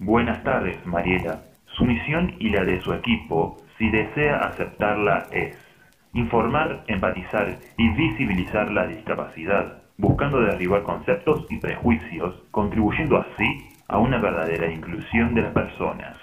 [0.00, 1.40] Buenas tardes, Mariela.
[1.76, 5.56] Su misión y la de su equipo, si desea aceptarla, es
[6.14, 14.18] informar, empatizar y visibilizar la discapacidad, buscando derribar conceptos y prejuicios, contribuyendo así a una
[14.18, 16.16] verdadera inclusión de las personas.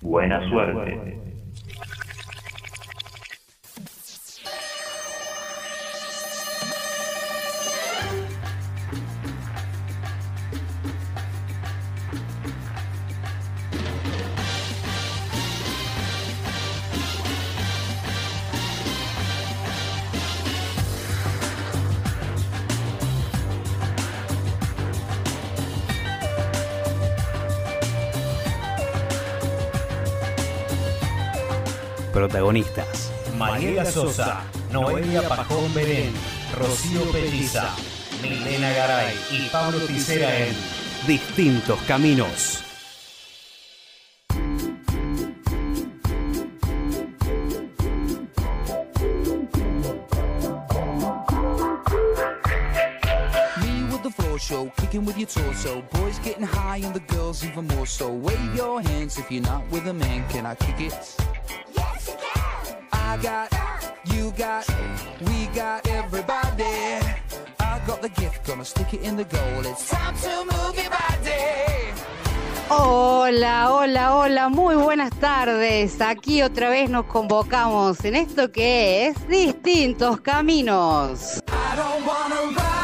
[0.00, 1.31] Buena suerte.
[32.52, 33.10] Protagonistas.
[33.38, 36.12] Mariela Sosa, Noelia Pajón Belén,
[36.54, 37.70] Rocío Pelliza,
[38.20, 40.54] Milena Garay y Pablo Ticera en
[41.06, 42.62] Distintos Caminos.
[53.62, 55.82] Me with the floor show, kicking with your torso.
[55.92, 58.12] Boys getting high and the girls even more so.
[58.12, 60.28] Wave your hands if you're not with a man.
[60.28, 61.16] Can I kick it?
[63.12, 63.52] I got,
[64.06, 64.66] you got,
[65.26, 66.64] we got everybody.
[67.60, 69.66] I got the gift, gonna stick it in the goal.
[69.66, 71.92] It's time to move your body.
[72.70, 76.00] Hola, hola, hola, muy buenas tardes.
[76.00, 81.42] Aquí otra vez nos convocamos en esto que es Distintos Caminos.
[81.48, 82.81] I don't wanna rock,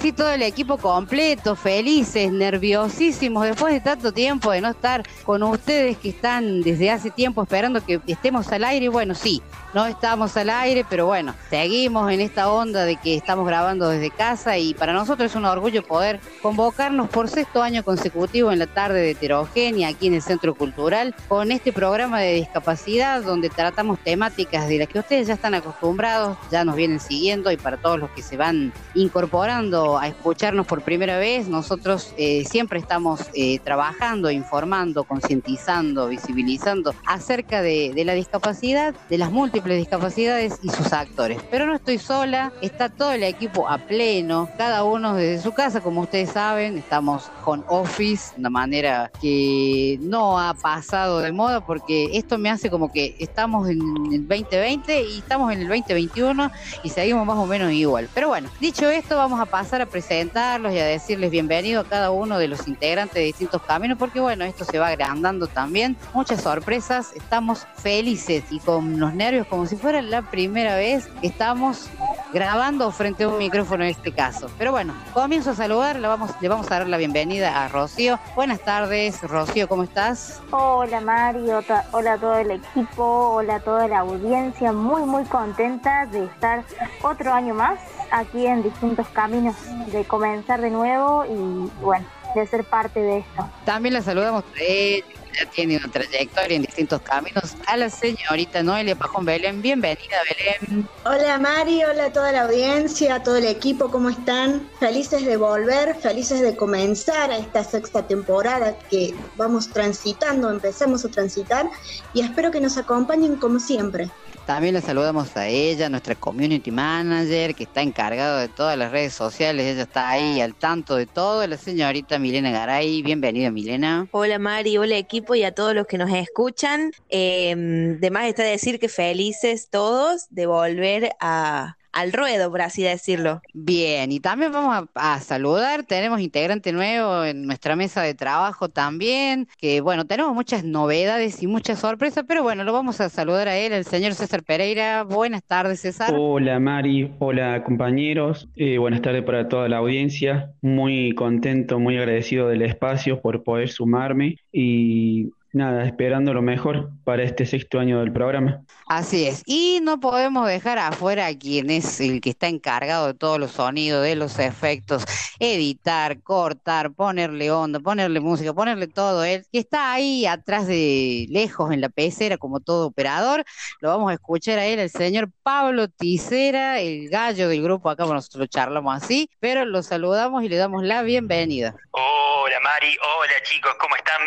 [0.00, 5.42] Sí, todo el equipo completo, felices, nerviosísimos después de tanto tiempo de no estar con
[5.42, 8.88] ustedes que están desde hace tiempo esperando que estemos al aire.
[8.88, 9.42] Bueno, sí,
[9.72, 14.10] no estamos al aire, pero bueno, seguimos en esta onda de que estamos grabando desde
[14.10, 18.66] casa y para nosotros es un orgullo poder convocarnos por sexto año consecutivo en la
[18.66, 23.98] tarde de heterogénea aquí en el Centro Cultural con este programa de discapacidad donde tratamos
[24.00, 28.00] temáticas de las que ustedes ya están acostumbrados, ya nos vienen siguiendo y para todos
[28.00, 33.60] los que se van incorporando a escucharnos por primera vez, nosotros eh, siempre estamos eh,
[33.60, 40.92] trabajando, informando, concientizando, visibilizando acerca de, de la discapacidad, de las múltiples discapacidades y sus
[40.92, 41.38] actores.
[41.50, 45.80] Pero no estoy sola, está todo el equipo a pleno, cada uno desde su casa,
[45.80, 52.10] como ustedes saben, estamos con office, una manera que no ha pasado de moda porque
[52.12, 53.80] esto me hace como que estamos en
[54.12, 56.50] el 2020 y estamos en el 2021
[56.82, 58.08] y seguimos más o menos igual.
[58.14, 62.10] Pero bueno, dicho esto, vamos a pasar a presentarlos y a decirles bienvenido a cada
[62.10, 65.96] uno de los integrantes de distintos caminos porque bueno, esto se va agrandando también.
[66.14, 71.26] Muchas sorpresas, estamos felices y con los nervios como si fuera la primera vez que
[71.26, 71.90] estamos
[72.32, 74.48] grabando frente a un micrófono en este caso.
[74.56, 78.18] Pero bueno, comienzo a saludar, le vamos, le vamos a dar la bienvenida a Rocío.
[78.36, 80.40] Buenas tardes, Rocío, ¿cómo estás?
[80.52, 83.02] Hola Mari, ota- hola a todo el equipo,
[83.34, 86.62] hola a toda la audiencia, muy muy contenta de estar
[87.02, 87.80] otro año más
[88.12, 89.56] aquí en distintos caminos,
[89.92, 92.06] de comenzar de nuevo y bueno,
[92.36, 93.48] de ser parte de esto.
[93.64, 95.04] También la saludamos a ella,
[95.38, 99.62] ya tiene una trayectoria en distintos caminos, a la señorita Noelia Pajón Belén.
[99.62, 100.88] Bienvenida, Belén.
[101.04, 104.68] Hola Mari, hola a toda la audiencia, a todo el equipo, ¿cómo están?
[104.78, 111.08] Felices de volver, felices de comenzar a esta sexta temporada que vamos transitando, empecemos a
[111.08, 111.68] transitar
[112.12, 114.10] y espero que nos acompañen como siempre.
[114.50, 119.12] También le saludamos a ella, nuestra community manager, que está encargado de todas las redes
[119.12, 119.64] sociales.
[119.64, 121.46] Ella está ahí al tanto de todo.
[121.46, 123.00] La señorita Milena Garay.
[123.00, 124.08] Bienvenida, Milena.
[124.10, 126.90] Hola Mari, hola equipo y a todos los que nos escuchan.
[127.10, 127.54] Eh,
[128.00, 133.42] de más está decir que felices todos de volver a, al ruedo, por así decirlo.
[133.52, 135.84] Bien, y también vamos a, a saludar.
[135.84, 139.48] Tenemos integrante nuevo en nuestra mesa de trabajo también.
[139.58, 143.56] Que bueno, tenemos muchas novedades y muchas sorpresas, pero bueno, lo vamos a saludar a
[143.56, 145.04] él, el señor César Pereira.
[145.04, 146.14] Buenas tardes, César.
[146.16, 152.48] Hola Mari, hola compañeros, Eh, buenas tardes para toda la audiencia, muy contento, muy agradecido
[152.48, 158.12] del espacio por poder sumarme y nada, esperando lo mejor para este sexto año del
[158.12, 158.62] programa.
[158.90, 163.14] Así es, y no podemos dejar afuera a quien es el que está encargado de
[163.14, 165.04] todos los sonidos, de los efectos,
[165.38, 171.70] editar, cortar, ponerle onda, ponerle música, ponerle todo, él que está ahí atrás de lejos
[171.70, 173.44] en la pecera como todo operador,
[173.78, 178.06] lo vamos a escuchar a él, el señor Pablo Ticera, el gallo del grupo, acá
[178.06, 181.76] nosotros charlamos así, pero lo saludamos y le damos la bienvenida.
[181.92, 184.20] Hola Mari, hola chicos, ¿cómo están?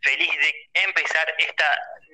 [0.00, 1.66] Feliz de empezar esta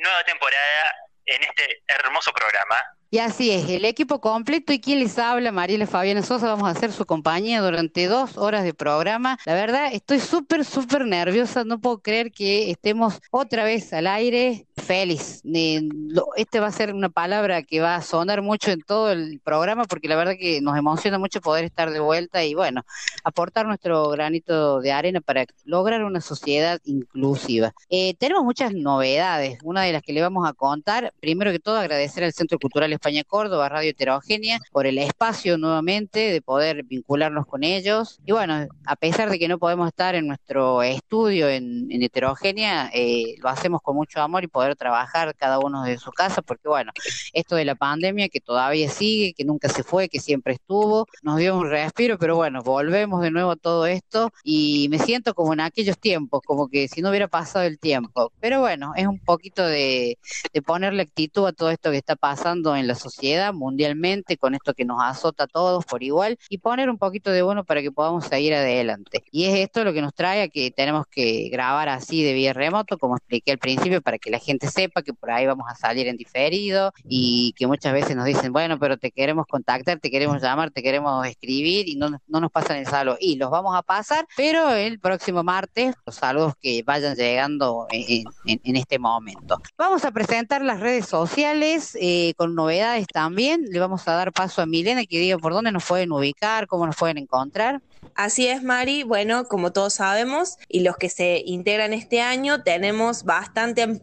[0.03, 0.93] nueva temporada
[1.27, 2.77] en este hermoso programa.
[3.11, 6.73] Y así es, el equipo completo y quien les habla, Mariela Fabiana Sosa, vamos a
[6.73, 9.39] hacer su compañía durante dos horas de programa.
[9.47, 14.67] La verdad, estoy súper, súper nerviosa, no puedo creer que estemos otra vez al aire.
[14.87, 15.41] Feliz.
[15.45, 19.11] Eh, lo- Este va a ser una palabra que va a sonar mucho en todo
[19.13, 22.83] el programa porque la verdad que nos emociona mucho poder estar de vuelta y bueno,
[23.23, 27.73] aportar nuestro granito de arena para lograr una sociedad inclusiva.
[27.89, 31.79] Eh, tenemos muchas novedades, una de las que le vamos a contar, primero que todo
[31.79, 37.47] agradecer al Centro Cultural España Córdoba, Radio Heterogénea, por el espacio nuevamente de poder vincularnos
[37.47, 38.21] con ellos.
[38.27, 42.91] Y bueno, a pesar de que no podemos estar en nuestro estudio en, en Heterogénea,
[42.93, 46.69] eh, lo hacemos con mucho amor y poder trabajar cada uno de su casa, porque
[46.69, 46.93] bueno,
[47.33, 51.39] esto de la pandemia que todavía sigue, que nunca se fue, que siempre estuvo, nos
[51.39, 55.53] dio un respiro, pero bueno, volvemos de nuevo a todo esto y me siento como
[55.53, 58.33] en aquellos tiempos, como que si no hubiera pasado el tiempo.
[58.41, 60.19] Pero bueno, es un poquito de,
[60.67, 64.85] ponerle actitud a todo esto que está pasando en la sociedad mundialmente, con esto que
[64.85, 68.27] nos azota a todos por igual, y poner un poquito de bueno para que podamos
[68.27, 69.25] seguir adelante.
[69.31, 72.53] Y es esto lo que nos trae a que tenemos que grabar así de vía
[72.53, 75.75] remoto, como expliqué al principio, para que la gente sepa que por ahí vamos a
[75.75, 80.11] salir en diferido y que muchas veces nos dicen, bueno, pero te queremos contactar, te
[80.11, 83.17] queremos llamar, te queremos escribir y no, no nos pasan el saludo.
[83.21, 88.25] Y los vamos a pasar, pero el próximo martes, los saludos que vayan llegando en,
[88.47, 89.61] en- este momento.
[89.79, 93.65] Vamos a presentar las redes sociales eh, con novedades también.
[93.71, 96.87] Le vamos a dar paso a Milena que diga por dónde nos pueden ubicar, cómo
[96.87, 97.81] nos pueden encontrar.
[98.17, 99.03] Así es, Mari.
[99.03, 104.01] Bueno, como todos sabemos, y los que se integran este año, tenemos bastante am-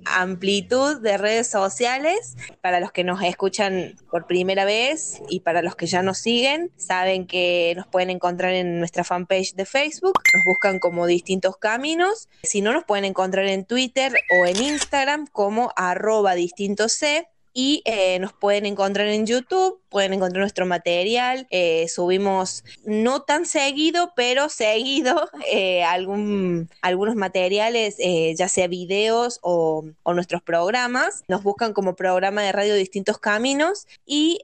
[0.59, 2.35] de redes sociales.
[2.61, 6.71] Para los que nos escuchan por primera vez y para los que ya nos siguen,
[6.75, 10.21] saben que nos pueden encontrar en nuestra fanpage de Facebook.
[10.33, 12.27] Nos buscan como distintos caminos.
[12.43, 17.27] Si no, nos pueden encontrar en Twitter o en Instagram como arroba distintos C.
[17.53, 21.47] Y eh, nos pueden encontrar en YouTube, pueden encontrar nuestro material.
[21.49, 27.97] eh, subimos no tan seguido, pero seguido eh, algún, algunos materiales,
[28.35, 31.23] ya sea videos o, nuestros programas.
[31.27, 34.39] Nos buscan como programa de radio Distintos Caminos y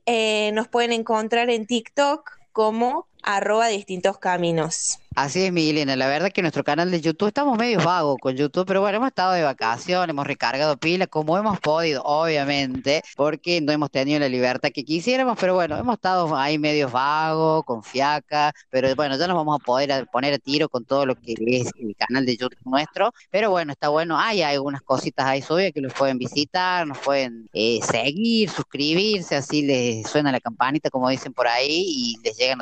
[0.54, 5.00] nos pueden encontrar en TikTok como arroba distintos caminos.
[5.18, 5.96] Así es, Milena.
[5.96, 9.08] La verdad que nuestro canal de YouTube, estamos medio vagos con YouTube, pero bueno, hemos
[9.08, 14.30] estado de vacaciones, hemos recargado pilas como hemos podido, obviamente, porque no hemos tenido la
[14.30, 19.26] libertad que quisiéramos, pero bueno, hemos estado ahí medio vagos, con fiaca, pero bueno, ya
[19.26, 22.38] nos vamos a poder poner a tiro con todo lo que es el canal de
[22.38, 26.86] YouTube nuestro, pero bueno, está bueno, hay algunas cositas ahí subidas que los pueden visitar,
[26.86, 32.18] nos pueden eh, seguir, suscribirse, así les suena la campanita, como dicen por ahí, y
[32.24, 32.60] les llegan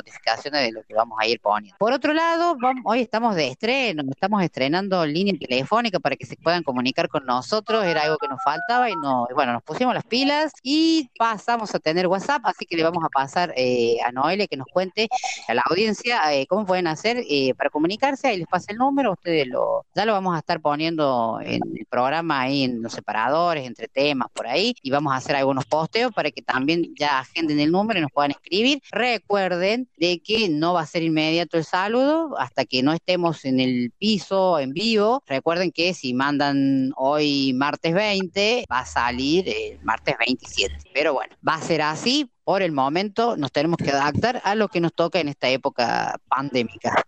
[0.50, 1.76] de lo que vamos a ir poniendo.
[1.78, 6.62] Por otro lado, hoy estamos de estreno, estamos estrenando línea telefónica para que se puedan
[6.62, 8.94] comunicar con nosotros, era algo que nos faltaba y
[9.34, 13.08] bueno, nos pusimos las pilas y pasamos a tener WhatsApp, así que le vamos a
[13.08, 15.08] pasar eh, a Noelia que nos cuente
[15.48, 19.12] a la audiencia eh, cómo pueden hacer eh, para comunicarse, ahí les pasa el número,
[19.12, 23.66] ustedes lo, ya lo vamos a estar poniendo en el programa ahí en los separadores,
[23.66, 27.60] entre temas por ahí, y vamos a hacer algunos posteos para que también ya agenden
[27.60, 28.80] el número y nos puedan escribir.
[28.90, 33.60] Recuerden de que no va a ser inmediato el saludo hasta que no estemos en
[33.60, 35.22] el piso en vivo.
[35.26, 40.90] Recuerden que si mandan hoy martes 20, va a salir el martes 27.
[40.92, 42.30] Pero bueno, va a ser así.
[42.44, 46.20] Por el momento nos tenemos que adaptar a lo que nos toca en esta época
[46.28, 47.02] pandémica.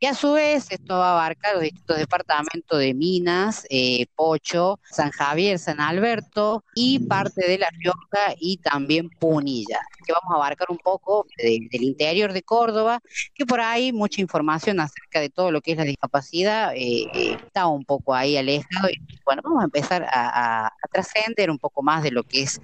[0.00, 4.80] Y a su vez, esto va a abarcar los distintos departamentos de Minas, eh, Pocho,
[4.90, 10.36] San Javier, San Alberto y parte de La Rioja y también Punilla, que vamos a
[10.36, 13.00] abarcar un poco de- del interior de Córdoba,
[13.34, 17.36] que por ahí mucha información acerca de todo lo que es la discapacidad eh, eh,
[17.46, 18.88] está un poco ahí alejado.
[18.88, 22.60] Y bueno, vamos a empezar a, trascender un poco más de lo que es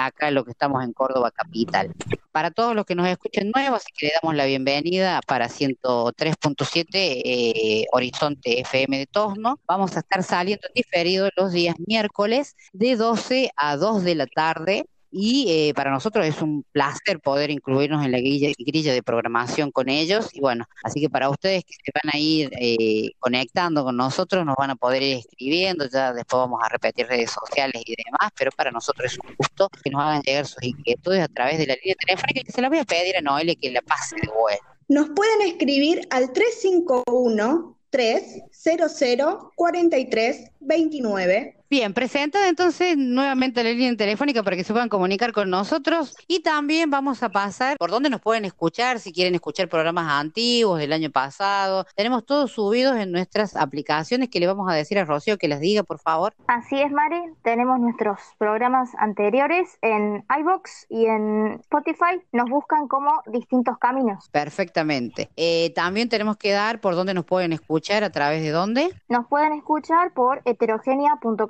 [0.00, 1.92] acá, lo que estamos en Córdoba capital.
[2.36, 6.86] Para todos los que nos escuchen nuevos, así que le damos la bienvenida para 103.7
[6.92, 9.58] eh, Horizonte FM de Tosno.
[9.66, 14.26] Vamos a estar saliendo en diferido los días miércoles de 12 a 2 de la
[14.26, 14.84] tarde.
[15.10, 19.88] Y eh, para nosotros es un placer poder incluirnos en la grilla, de programación con
[19.88, 20.30] ellos.
[20.32, 24.44] Y bueno, así que para ustedes que se van a ir eh, conectando con nosotros,
[24.44, 28.30] nos van a poder ir escribiendo, ya después vamos a repetir redes sociales y demás,
[28.36, 31.66] pero para nosotros es un gusto que nos hagan llegar sus inquietudes a través de
[31.66, 34.28] la línea telefónica, que se la voy a pedir a Noelia que la pase de
[34.28, 34.64] vuelta.
[34.88, 41.55] Nos pueden escribir al 351 300 43 29.
[41.68, 46.40] Bien, presentada entonces nuevamente la línea telefónica para que se puedan comunicar con nosotros y
[46.40, 50.92] también vamos a pasar por dónde nos pueden escuchar, si quieren escuchar programas antiguos del
[50.92, 51.84] año pasado.
[51.96, 55.58] Tenemos todos subidos en nuestras aplicaciones que le vamos a decir a Rocío que las
[55.58, 56.34] diga, por favor.
[56.46, 57.20] Así es, Mari.
[57.42, 62.22] Tenemos nuestros programas anteriores en iBox y en Spotify.
[62.30, 64.28] Nos buscan como distintos caminos.
[64.30, 65.30] Perfectamente.
[65.34, 68.90] Eh, también tenemos que dar por dónde nos pueden escuchar, a través de dónde.
[69.08, 70.42] Nos pueden escuchar por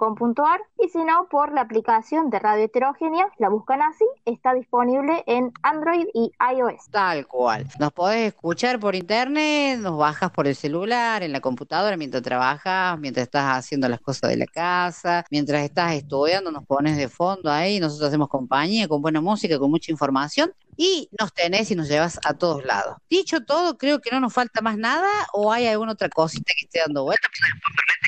[0.07, 3.27] heterogenia.com.ar y si no, por la aplicación de Radio Heterogenia.
[3.39, 4.05] La buscan así.
[4.25, 6.91] Está disponible en Android y iOS.
[6.91, 7.67] Tal cual.
[7.79, 12.99] Nos podés escuchar por internet, nos bajas por el celular, en la computadora mientras trabajas,
[12.99, 17.51] mientras estás haciendo las cosas de la casa, mientras estás estudiando, nos pones de fondo
[17.51, 21.89] ahí, nosotros hacemos compañía con buena música, con mucha información y nos tenés y nos
[21.89, 22.97] llevas a todos lados.
[23.09, 26.67] Dicho todo, creo que no nos falta más nada o hay alguna otra cosita que
[26.67, 27.29] esté dando vuelta,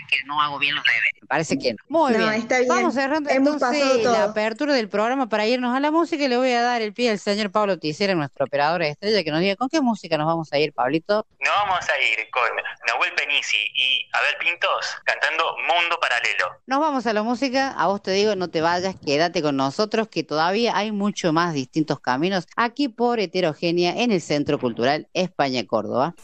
[0.08, 1.10] que no hago bien los deberes.
[1.20, 1.78] Me parece que no.
[1.88, 2.32] Muy No, bien.
[2.34, 2.68] está bien.
[2.68, 6.36] Vamos cerrando Hemos entonces la apertura del programa para irnos a la música y le
[6.36, 9.40] voy a dar el pie al señor Pablo Ticera, nuestro operador de estrella, que nos
[9.40, 11.26] diga con qué música nos vamos a ir, Pablito.
[11.40, 12.42] Nos vamos a ir con
[12.86, 16.60] Nahuel Penisi y Abel Pintos cantando Mundo Paralelo.
[16.66, 17.70] Nos vamos a la música.
[17.76, 21.52] A vos te digo, no te vayas, quédate con nosotros, que todavía hay mucho más
[21.54, 26.14] distintos caminos aquí por Heterogénea en el Centro Cultural España Córdoba.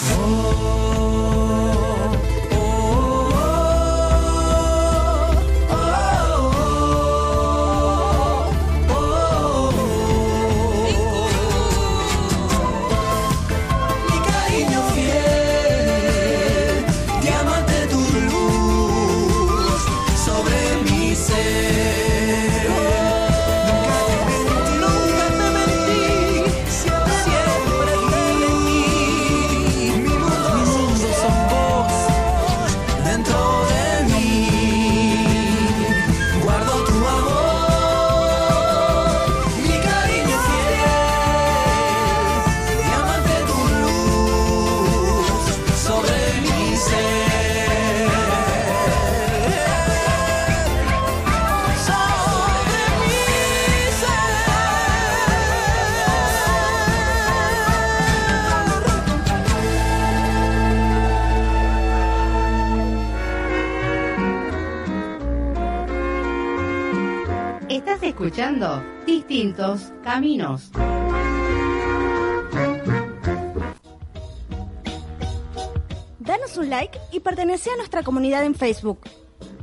[0.00, 0.87] Mi
[68.18, 70.72] escuchando Distintos Caminos.
[76.18, 78.98] Danos un like y pertenece a nuestra comunidad en Facebook.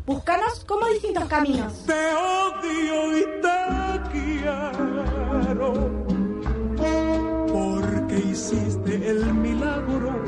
[0.06, 1.86] Búscanos como Distintos Caminos.
[1.86, 3.60] Te odio y te
[4.14, 5.74] quiero.
[7.52, 10.24] Porque hiciste el milagro,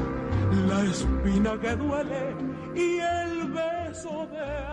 [0.67, 2.36] la espina que duele
[2.75, 4.66] y el beso de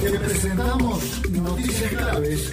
[0.00, 2.50] Te presentamos noticias claves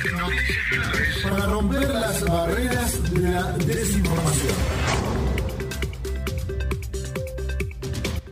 [1.23, 5.16] para romper las barreras de la desinformación.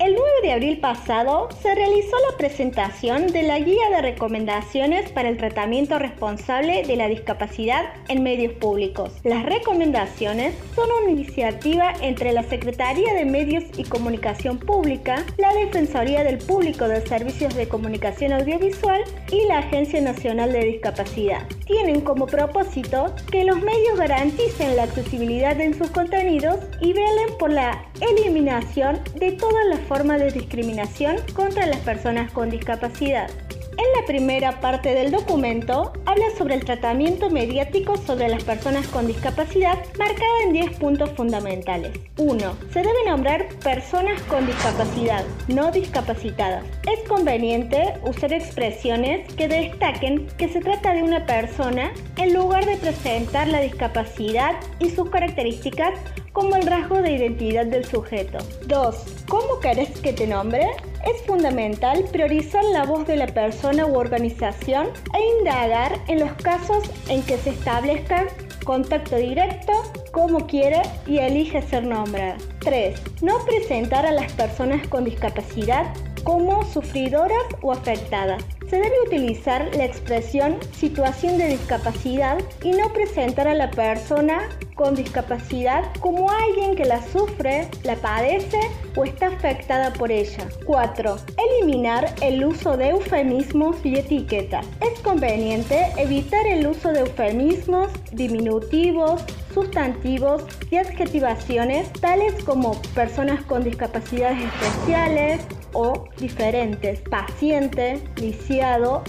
[0.06, 5.30] El 9 de abril pasado se realizó la presentación de la Guía de Recomendaciones para
[5.30, 9.14] el Tratamiento Responsable de la Discapacidad en Medios Públicos.
[9.24, 16.24] Las recomendaciones son una iniciativa entre la Secretaría de Medios y Comunicación Pública, la Defensoría
[16.24, 21.48] del Público de Servicios de Comunicación Audiovisual y la Agencia Nacional de Discapacidad.
[21.66, 27.50] Tienen como propósito que los medios garanticen la accesibilidad en sus contenidos y velen por
[27.50, 33.30] la eliminación de todas las formas de discriminación contra las personas con discapacidad.
[33.78, 39.06] En la primera parte del documento habla sobre el tratamiento mediático sobre las personas con
[39.06, 41.92] discapacidad marcada en 10 puntos fundamentales.
[42.18, 42.58] 1.
[42.72, 46.64] Se debe nombrar personas con discapacidad, no discapacitadas.
[46.90, 52.78] Es conveniente usar expresiones que destaquen que se trata de una persona en lugar de
[52.78, 56.00] presentar la discapacidad y sus características
[56.32, 58.38] como el rasgo de identidad del sujeto.
[58.68, 59.24] 2.
[59.28, 60.68] ¿Cómo querés que te nombre?
[61.06, 66.84] Es fundamental priorizar la voz de la persona u organización e indagar en los casos
[67.10, 68.28] en que se establezca
[68.64, 69.72] contacto directo,
[70.12, 72.38] cómo quiere y elige ser nombrada.
[72.60, 73.00] 3.
[73.22, 78.44] No presentar a las personas con discapacidad como sufridoras o afectadas.
[78.70, 84.96] Se debe utilizar la expresión situación de discapacidad y no presentar a la persona con
[84.96, 88.60] discapacidad como alguien que la sufre, la padece
[88.96, 90.48] o está afectada por ella.
[90.66, 91.18] 4.
[91.62, 94.66] Eliminar el uso de eufemismos y etiquetas.
[94.82, 99.24] Es conveniente evitar el uso de eufemismos, diminutivos,
[99.54, 108.55] sustantivos y adjetivaciones tales como personas con discapacidades especiales o diferentes, paciente, lisiado,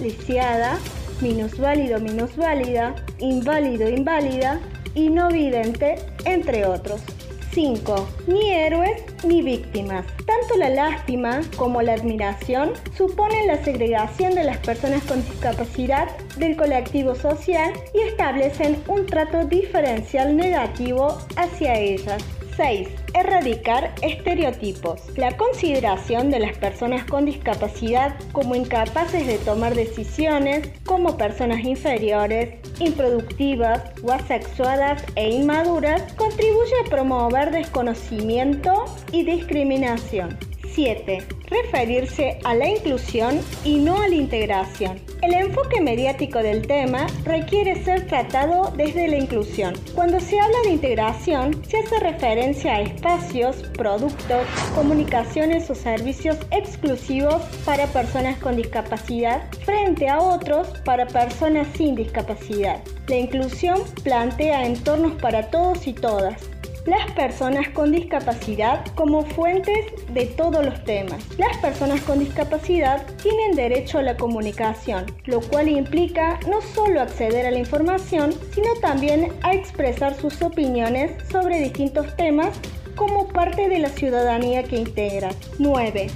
[0.01, 0.79] lisiada,
[1.21, 4.61] minusválido, minusválida, inválido, inválida
[4.95, 7.01] y no vidente, entre otros.
[7.53, 8.09] 5.
[8.27, 10.05] Ni héroes ni víctimas.
[10.27, 16.57] Tanto la lástima como la admiración suponen la segregación de las personas con discapacidad del
[16.57, 22.23] colectivo social y establecen un trato diferencial negativo hacia ellas.
[22.57, 22.89] 6.
[23.15, 25.01] Erradicar estereotipos.
[25.17, 32.55] La consideración de las personas con discapacidad como incapaces de tomar decisiones, como personas inferiores,
[32.81, 40.39] improductivas o asexuadas e inmaduras, contribuye a promover desconocimiento y discriminación.
[40.77, 41.27] 7.
[41.49, 45.01] Referirse a la inclusión y no a la integración.
[45.23, 49.73] El enfoque mediático del tema requiere ser tratado desde la inclusión.
[49.95, 57.41] Cuando se habla de integración, se hace referencia a espacios, productos, comunicaciones o servicios exclusivos
[57.65, 62.83] para personas con discapacidad frente a otros para personas sin discapacidad.
[63.09, 66.43] La inclusión plantea entornos para todos y todas,
[66.87, 71.25] las personas con discapacidad como fuentes de todos los temas.
[71.37, 77.47] Las personas con discapacidad tienen derecho a la comunicación, lo cual implica no solo acceder
[77.47, 82.59] a la información, sino también a expresar sus opiniones sobre distintos temas
[82.95, 85.31] como parte de la ciudadanía que integra.
[85.59, 86.07] 9.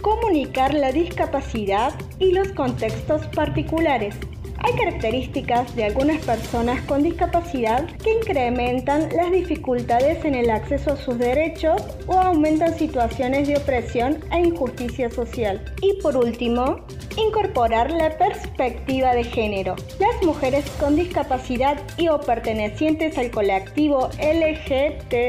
[0.00, 4.16] Comunicar la discapacidad y los contextos particulares.
[4.62, 10.96] Hay características de algunas personas con discapacidad que incrementan las dificultades en el acceso a
[10.96, 15.64] sus derechos o aumentan situaciones de opresión e injusticia social.
[15.80, 16.84] Y por último,
[17.16, 19.76] incorporar la perspectiva de género.
[19.98, 25.20] Las mujeres con discapacidad y o pertenecientes al colectivo LGTTBIQ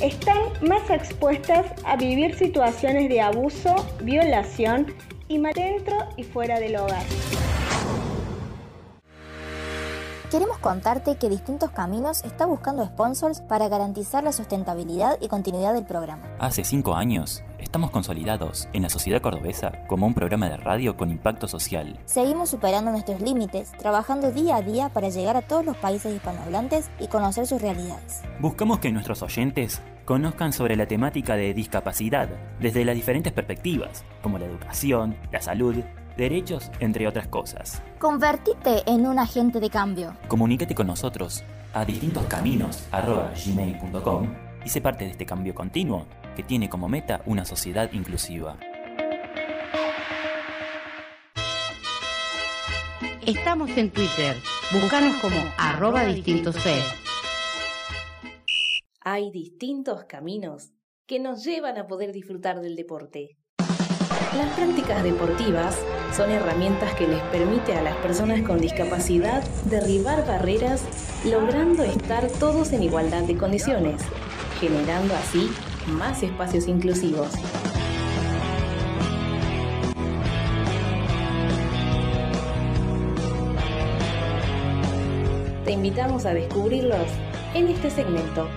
[0.00, 4.86] están más expuestas a vivir situaciones de abuso, violación
[5.28, 7.04] y más dentro y fuera del hogar.
[10.30, 15.86] Queremos contarte que Distintos Caminos está buscando sponsors para garantizar la sustentabilidad y continuidad del
[15.86, 16.24] programa.
[16.40, 21.12] Hace cinco años estamos consolidados en la sociedad cordobesa como un programa de radio con
[21.12, 22.00] impacto social.
[22.06, 26.90] Seguimos superando nuestros límites, trabajando día a día para llegar a todos los países hispanohablantes
[26.98, 28.22] y conocer sus realidades.
[28.40, 32.28] Buscamos que nuestros oyentes conozcan sobre la temática de discapacidad
[32.60, 35.74] desde las diferentes perspectivas, como la educación, la salud,
[36.16, 37.82] derechos, entre otras cosas.
[37.98, 40.14] Convertite en un agente de cambio.
[40.28, 44.28] Comuníquete con nosotros a distintoscaminos.gmail.com
[44.64, 48.56] y sé parte de este cambio continuo que tiene como meta una sociedad inclusiva.
[53.26, 54.36] Estamos en Twitter.
[54.70, 56.74] Búscanos como arroba distintos C.
[59.06, 60.70] Hay distintos caminos
[61.06, 63.36] que nos llevan a poder disfrutar del deporte.
[64.34, 65.78] Las prácticas deportivas
[66.16, 70.82] son herramientas que les permite a las personas con discapacidad derribar barreras,
[71.22, 74.00] logrando estar todos en igualdad de condiciones,
[74.58, 75.50] generando así
[75.86, 77.30] más espacios inclusivos.
[85.66, 87.06] Te invitamos a descubrirlos
[87.52, 88.48] en este segmento.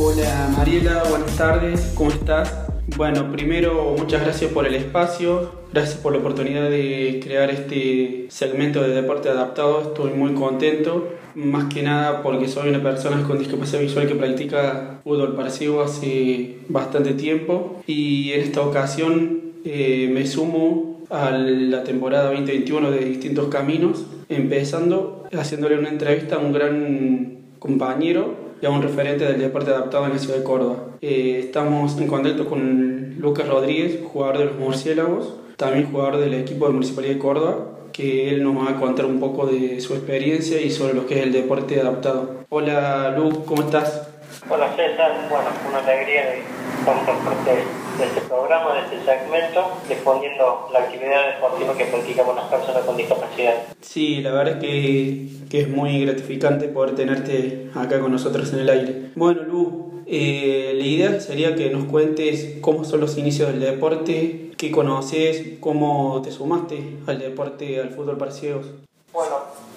[0.00, 2.54] Hola Mariela, buenas tardes, ¿cómo estás?
[2.96, 8.80] Bueno, primero muchas gracias por el espacio, gracias por la oportunidad de crear este segmento
[8.80, 13.80] de deporte adaptado, estoy muy contento, más que nada porque soy una persona con discapacidad
[13.80, 21.02] visual que practica fútbol parecido hace bastante tiempo y en esta ocasión eh, me sumo
[21.10, 28.47] a la temporada 2021 de Distintos Caminos, empezando haciéndole una entrevista a un gran compañero
[28.66, 30.76] a un referente del deporte adaptado en la ciudad de Córdoba.
[31.00, 36.66] Eh, estamos en contacto con Lucas Rodríguez, jugador de los Murciélagos, también jugador del equipo
[36.66, 37.56] de Municipalidad de Córdoba,
[37.92, 41.18] que él nos va a contar un poco de su experiencia y sobre lo que
[41.18, 42.44] es el deporte adaptado.
[42.48, 44.08] Hola Lu, ¿cómo estás?
[44.48, 46.42] Hola César, bueno, una alegría de
[46.84, 47.50] formar parte
[47.98, 52.96] de este programa, de este segmento, difundiendo la actividad deportiva que practicamos las personas con
[52.96, 53.54] discapacidad.
[53.80, 58.60] Sí, la verdad es que, que es muy gratificante poder tenerte acá con nosotros en
[58.60, 59.10] el aire.
[59.16, 64.52] Bueno, Lu, eh, la idea sería que nos cuentes cómo son los inicios del deporte,
[64.56, 68.66] qué conoces, cómo te sumaste al deporte, al fútbol para ciegos.
[69.12, 69.36] Bueno,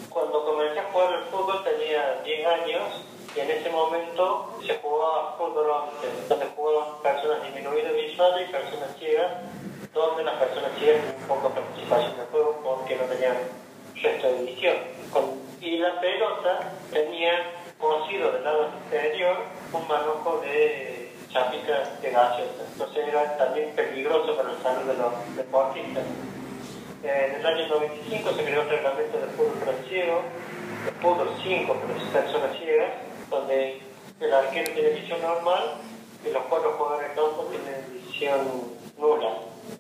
[0.10, 2.82] cuando comencé a jugar al fútbol tenía 10 años
[3.36, 8.96] y en ese momento se jugaba fútbol 11, donde jugaban personas disminuidas visuales y personas
[9.00, 9.32] ciegas,
[9.94, 13.38] donde las personas ciegas tenían poca participación en el juego porque no tenían
[14.02, 14.76] resto de visión.
[15.62, 17.32] Y la pelota tenía
[17.78, 19.38] cosido del lado exterior
[19.72, 22.64] un manojo de chapita de gaseosa.
[22.72, 26.04] Entonces era también peligroso para la salud de los deportistas.
[27.04, 30.24] En el año 95 se creó el reglamento del fútbol para ciegos,
[30.88, 32.92] el fútbol 5 para personas ciegas,
[33.32, 33.82] donde
[34.20, 35.78] el arquero tiene visión normal
[36.24, 38.40] y los cuatro jugadores de tienen visión
[38.98, 39.34] nula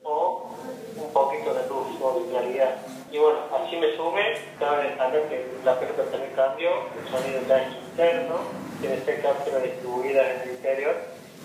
[0.03, 0.49] o
[0.95, 2.75] un poquito de luz o de claridad.
[3.11, 7.61] Y bueno, así me sumé, cabe destacar que la pelota también cambió, el sonido ya
[7.61, 8.35] es interno,
[8.79, 10.95] tiene seis cápsulas distribuidas en el interior,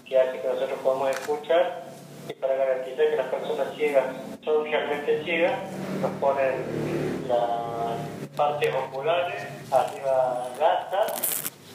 [0.07, 1.83] que hace que nosotros podamos escuchar
[2.29, 4.05] y para garantizar que las personas ciegas
[4.45, 5.59] son realmente ciegas,
[6.01, 9.43] nos ponen las partes oculares,
[9.73, 10.49] arriba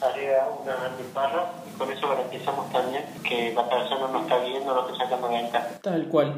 [0.02, 4.74] gasas, arriba unas antipanas y con eso garantizamos también que la persona no está viendo
[4.74, 5.68] lo que está sacando ventaja.
[5.82, 6.34] Tal cual.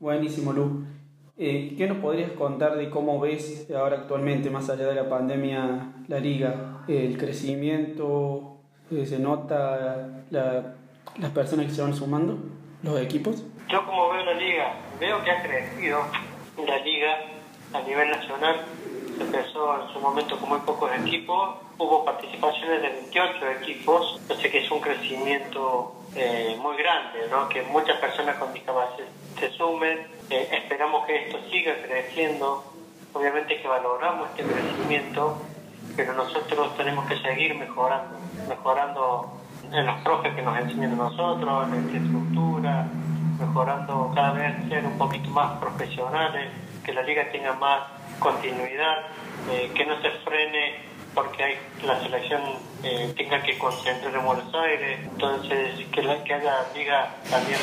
[0.00, 0.84] Buenísimo, Lu.
[1.36, 5.92] Eh, ¿Qué nos podrías contar de cómo ves ahora actualmente, más allá de la pandemia,
[6.06, 6.82] la liga?
[6.86, 8.58] El crecimiento,
[8.90, 10.74] eh, ¿se nota la-
[11.18, 12.38] las personas que se van sumando,
[12.82, 13.42] los equipos?
[13.68, 16.00] Yo como veo la liga, veo que ha crecido
[16.66, 17.14] la liga
[17.72, 18.56] a nivel nacional.
[19.16, 24.50] Se empezó en su momento con muy pocos equipos, hubo participaciones de 28 equipos, sé
[24.50, 27.48] que es un crecimiento eh, muy grande, ¿no?
[27.48, 29.08] que muchas personas con discapacidad
[29.38, 32.64] se sumen, Eh, esperamos que esto siga creciendo,
[33.12, 35.36] obviamente que valoramos este crecimiento,
[35.96, 38.16] pero nosotros tenemos que seguir mejorando,
[38.48, 39.38] mejorando
[39.70, 42.86] en los profes que nos enseñan a nosotros, en la infraestructura,
[43.38, 46.50] mejorando cada vez ser un poquito más profesionales,
[46.82, 47.82] que la liga tenga más
[48.18, 49.04] continuidad,
[49.50, 52.42] eh, que no se frene porque hay, la selección
[52.82, 57.60] eh, tenga que concentrar en Buenos Aires, entonces que, la, que haya ligas también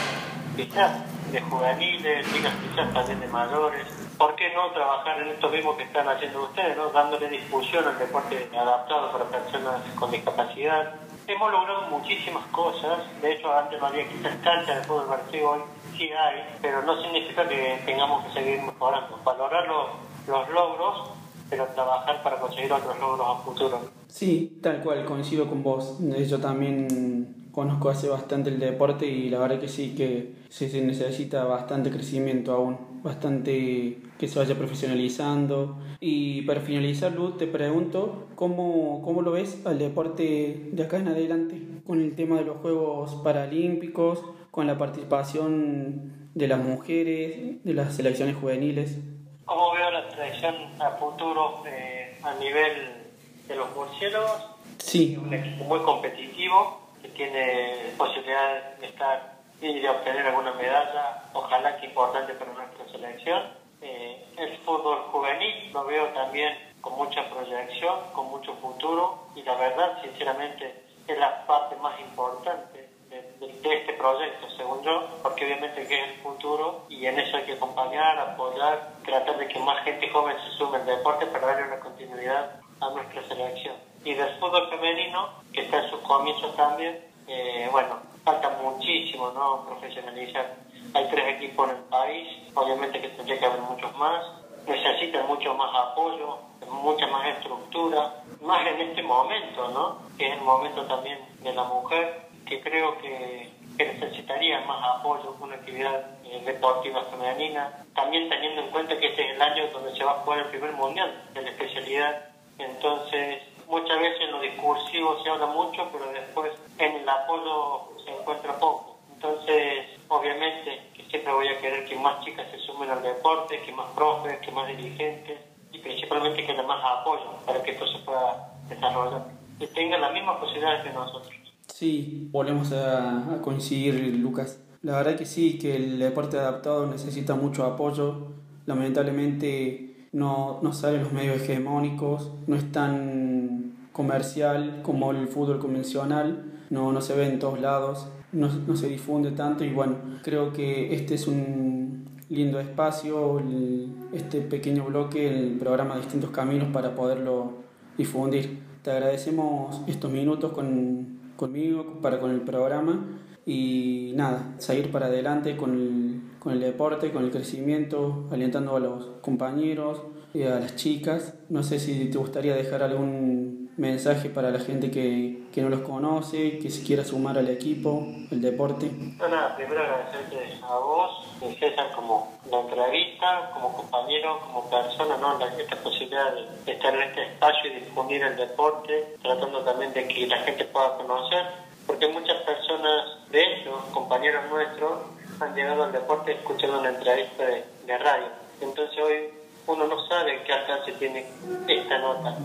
[0.56, 3.88] quizás de juveniles, ligas quizás también de mayores.
[4.18, 6.90] ¿Por qué no trabajar en esto mismo que están haciendo ustedes, ¿no?
[6.90, 10.96] dándole difusión al deporte adaptado para personas con discapacidad?
[11.28, 15.62] Hemos logrado muchísimas cosas, de hecho antes no había quizás canchas de fútbol partido, hoy
[15.98, 19.20] sí hay, pero no significa que tengamos que seguir mejorando.
[19.24, 19.88] Valorar los,
[20.28, 21.12] los logros,
[21.52, 23.82] pero trabajar para conseguir otros logros a futuro.
[24.08, 26.00] Sí, tal cual, coincido con vos.
[26.16, 30.70] Eh, Yo también conozco hace bastante el deporte y la verdad que sí que se
[30.70, 35.78] se necesita bastante crecimiento aún, bastante que se vaya profesionalizando.
[36.00, 41.10] Y para finalizar, Luz, te pregunto, ¿cómo, ¿cómo lo ves al deporte de acá en
[41.10, 41.62] adelante?
[41.86, 47.94] Con el tema de los Juegos Paralímpicos, con la participación de las mujeres, de las
[47.94, 48.98] selecciones juveniles.
[49.46, 53.12] ¿Cómo veo la selección a futuro eh, a nivel
[53.48, 54.46] de los murciélagos?
[54.80, 55.18] Sí.
[55.18, 61.78] Un equipo muy competitivo que tiene posibilidad de estar y de obtener alguna medalla, ojalá
[61.78, 63.42] que importante para nuestra selección.
[63.82, 69.56] Eh, el fútbol juvenil lo veo también con mucha proyección, con mucho futuro y la
[69.56, 75.46] verdad, sinceramente, es la parte más importante de, de- de este proyecto, según yo, porque
[75.46, 79.60] obviamente que es el futuro y en eso hay que acompañar, apoyar, tratar de que
[79.60, 83.76] más gente joven se sume al deporte para darle una continuidad a nuestra selección.
[84.06, 89.66] Y del fútbol femenino, que está en sus comienzos también, eh, bueno, falta muchísimo, ¿no?
[89.66, 90.56] Profesionalizar.
[90.94, 94.24] Hay tres equipos en el país, obviamente que tendría que haber muchos más,
[94.66, 96.38] necesitan mucho más apoyo,
[96.72, 99.98] mucha más estructura, más en este momento, ¿no?
[100.18, 105.36] Que es el momento también de la mujer, que creo que, que necesitaría más apoyo,
[105.40, 109.96] una actividad eh, deportiva femenina, también teniendo en cuenta que este es el año donde
[109.96, 114.42] se va a jugar el primer mundial de la especialidad, entonces muchas veces en lo
[114.42, 119.00] discursivo se habla mucho, pero después en el apoyo se encuentra poco.
[119.14, 120.82] Entonces, obviamente,
[121.12, 124.52] siempre voy a querer que más chicas se sumen al deporte, que más profes, que
[124.52, 125.40] más dirigentes
[125.72, 129.24] y principalmente que más apoyo para que esto se pueda desarrollar
[129.60, 131.41] y tengan las mismas posibilidades que nosotros.
[131.74, 134.60] Sí, volvemos a, a coincidir, Lucas.
[134.84, 138.28] La verdad que sí, que el deporte adaptado necesita mucho apoyo.
[138.66, 146.46] Lamentablemente no, no salen los medios hegemónicos, no es tan comercial como el fútbol convencional,
[146.70, 150.54] no, no se ve en todos lados, no, no se difunde tanto y bueno, creo
[150.54, 156.96] que este es un lindo espacio, el- este pequeño bloque, el programa Distintos Caminos para
[156.96, 157.54] poderlo
[157.98, 158.60] difundir.
[158.84, 165.58] Te agradecemos estos minutos con, conmigo, para con el programa y nada, seguir para adelante
[165.58, 170.04] con el, con el deporte, con el crecimiento, alentando a los compañeros
[170.36, 171.34] y a las chicas.
[171.50, 175.82] No sé si te gustaría dejar algún mensaje para la gente que, que no los
[175.82, 178.92] conoce, que se quiera sumar al equipo, el deporte.
[179.18, 181.28] No, nada, primero agradecerte a vos,
[181.60, 185.40] César, como la entrevista, como compañero, como persona, ¿no?
[185.40, 186.34] La- esta posibilidad
[186.66, 190.66] de estar en este espacio y difundir el deporte, tratando también de que la gente
[190.66, 191.46] pueda conocer,
[191.88, 194.92] porque muchas personas de ellos, compañeros nuestros,
[195.40, 198.28] han llegado al deporte escuchando una entrevista de, de radio.
[198.62, 199.41] Entonces hoy
[199.72, 201.26] uno no sabe qué alcance tiene
[201.68, 202.36] esta nota.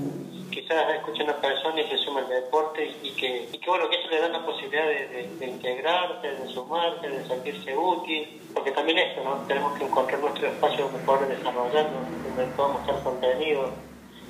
[0.51, 3.97] Quizás escucha una persona y se suma al deporte y que, y que bueno, que
[3.97, 9.23] eso le da la posibilidad de, integrarse, de sumarse, de sentirse útil, porque también esto,
[9.23, 9.37] ¿no?
[9.47, 13.71] Tenemos que encontrar nuestro espacio donde poder desarrollarnos, donde podamos estar contenidos,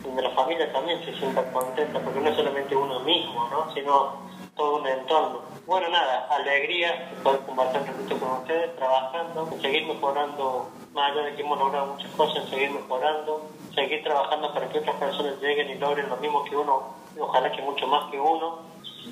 [0.02, 3.72] donde la familia también se sienta contenta, porque no es solamente uno mismo, ¿no?
[3.72, 4.16] Sino
[4.56, 5.42] todo un entorno.
[5.66, 11.42] Bueno, nada, alegría de poder compartir un con ustedes, trabajando, seguir mejorando, más de que
[11.42, 13.42] hemos logrado muchas cosas, en seguir mejorando,
[13.74, 17.60] seguir trabajando para que otras personas lleguen y logren lo mismo que uno, ojalá que
[17.60, 18.60] mucho más que uno,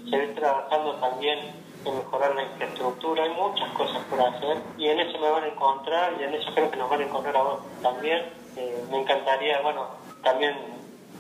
[0.09, 1.39] seguir trabajando también
[1.85, 5.49] en mejorar la infraestructura, hay muchas cosas por hacer y en eso me van a
[5.49, 8.33] encontrar y en eso creo que nos van a encontrar a vos también.
[8.57, 9.87] Eh, me encantaría, bueno,
[10.23, 10.57] también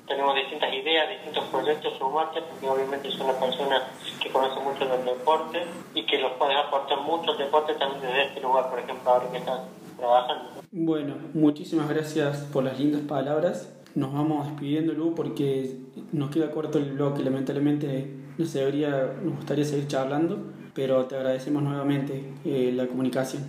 [0.06, 3.86] tenemos distintas ideas, distintos proyectos, sumarte, porque obviamente es una persona
[4.18, 8.22] que conoce mucho del deporte y que los puede aportar mucho al deporte también desde
[8.28, 9.60] este lugar, por ejemplo, ahora que estás
[10.04, 10.50] trabajando.
[10.70, 13.74] Bueno, muchísimas gracias por las lindas palabras.
[13.94, 15.76] Nos vamos despidiendo, Lu, porque
[16.12, 17.22] nos queda corto el bloque.
[17.22, 23.44] Lamentablemente no se debería, nos gustaría seguir charlando, pero te agradecemos nuevamente eh, la comunicación.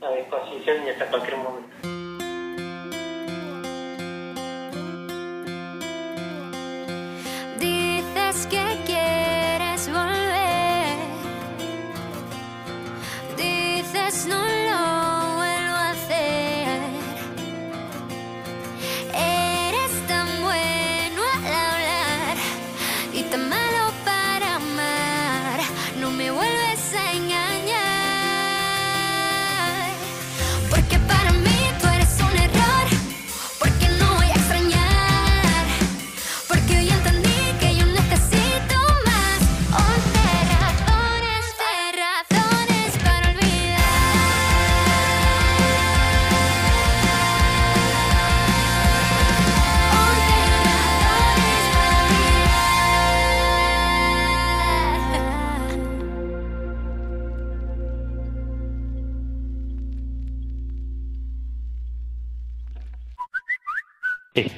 [0.00, 1.63] A disposición y hasta cualquier momento.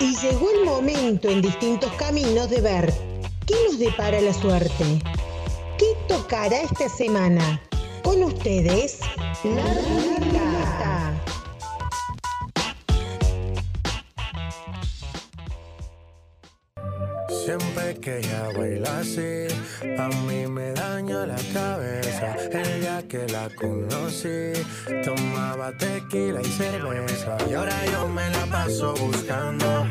[0.00, 2.92] Y llegó el momento en distintos caminos de ver
[3.46, 5.00] qué nos depara la suerte.
[5.78, 7.60] ¿Qué tocará esta semana?
[8.02, 8.98] Con ustedes,
[9.44, 11.17] la ruleta.
[17.48, 19.46] Siempre que ella baila así,
[19.98, 22.36] a mí me daña la cabeza.
[22.50, 24.52] El día que la conocí,
[25.04, 27.36] tomaba tequila y cerveza.
[27.50, 29.86] Y ahora yo me la paso buscando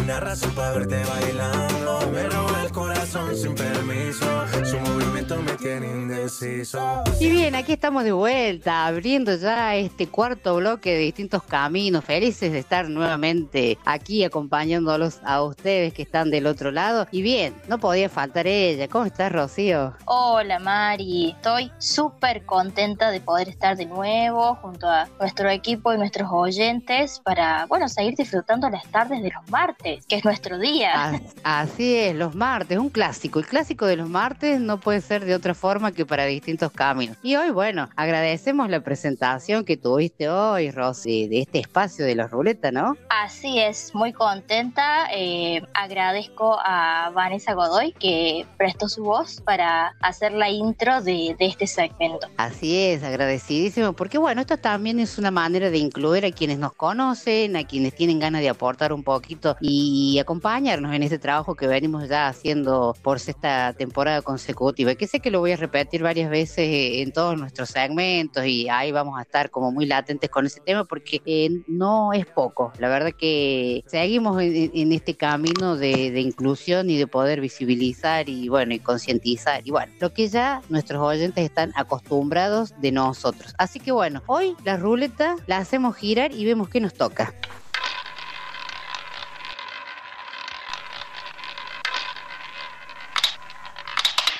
[0.00, 2.10] una razón para verte bailando.
[2.12, 4.26] Me roba el corazón sin permiso,
[4.64, 7.02] su movimiento me tiene indeciso.
[7.20, 12.04] Y bien, aquí estamos de vuelta, abriendo ya este cuarto bloque de distintos caminos.
[12.04, 17.06] Felices de estar nuevamente aquí acompañándolos a ustedes que están del otro lado.
[17.10, 17.33] Y bien,
[17.68, 18.88] no podía faltar ella.
[18.88, 19.94] ¿Cómo estás, Rocío?
[20.04, 25.98] Hola Mari, estoy súper contenta de poder estar de nuevo junto a nuestro equipo y
[25.98, 30.92] nuestros oyentes para, bueno, seguir disfrutando las tardes de los martes, que es nuestro día.
[30.94, 33.38] Ah, Así es, los martes, un clásico.
[33.38, 37.16] El clásico de los martes no puede ser de otra forma que para distintos caminos.
[37.22, 42.26] Y hoy, bueno, agradecemos la presentación que tuviste hoy, Rosy, de este espacio de la
[42.26, 42.96] ruleta, ¿no?
[43.08, 45.08] Así es, muy contenta.
[45.12, 51.46] eh, agradezco a Vanessa Godoy que prestó su voz para hacer la intro de, de
[51.46, 52.28] este segmento.
[52.36, 56.74] Así es, agradecidísimo, porque bueno, esto también es una manera de incluir a quienes nos
[56.74, 61.66] conocen, a quienes tienen ganas de aportar un poquito y acompañarnos en este trabajo que
[61.66, 66.28] venimos ya haciendo por esta temporada consecutiva, que sé que lo voy a repetir varias
[66.28, 66.68] veces
[67.00, 70.84] en todos nuestros segmentos y ahí vamos a estar como muy latentes con ese tema
[70.84, 76.20] porque eh, no es poco, la verdad que seguimos en, en este camino de, de
[76.20, 81.00] inclusión y de poder visibilizar y bueno, y concientizar y bueno, lo que ya nuestros
[81.00, 83.54] oyentes están acostumbrados de nosotros.
[83.56, 87.32] Así que bueno, hoy la ruleta la hacemos girar y vemos qué nos toca.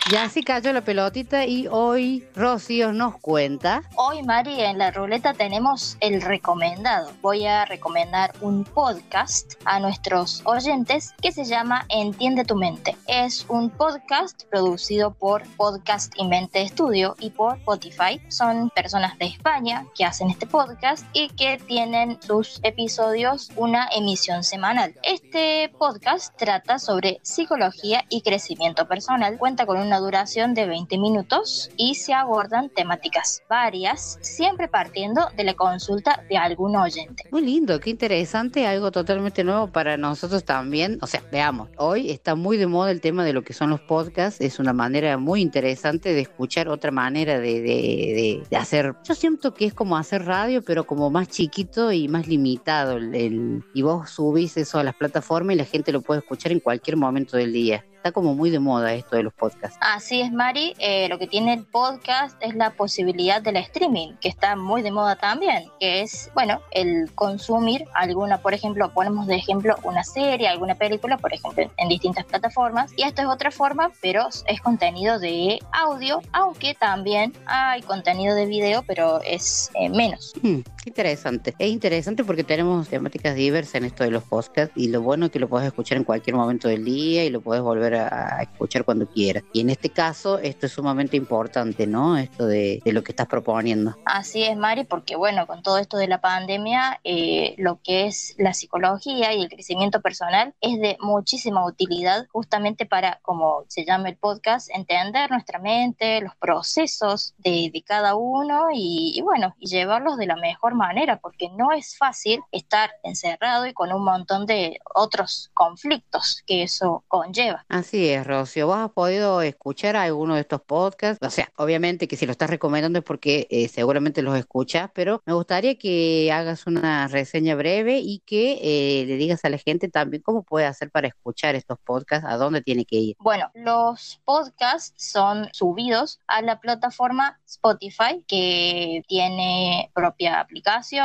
[0.06, 3.84] Ya así cayó la pelotita y hoy Rocío nos cuenta.
[3.96, 7.10] Hoy, Mari, en la ruleta tenemos el recomendado.
[7.22, 12.98] Voy a recomendar un podcast a nuestros oyentes que se llama Entiende tu mente.
[13.06, 18.20] Es un podcast producido por Podcast y Mente Studio y por Spotify.
[18.28, 24.44] Son personas de España que hacen este podcast y que tienen sus episodios una emisión
[24.44, 24.94] semanal.
[25.02, 29.38] Este podcast trata sobre psicología y crecimiento personal.
[29.38, 35.44] Cuenta con una duración de 20 minutos y se abordan temáticas varias, siempre partiendo de
[35.44, 37.24] la consulta de algún oyente.
[37.30, 40.98] Muy lindo, qué interesante, algo totalmente nuevo para nosotros también.
[41.02, 43.80] O sea, veamos, hoy está muy de moda el tema de lo que son los
[43.80, 48.94] podcasts, es una manera muy interesante de escuchar otra manera de, de- de- de hacer.
[49.04, 52.96] Yo siento que es como hacer radio, pero como más chiquito y más limitado.
[52.96, 56.52] el- el- y vos subís eso a las plataformas y la gente lo puede escuchar
[56.52, 57.85] en cualquier momento del día.
[58.04, 59.78] Está como muy de moda esto de los podcasts.
[59.80, 60.74] Así es, Mari.
[60.78, 64.90] Eh, lo que tiene el podcast es la posibilidad del streaming, que está muy de
[64.90, 70.48] moda también, que es, bueno, el consumir alguna, por ejemplo, ponemos de ejemplo una serie,
[70.48, 72.92] alguna película, por ejemplo, en distintas plataformas.
[72.94, 78.44] Y esto es otra forma, pero es contenido de audio, aunque también hay contenido de
[78.44, 80.34] video, pero es eh, menos.
[80.42, 81.55] Hmm, interesante.
[81.59, 85.32] Es interesante porque tenemos temáticas diversas en esto de los podcasts y lo bueno es
[85.32, 88.85] que lo puedes escuchar en cualquier momento del día y lo puedes volver a, escuchar
[88.85, 89.45] cuando quieras.
[89.53, 92.16] Y en este caso, esto es sumamente importante, ¿no?
[92.16, 93.97] Esto de, lo que estás proponiendo.
[94.05, 98.35] Así es, Mari, porque bueno, con todo esto de la pandemia, eh, lo que es
[98.39, 104.09] la psicología y el crecimiento personal es de muchísima utilidad justamente para, como se llama
[104.09, 110.16] el podcast, entender nuestra mente, los procesos de, cada uno y, y bueno, y llevarlos
[110.16, 114.47] de la mejor mejor manera, porque no es fácil estar encerrado y con un montón
[114.47, 117.64] de otros conflictos que eso conlleva.
[117.68, 118.66] Así es, Rocío.
[118.66, 121.25] ¿Vos has podido escuchar alguno de estos podcasts?
[121.27, 125.22] O sea, obviamente que si lo estás recomendando es porque eh, seguramente los escuchas, pero
[125.25, 129.89] me gustaría que hagas una reseña breve y que eh, le digas a la gente
[129.89, 133.16] también cómo puede hacer para escuchar estos podcasts, a dónde tiene que ir.
[133.20, 140.63] Bueno, los podcasts son subidos a la plataforma Spotify, que tiene propia aplicación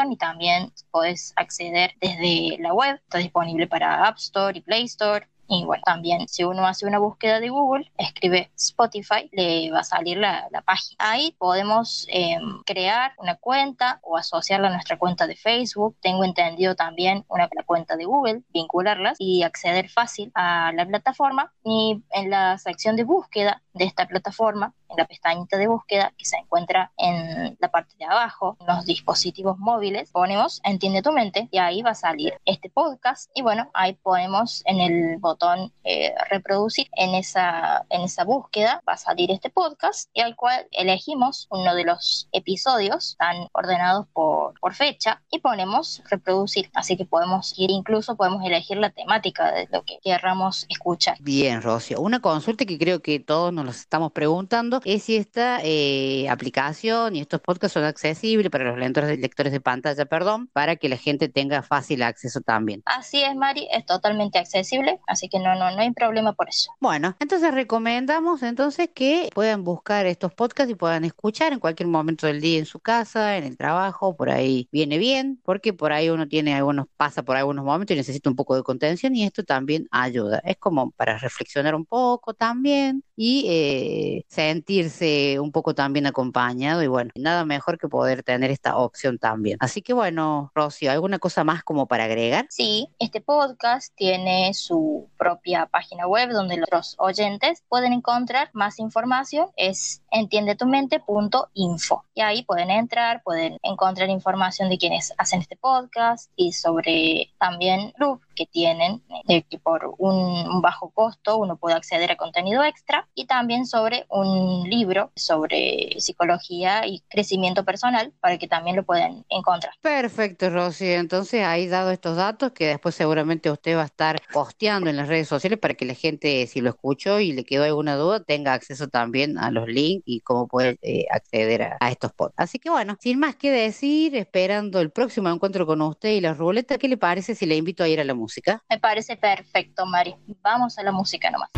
[0.09, 2.95] y también puedes acceder desde la web.
[2.95, 5.27] Está disponible para App Store y Play Store.
[5.51, 9.83] Y bueno, también si uno hace una búsqueda de Google, escribe Spotify, le va a
[9.83, 10.95] salir la, la página.
[10.99, 12.37] Ahí podemos eh,
[12.67, 15.97] crear una cuenta o asociarla a nuestra cuenta de Facebook.
[16.01, 21.51] Tengo entendido también una la cuenta de Google, vincularlas y acceder fácil a la plataforma.
[21.63, 26.25] Y en la sección de búsqueda de esta plataforma, en la pestañita de búsqueda que
[26.25, 31.47] se encuentra en la parte de abajo, en los dispositivos móviles, ponemos Entiende tu mente
[31.51, 33.29] y ahí va a salir este podcast.
[33.33, 38.93] Y bueno, ahí ponemos en el botón eh, reproducir, en esa, en esa búsqueda va
[38.93, 44.59] a salir este podcast y al cual elegimos uno de los episodios, están ordenados por,
[44.59, 46.69] por fecha y ponemos reproducir.
[46.73, 51.17] Así que podemos ir, incluso podemos elegir la temática de lo que querramos escuchar.
[51.19, 51.99] Bien, Rocío.
[51.99, 57.15] Una consulta que creo que todos nos los estamos preguntando es si esta eh, aplicación
[57.15, 60.97] y estos podcasts son accesibles para los lectores, lectores de pantalla, perdón, para que la
[60.97, 62.81] gente tenga fácil acceso también.
[62.85, 66.71] Así es, Mari, es totalmente accesible, así que no, no, no hay problema por eso.
[66.79, 72.27] Bueno, entonces recomendamos entonces que puedan buscar estos podcasts y puedan escuchar en cualquier momento
[72.27, 76.09] del día en su casa, en el trabajo, por ahí viene bien, porque por ahí
[76.09, 79.43] uno tiene algunos, pasa por algunos momentos y necesita un poco de contención y esto
[79.43, 80.41] también ayuda.
[80.45, 84.25] Es como para reflexionar un poco también y eh,
[84.69, 89.57] sentirse un poco también acompañado y bueno, nada mejor que poder tener esta opción también.
[89.61, 92.45] Así que bueno, Rocío, ¿alguna cosa más como para agregar?
[92.51, 99.47] Sí, este podcast tiene su propia página web donde los oyentes pueden encontrar más información.
[99.57, 106.51] Es entiendetumente.info y ahí pueden entrar, pueden encontrar información de quienes hacen este podcast y
[106.51, 112.15] sobre también club que tienen, de que por un, bajo costo uno puede acceder a
[112.15, 118.75] contenido extra y también sobre un libro sobre psicología y crecimiento personal para que también
[118.75, 119.73] lo puedan encontrar.
[119.81, 120.91] Perfecto, Rosy.
[120.91, 125.07] Entonces, ahí dado estos datos que después seguramente usted va a estar posteando en las
[125.07, 128.53] redes sociales para que la gente, si lo escuchó y le quedó alguna duda, tenga
[128.53, 132.49] acceso también a los links y cómo puede eh, acceder a, a estos podcasts.
[132.49, 136.33] Así que bueno, sin más que decir, esperando el próximo encuentro con usted y la
[136.33, 138.63] ruleta, ¿qué le parece si le invito a ir a la música?
[138.69, 140.15] Me parece perfecto, Mari.
[140.41, 141.49] Vamos a la música nomás.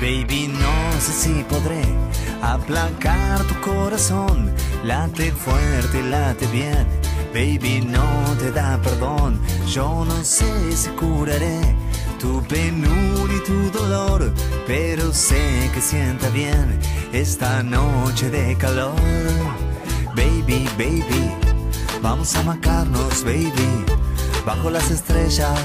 [0.00, 1.80] Baby, no sé si podré
[2.42, 4.52] aplacar tu corazón.
[4.84, 6.86] Late fuerte, late bien.
[7.32, 9.40] Baby, no te da perdón.
[9.66, 11.74] Yo no sé si curaré
[12.24, 14.32] tu penuria y tu dolor,
[14.66, 16.80] pero sé que sienta bien
[17.12, 18.94] esta noche de calor.
[20.16, 21.30] Baby, baby,
[22.00, 23.84] vamos a macarnos, baby,
[24.46, 25.60] bajo las estrellas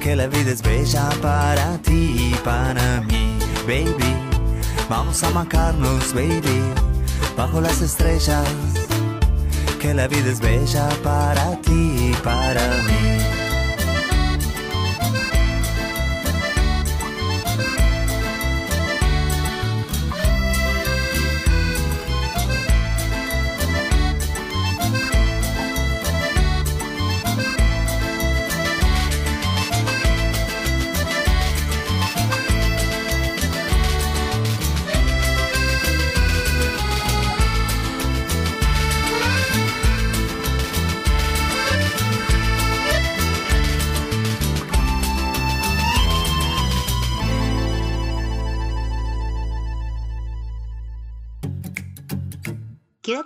[0.00, 4.14] que la vida es bella para ti y para mí, baby.
[4.88, 6.60] Vamos a macarnos, baby,
[7.36, 8.46] bajo las estrellas.
[9.80, 13.43] Que la vida es bella para ti y para mí.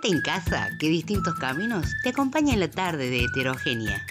[0.01, 4.01] En casa, que distintos caminos te acompañan en la tarde de heterogénea.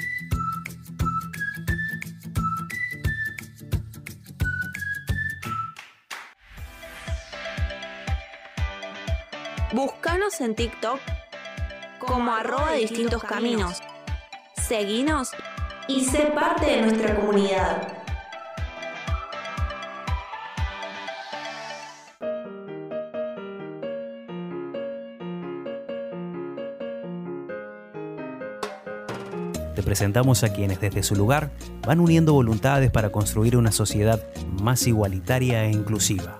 [9.72, 11.00] Búscanos en TikTok
[11.98, 13.80] como arroba distintos caminos.
[14.56, 15.30] Seguinos
[15.88, 17.97] y sé parte de nuestra comunidad.
[29.88, 31.50] Presentamos a quienes desde su lugar
[31.86, 34.22] van uniendo voluntades para construir una sociedad
[34.60, 36.38] más igualitaria e inclusiva.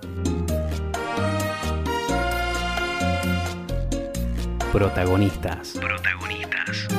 [4.71, 5.79] Protagonistas.
[5.81, 6.89] Protagonistas.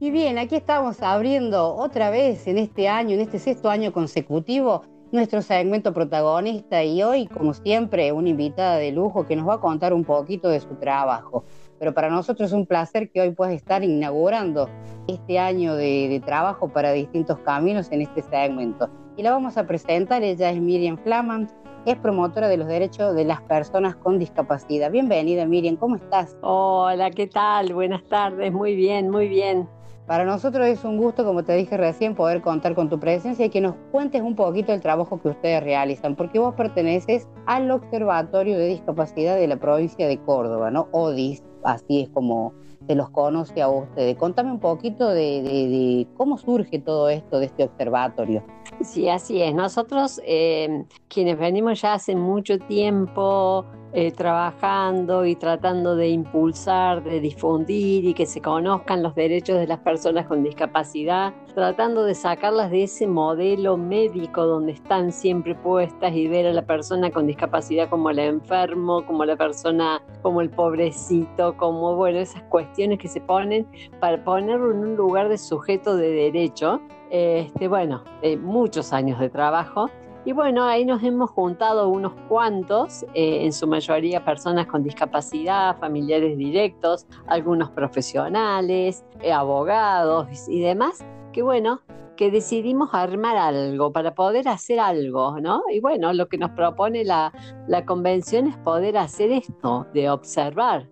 [0.00, 4.82] Y bien, aquí estamos abriendo otra vez en este año, en este sexto año consecutivo,
[5.12, 9.60] nuestro segmento protagonista y hoy, como siempre, una invitada de lujo que nos va a
[9.60, 11.44] contar un poquito de su trabajo.
[11.80, 14.68] Pero para nosotros es un placer que hoy puedas estar inaugurando
[15.08, 18.90] este año de, de trabajo para distintos caminos en este segmento.
[19.16, 21.48] Y la vamos a presentar, ella es Miriam Flaman,
[21.86, 24.90] es promotora de los derechos de las personas con discapacidad.
[24.90, 26.36] Bienvenida Miriam, ¿cómo estás?
[26.42, 27.72] Hola, ¿qué tal?
[27.72, 29.66] Buenas tardes, muy bien, muy bien.
[30.06, 33.48] Para nosotros es un gusto, como te dije recién, poder contar con tu presencia y
[33.48, 38.58] que nos cuentes un poquito el trabajo que ustedes realizan, porque vos perteneces al Observatorio
[38.58, 40.88] de Discapacidad de la provincia de Córdoba, ¿no?
[40.90, 42.52] ODIS, así es como
[42.86, 44.16] se los conoce a ustedes.
[44.16, 48.42] Contame un poquito de, cómo surge todo esto de este observatorio.
[48.80, 49.54] Sí, así es.
[49.54, 57.18] Nosotros, eh, quienes venimos ya hace mucho tiempo eh, trabajando y tratando de impulsar, de
[57.18, 62.70] difundir y que se conozcan los derechos de las personas con discapacidad, tratando de sacarlas
[62.70, 67.88] de ese modelo médico donde están siempre puestas y ver a la persona con discapacidad
[67.88, 73.20] como el enfermo, como la persona, como el pobrecito, como, bueno, esas cuestiones que se
[73.20, 73.66] ponen
[74.00, 76.80] para ponerlo en un lugar de sujeto de derecho.
[77.10, 78.04] Este, bueno,
[78.40, 79.90] muchos años de trabajo.
[80.24, 85.78] Y bueno, ahí nos hemos juntado unos cuantos, eh, en su mayoría personas con discapacidad,
[85.78, 91.02] familiares directos, algunos profesionales, eh, abogados y demás,
[91.32, 91.80] que bueno,
[92.16, 95.62] que decidimos armar algo para poder hacer algo, ¿no?
[95.72, 97.32] Y bueno, lo que nos propone la,
[97.66, 100.86] la convención es poder hacer esto, de observar,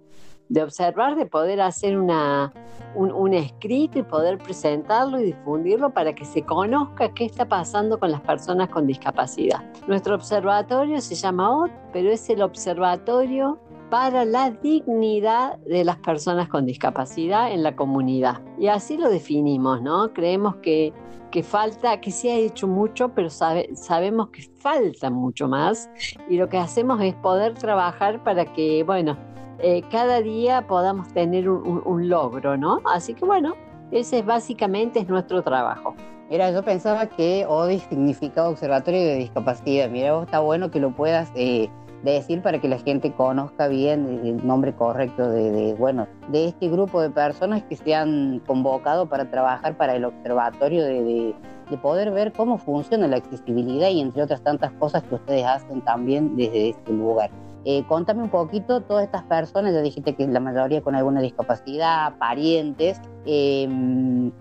[0.49, 2.53] de observar, de poder hacer una,
[2.95, 7.99] un, un escrito y poder presentarlo y difundirlo para que se conozca qué está pasando
[7.99, 9.63] con las personas con discapacidad.
[9.87, 13.59] Nuestro observatorio se llama OT, pero es el observatorio
[13.91, 18.41] para la dignidad de las personas con discapacidad en la comunidad.
[18.59, 20.13] Y así lo definimos, ¿no?
[20.13, 20.93] Creemos que,
[21.31, 25.89] que falta, que se ha hecho mucho, pero sabe- sabemos que falta mucho más.
[26.29, 29.17] Y lo que hacemos es poder trabajar para que, bueno,
[29.59, 32.81] eh, cada día podamos tener un, un- logro, ¿no?
[32.95, 33.55] Así que bueno,
[33.91, 35.95] ese es básicamente es nuestro trabajo.
[36.31, 39.89] Mira, yo pensaba que ODI significaba Observatorio de Discapacidad.
[39.89, 41.71] Mira, está bueno que lo puedas eh,
[42.03, 47.01] decir para que la gente conozca bien el nombre correcto de, bueno, de este grupo
[47.01, 51.35] de personas que se han convocado para trabajar para el observatorio de, de-
[51.69, 55.83] de poder ver cómo funciona la accesibilidad y entre otras tantas cosas que ustedes hacen
[55.83, 57.31] también desde este lugar.
[57.67, 62.17] Eh, contame un poquito, todas estas personas, ya dijiste que la mayoría con alguna discapacidad,
[62.17, 63.69] parientes, eh,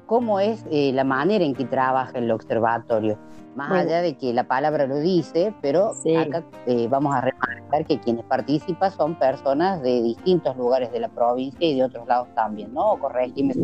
[0.06, 3.18] ¿cómo es eh, la manera en que trabaja el observatorio?
[3.58, 3.84] Más Bueno.
[3.90, 8.24] allá de que la palabra lo dice, pero acá eh, vamos a remarcar que quienes
[8.26, 13.00] participan son personas de distintos lugares de la provincia y de otros lados también, ¿no?
[13.00, 13.56] Corregime.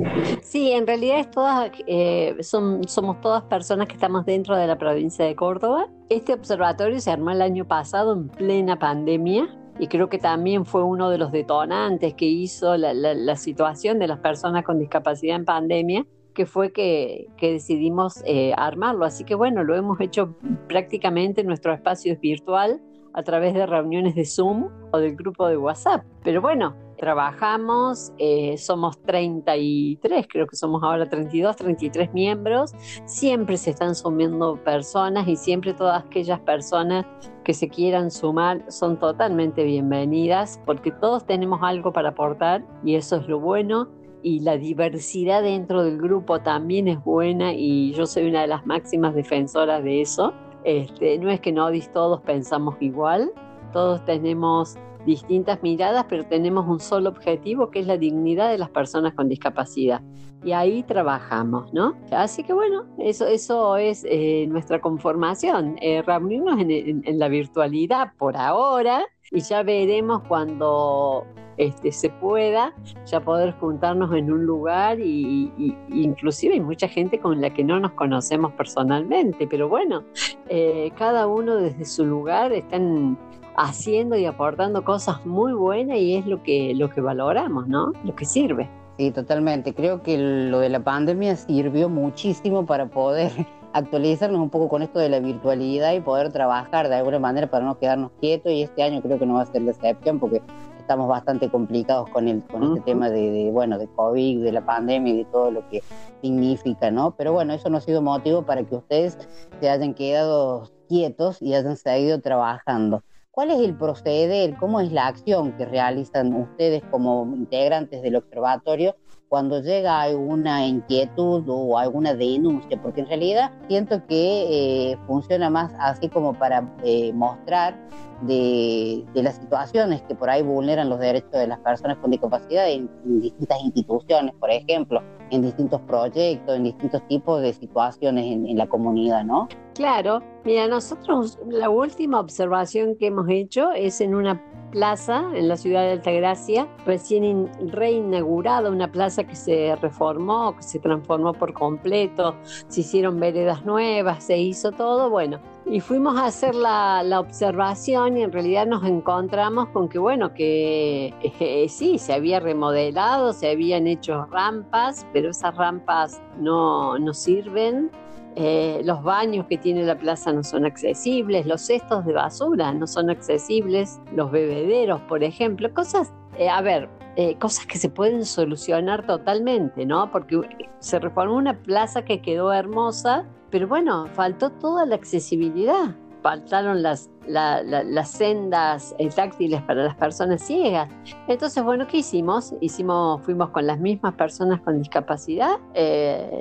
[0.41, 4.79] Sí, en realidad es todas, eh, son, somos todas personas que estamos dentro de la
[4.79, 5.85] provincia de Córdoba.
[6.09, 10.81] Este observatorio se armó el año pasado en plena pandemia y creo que también fue
[10.83, 15.35] uno de los detonantes que hizo la, la- la situación de las personas con discapacidad
[15.35, 16.03] en pandemia
[16.33, 19.05] que fue que, que decidimos eh, armarlo.
[19.05, 20.35] Así que bueno, lo hemos hecho
[20.67, 22.81] prácticamente en nuestro espacio es virtual
[23.13, 26.03] a través de reuniones de Zoom o del grupo de WhatsApp.
[26.23, 32.71] Pero bueno, trabajamos, eh, somos 33, creo que somos ahora 32, 33 miembros,
[33.05, 37.05] siempre se están sumando personas y siempre todas aquellas personas
[37.43, 43.17] que se quieran sumar son totalmente bienvenidas porque todos tenemos algo para aportar y eso
[43.17, 43.89] es lo bueno
[44.23, 48.65] y la diversidad dentro del grupo también es buena y yo soy una de las
[48.65, 50.33] máximas defensoras de eso.
[50.63, 53.31] Este, no es que no todos pensamos igual,
[53.73, 58.69] todos tenemos distintas miradas, pero tenemos un solo objetivo que es la dignidad de las
[58.69, 60.01] personas con discapacidad.
[60.43, 61.95] Y ahí trabajamos, ¿no?
[62.11, 68.35] Así que bueno, eso, eso es eh, nuestra conformación, eh, reunirnos en, la virtualidad por
[68.35, 71.25] ahora y ya veremos cuando
[71.57, 72.73] este, se pueda
[73.05, 75.51] ya poder juntarnos en un lugar y,
[75.89, 80.03] inclusive hay mucha gente con la que no nos conocemos personalmente, pero bueno,
[80.49, 83.17] eh, cada uno desde su lugar están
[83.55, 87.91] haciendo y aportando cosas muy buenas y es lo que, lo que valoramos, ¿no?
[88.03, 88.69] Lo que sirve.
[88.97, 89.73] Sí, totalmente.
[89.73, 93.31] Creo que lo de la pandemia sirvió muchísimo para poder
[93.73, 97.65] actualizarnos un poco con esto de la virtualidad y poder trabajar de alguna manera para
[97.65, 100.41] no quedarnos quietos y este año creo que no va a ser la excepción porque
[100.77, 104.65] estamos bastante complicados con el con este tema de, de, bueno de COVID, de la
[104.65, 105.81] pandemia y de todo lo que
[106.21, 107.15] significa, ¿no?
[107.15, 109.17] Pero bueno, eso no ha sido motivo para que ustedes
[109.59, 113.01] se hayan quedado quietos y hayan seguido trabajando.
[113.31, 114.55] ¿Cuál es el proceder?
[114.57, 118.95] ¿Cómo es la acción que realizan ustedes como integrantes del observatorio
[119.33, 122.79] cuando llega alguna inquietud o alguna denuncia?
[122.79, 127.75] Porque en realidad siento que eh, funciona más así como para eh, mostrar
[128.21, 132.69] de, de, las situaciones que por ahí vulneran los derechos de las personas con discapacidad
[132.69, 135.01] en, en distintas instituciones, por ejemplo,
[135.33, 139.47] en distintos proyectos, en distintos tipos de situaciones en, la comunidad, ¿no?
[139.73, 144.39] Claro, mira, nosotros la última observación que hemos hecho es en una
[144.71, 150.77] plaza en la ciudad de Altagracia, recién reinaugurada, una plaza que se reformó, que se
[150.79, 152.35] transformó por completo,
[152.67, 158.17] se hicieron veredas nuevas, se hizo todo, bueno, y fuimos a hacer la, la observación
[158.17, 163.49] y en realidad nos encontramos con que, bueno, que eh, sí, se había remodelado, se
[163.49, 167.91] habían hecho rampas, pero esas rampas no, no sirven,
[168.35, 172.87] eh, los baños que tiene la plaza no son accesibles, los cestos de basura no
[172.87, 178.25] son accesibles, los bebederos, por ejemplo, cosas, eh, a ver, eh, cosas que se pueden
[178.25, 180.09] solucionar totalmente, ¿no?
[180.11, 180.41] Porque
[180.79, 187.11] se reformó una plaza que quedó hermosa, pero bueno, faltó toda la accesibilidad, faltaron las,
[187.27, 190.89] la, la, las sendas táctiles para las personas ciegas.
[191.27, 192.55] Entonces, bueno, ¿qué hicimos?
[192.61, 195.59] Hicimos, fuimos con las mismas personas con discapacidad,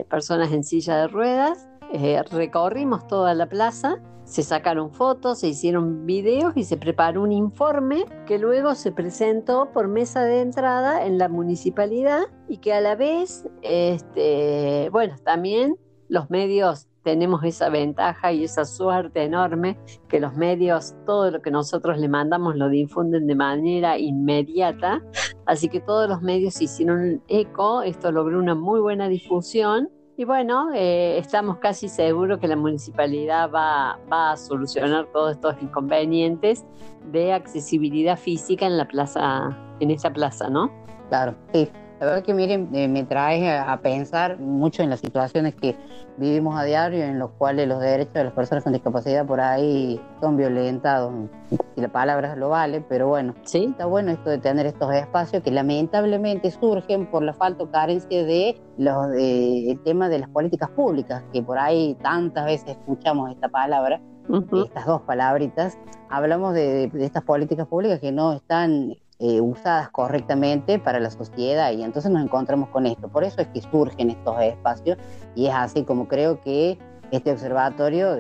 [0.09, 6.07] personas en silla de ruedas, eh, recorrimos toda la plaza, se sacaron fotos, se hicieron
[6.07, 11.19] videos y se preparó un informe que luego se presentó por mesa de entrada en
[11.19, 15.77] la municipalidad y que a la vez, este, bueno, también
[16.09, 19.79] los medios tenemos esa ventaja y esa suerte enorme
[20.09, 25.03] que los medios, todo lo que nosotros le mandamos lo difunden de manera inmediata,
[25.47, 30.69] así que todos los medios hicieron eco, esto logró una muy buena difusión y bueno,
[30.75, 36.65] eh, estamos casi seguros que la municipalidad va, va, a solucionar todos estos inconvenientes
[37.11, 40.71] de accesibilidad física en la plaza, en esa plaza, ¿no?
[41.09, 41.69] Claro, sí.
[42.03, 45.77] La verdad que miren, eh, me trae a, pensar mucho en las situaciones que
[46.17, 50.01] vivimos a diario, en los cuales los derechos de las personas con discapacidad por ahí
[50.21, 51.13] son violentados,
[51.49, 53.67] si la palabra lo vale, pero bueno, ¿Sí?
[53.71, 58.25] está bueno esto de tener estos espacios que lamentablemente surgen por la falta o carencia
[58.25, 63.31] de los de, el tema de las políticas públicas, que por ahí tantas veces escuchamos
[63.31, 64.67] esta palabra, uh -huh.
[64.67, 65.79] estas dos palabritas,
[66.11, 71.71] hablamos de, de, estas políticas públicas que no están eh, usadas correctamente para la sociedad
[71.71, 73.09] y entonces nos encontramos con esto.
[73.09, 74.99] Por eso es que surgen estos espacios
[75.37, 76.77] y es así como creo que
[77.13, 78.17] este observatorio,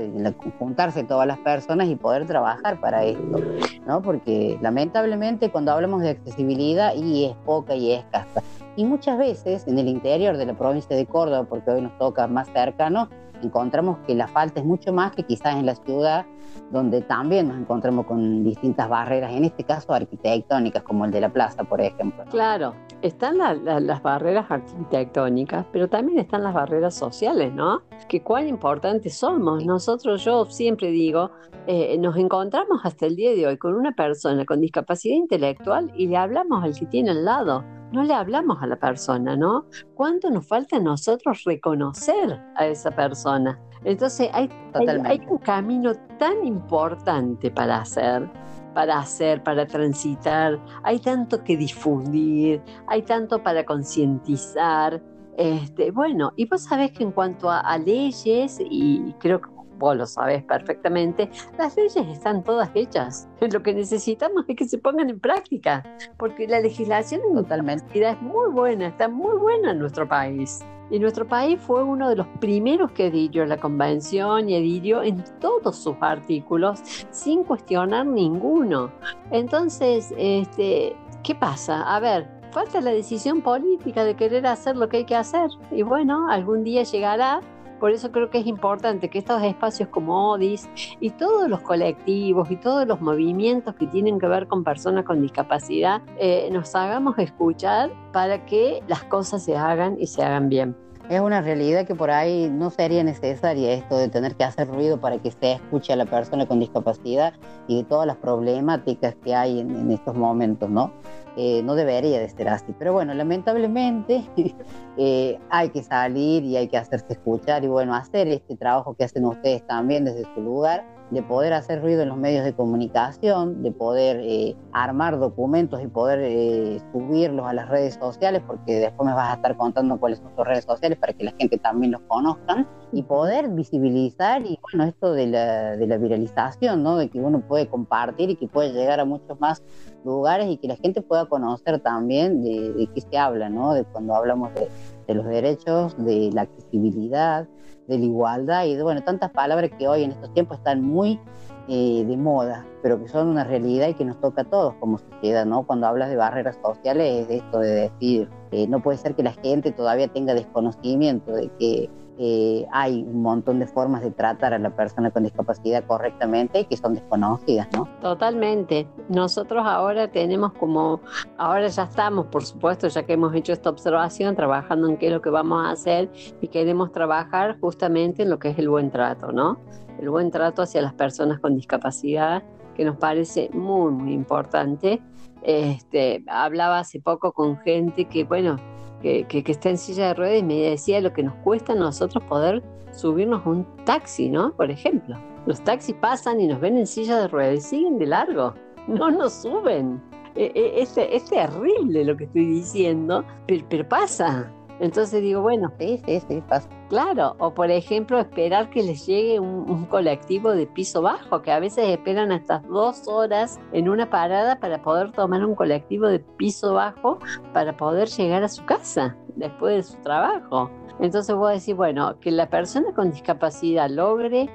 [0.60, 3.40] juntarse todas las personas y poder trabajar para esto,
[3.84, 4.00] ¿no?
[4.00, 8.42] Porque lamentablemente cuando hablamos de accesibilidad y es poca y es escasa.
[8.76, 12.28] Y muchas veces en el interior de la provincia de Córdoba, porque hoy nos toca
[12.28, 13.08] más cercano,
[13.42, 16.26] encontramos que la falta es mucho más que quizás en la ciudad,
[16.70, 21.32] donde también nos encontramos con distintas barreras, en este caso arquitectónicas, como el de la
[21.32, 22.24] plaza, por ejemplo.
[22.30, 27.82] Claro, están la, la, las barreras arquitectónicas, pero también están las barreras sociales, ¿no?
[28.08, 29.64] Que cuán importantes somos.
[29.64, 31.30] Nosotros, yo siempre digo,
[31.66, 36.08] eh, nos encontramos hasta el día de hoy con una persona con discapacidad intelectual y
[36.08, 39.66] le hablamos al que tiene al lado no le hablamos a la persona, ¿no?
[39.94, 43.60] ¿Cuánto nos falta a nosotros reconocer a esa persona?
[43.84, 48.28] Entonces hay, hay, hay, un camino tan importante para hacer,
[48.74, 55.02] para hacer, para transitar, hay tanto que difundir, hay tanto para concientizar.
[55.36, 59.51] Este, bueno, y vos sabés que en cuanto a, a leyes, y creo que
[59.82, 61.28] vos lo sabés perfectamente,
[61.58, 63.28] las leyes están todas hechas.
[63.52, 65.82] Lo que necesitamos es que se pongan en práctica,
[66.16, 70.60] porque la legislación totalmente es muy buena, está muy buena en nuestro país.
[70.90, 75.24] Y nuestro país fue uno de los primeros que a la convención y adhirió en
[75.40, 76.80] todos sus artículos
[77.10, 78.92] sin cuestionar ninguno.
[79.30, 81.82] Entonces, este, ¿qué pasa?
[81.94, 85.50] A ver, falta la decisión política de querer hacer lo que hay que hacer.
[85.70, 87.40] Y bueno, algún día llegará
[87.82, 90.70] por eso creo que es importante que estos espacios como ODIS
[91.00, 95.20] y todos los colectivos y todos los movimientos que tienen que ver con personas con
[95.20, 100.76] discapacidad eh, nos hagamos escuchar para que las cosas se hagan y se hagan bien.
[101.10, 105.00] Es una realidad que por ahí no sería necesaria esto de tener que hacer ruido
[105.00, 107.34] para que se escuche a la persona con discapacidad
[107.66, 110.92] y de todas las problemáticas que hay en, estos momentos, ¿no?
[111.36, 112.74] Eh, no debería de ser así.
[112.78, 114.24] Pero bueno, lamentablemente
[114.96, 119.04] eh, hay que salir y hay que hacerse escuchar y bueno, hacer este trabajo que
[119.04, 123.62] hacen ustedes también desde su lugar, de poder hacer ruido en los medios de comunicación,
[123.62, 129.06] de poder eh, armar documentos y poder eh, subirlos a las redes sociales, porque después
[129.06, 131.92] me vas a estar contando cuáles son sus redes sociales para que la gente también
[131.92, 132.66] los conozcan.
[132.92, 136.96] y poder visibilizar y bueno, esto de la, de la viralización, ¿no?
[136.96, 139.62] De que uno puede compartir y que puede llegar a muchos más
[140.04, 143.72] lugares y que la gente pueda conocer también de, de qué se habla, ¿no?
[143.72, 144.68] De cuando hablamos de,
[145.06, 147.46] de los derechos, de la accesibilidad,
[147.88, 151.20] de la igualdad y de, bueno, tantas palabras que hoy en estos tiempos están muy
[151.68, 154.98] eh, de moda, pero que son una realidad y que nos toca a todos como
[154.98, 155.64] sociedad, ¿no?
[155.64, 159.22] Cuando hablas de barreras sociales, es de esto de decir, eh, no puede ser que
[159.22, 164.52] la gente todavía tenga desconocimiento de que eh, hay un montón de formas de tratar
[164.52, 167.88] a la persona con discapacidad correctamente y que son desconocidas, ¿no?
[168.00, 168.86] Totalmente.
[169.08, 171.00] Nosotros ahora tenemos como,
[171.38, 175.12] ahora ya estamos, por supuesto, ya que hemos hecho esta observación, trabajando en qué es
[175.12, 176.10] lo que vamos a hacer
[176.40, 179.58] y queremos trabajar justamente en lo que es el buen trato, ¿no?
[179.98, 182.42] El buen trato hacia las personas con discapacidad,
[182.74, 185.00] que nos parece muy, muy importante.
[185.42, 188.58] Este, hablaba hace poco con gente que, bueno,
[189.02, 192.22] que, está en silla de ruedas y me decía lo que nos cuesta a nosotros
[192.24, 194.52] poder subirnos a un taxi, ¿no?
[194.54, 198.06] Por ejemplo, los taxis pasan y nos ven en silla de ruedas y siguen de
[198.06, 198.54] largo,
[198.86, 200.00] no nos suben.
[200.34, 204.50] Es, es terrible lo que estoy diciendo, pero pasa.
[204.82, 206.68] Entonces digo, bueno, sí, sí, sí, pasa.
[206.88, 211.52] Claro, o por ejemplo, esperar que les llegue un, un, colectivo de piso bajo, que
[211.52, 216.18] a veces esperan hasta dos horas en una parada para poder tomar un colectivo de
[216.18, 217.20] piso bajo
[217.52, 220.68] para poder llegar a su casa después de su trabajo.
[220.98, 224.50] Entonces voy a decir, bueno, que la persona con discapacidad logre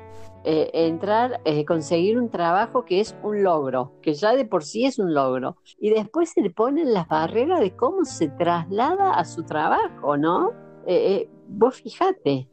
[0.49, 4.85] eh, entrar, eh, conseguir un trabajo que es un logro, que ya de por sí
[4.85, 5.57] es un logro.
[5.77, 10.53] Y después se le ponen las barreras de cómo se traslada a su trabajo, ¿no?
[10.85, 12.47] Eh, vos fijate,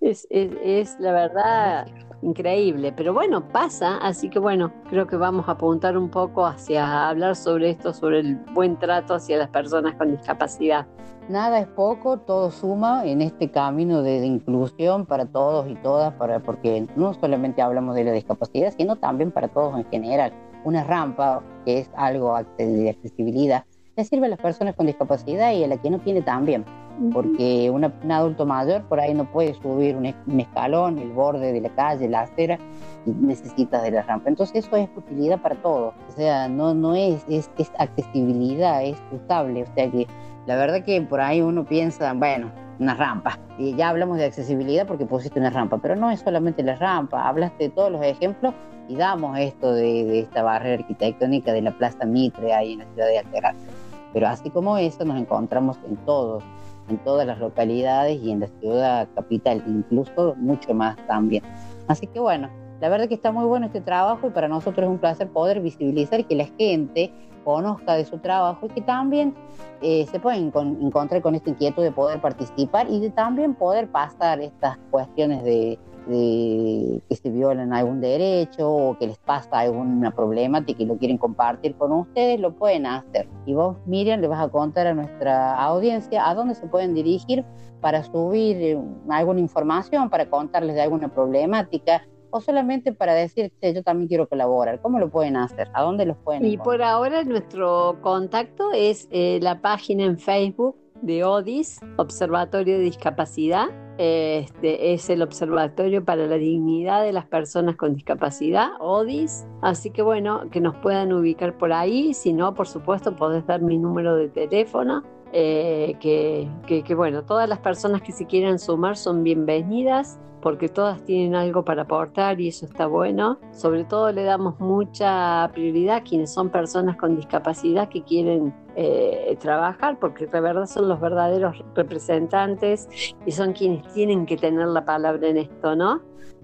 [0.00, 1.86] es, es, es, la verdad
[2.22, 7.08] increíble, pero bueno, pasa, así que bueno, creo que vamos a apuntar un poco hacia
[7.08, 10.86] hablar sobre esto, sobre el buen trato hacia las personas con discapacidad.
[11.28, 16.14] Nada es poco, todo suma en este camino de, de inclusión para todos y todas,
[16.14, 20.32] para, porque no solamente hablamos de la discapacidad, sino también para todos en general.
[20.64, 23.64] Una rampa, que es algo de accesibilidad,
[23.98, 26.64] le sirve a las personas con discapacidad y a la que no tiene también
[27.12, 31.52] porque una, un adulto mayor por ahí no puede subir un, un, escalón, el borde
[31.52, 32.58] de la calle, la acera,
[33.06, 34.28] y necesita de la rampa.
[34.28, 38.96] Entonces eso es utilidad para todos, o sea, no, no es, es, es accesibilidad, es
[39.12, 40.06] usable, o sea que
[40.46, 44.86] la verdad que por ahí uno piensa, bueno, una rampa, y ya hablamos de accesibilidad
[44.86, 48.54] porque pusiste una rampa, pero no es solamente la rampa, hablaste de todos los ejemplos
[48.88, 52.86] y damos esto de, de esta barrera arquitectónica de la Plaza Mitre ahí en la
[52.86, 53.87] ciudad de Altagracia.
[54.12, 56.42] Pero así como eso nos encontramos en todos
[56.88, 61.42] en todas las localidades y en la ciudad capital, incluso mucho más también.
[61.86, 62.48] Así que bueno,
[62.80, 65.60] la verdad que está muy bueno este trabajo y para nosotros es un placer poder
[65.60, 67.12] visibilizar que la gente
[67.44, 69.34] conozca de su trabajo y que también
[69.80, 73.88] eh, se pueden con, encontrar con esta inquietud de poder participar y de también poder
[73.88, 75.78] pasar estas cuestiones de,
[76.08, 81.18] de que se violan algún derecho o que les pasa alguna problemática y lo quieren
[81.18, 83.28] compartir con ustedes, lo pueden hacer.
[83.46, 87.44] Y vos, Miriam, le vas a contar a nuestra audiencia a dónde se pueden dirigir
[87.80, 88.78] para subir eh,
[89.08, 94.80] alguna información, para contarles de alguna problemática o solamente para decir yo también quiero colaborar.
[94.80, 95.68] ¿Cómo lo pueden hacer?
[95.72, 100.76] ¿A dónde los pueden Y por ahora nuestro contacto es eh, la página en Facebook
[101.02, 103.68] de ODIS, Observatorio de Discapacidad.
[103.98, 109.46] Este es el Observatorio para la Dignidad de las Personas con Discapacidad, ODIS.
[109.60, 112.14] Así que bueno, que nos puedan ubicar por ahí.
[112.14, 115.02] Si no, por supuesto, podés dar mi número de teléfono.
[115.32, 120.68] Eh, que, que, que bueno, todas las personas que se quieran sumar son bienvenidas porque
[120.68, 123.38] todas tienen algo para aportar y eso está bueno.
[123.52, 129.36] Sobre todo le damos mucha prioridad a quienes son personas con discapacidad que quieren eh,
[129.40, 132.88] trabajar, porque de verdad son los verdaderos representantes
[133.26, 136.00] y son quienes tienen que tener la palabra en esto, ¿no?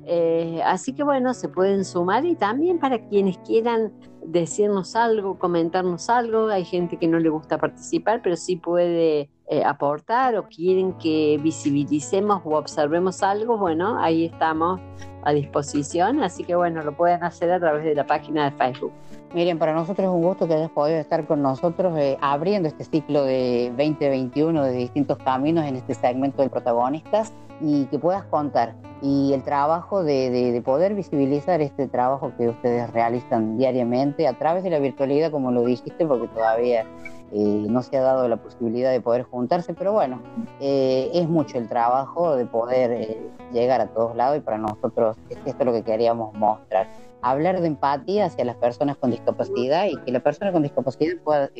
[0.06, 3.92] Eh, así que bueno, se pueden sumar y también para quienes quieran
[4.24, 9.62] decirnos algo, comentarnos algo, hay gente que no le gusta participar, pero sí puede eh,
[9.64, 14.80] aportar o quieren que visibilicemos o observemos algo, bueno, ahí estamos
[15.24, 18.92] a disposición, así que bueno, lo pueden hacer a través de la página de Facebook.
[19.34, 22.84] Miren, para nosotros es un gusto que hayas podido estar con nosotros eh, abriendo este
[22.84, 28.76] ciclo de 2021 de distintos caminos en este segmento de protagonistas y que puedas contar.
[29.02, 34.38] Y el trabajo de, de, de, poder visibilizar este trabajo que ustedes realizan diariamente a
[34.38, 36.86] través de la virtualidad, como lo dijiste, porque todavía
[37.32, 40.22] eh, no se ha dado la posibilidad de poder juntarse, pero bueno,
[40.60, 43.18] eh, es mucho el trabajo de poder eh,
[43.52, 46.88] llegar a todos lados y para nosotros esto es lo que queríamos mostrar.
[47.22, 51.50] Hablar de empatía hacia las personas con discapacidad y que la persona con discapacidad pueda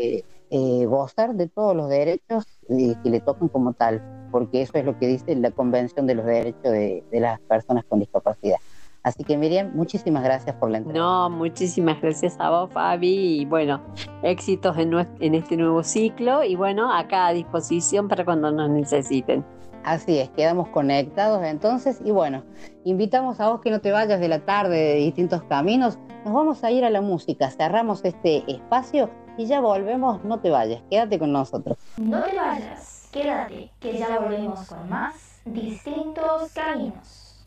[0.87, 4.01] gozar de todos los derechos que le tocan como tal,
[4.31, 7.85] porque eso es lo que dice la Convención de los Derechos de, de las Personas
[7.87, 8.59] con Discapacidad.
[9.05, 11.05] Así que Miriam, muchísimas gracias por la entrevista.
[11.05, 13.43] No, muchísimas gracias a vos, Fabi.
[13.43, 13.83] Y bueno,
[14.23, 16.43] éxitos en, este nuevo ciclo.
[16.43, 19.45] Y bueno, acá a disposición para cuando nos necesiten.
[19.85, 22.43] Así es, quedamos conectados entonces y bueno,
[22.85, 26.65] invitamos a vos que no te vayas de la tarde de distintos caminos, nos vamos
[26.65, 31.19] a ir a la música, cerramos este espacio y ya volvemos, no te vayas, quédate
[31.19, 31.77] con nosotros.
[31.99, 37.43] No te vayas, quédate, que ya volvemos con más distintos caminos.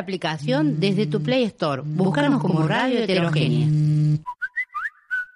[0.00, 1.82] La aplicación desde tu Play Store.
[1.84, 3.68] Búscanos como Radio Heterogénea.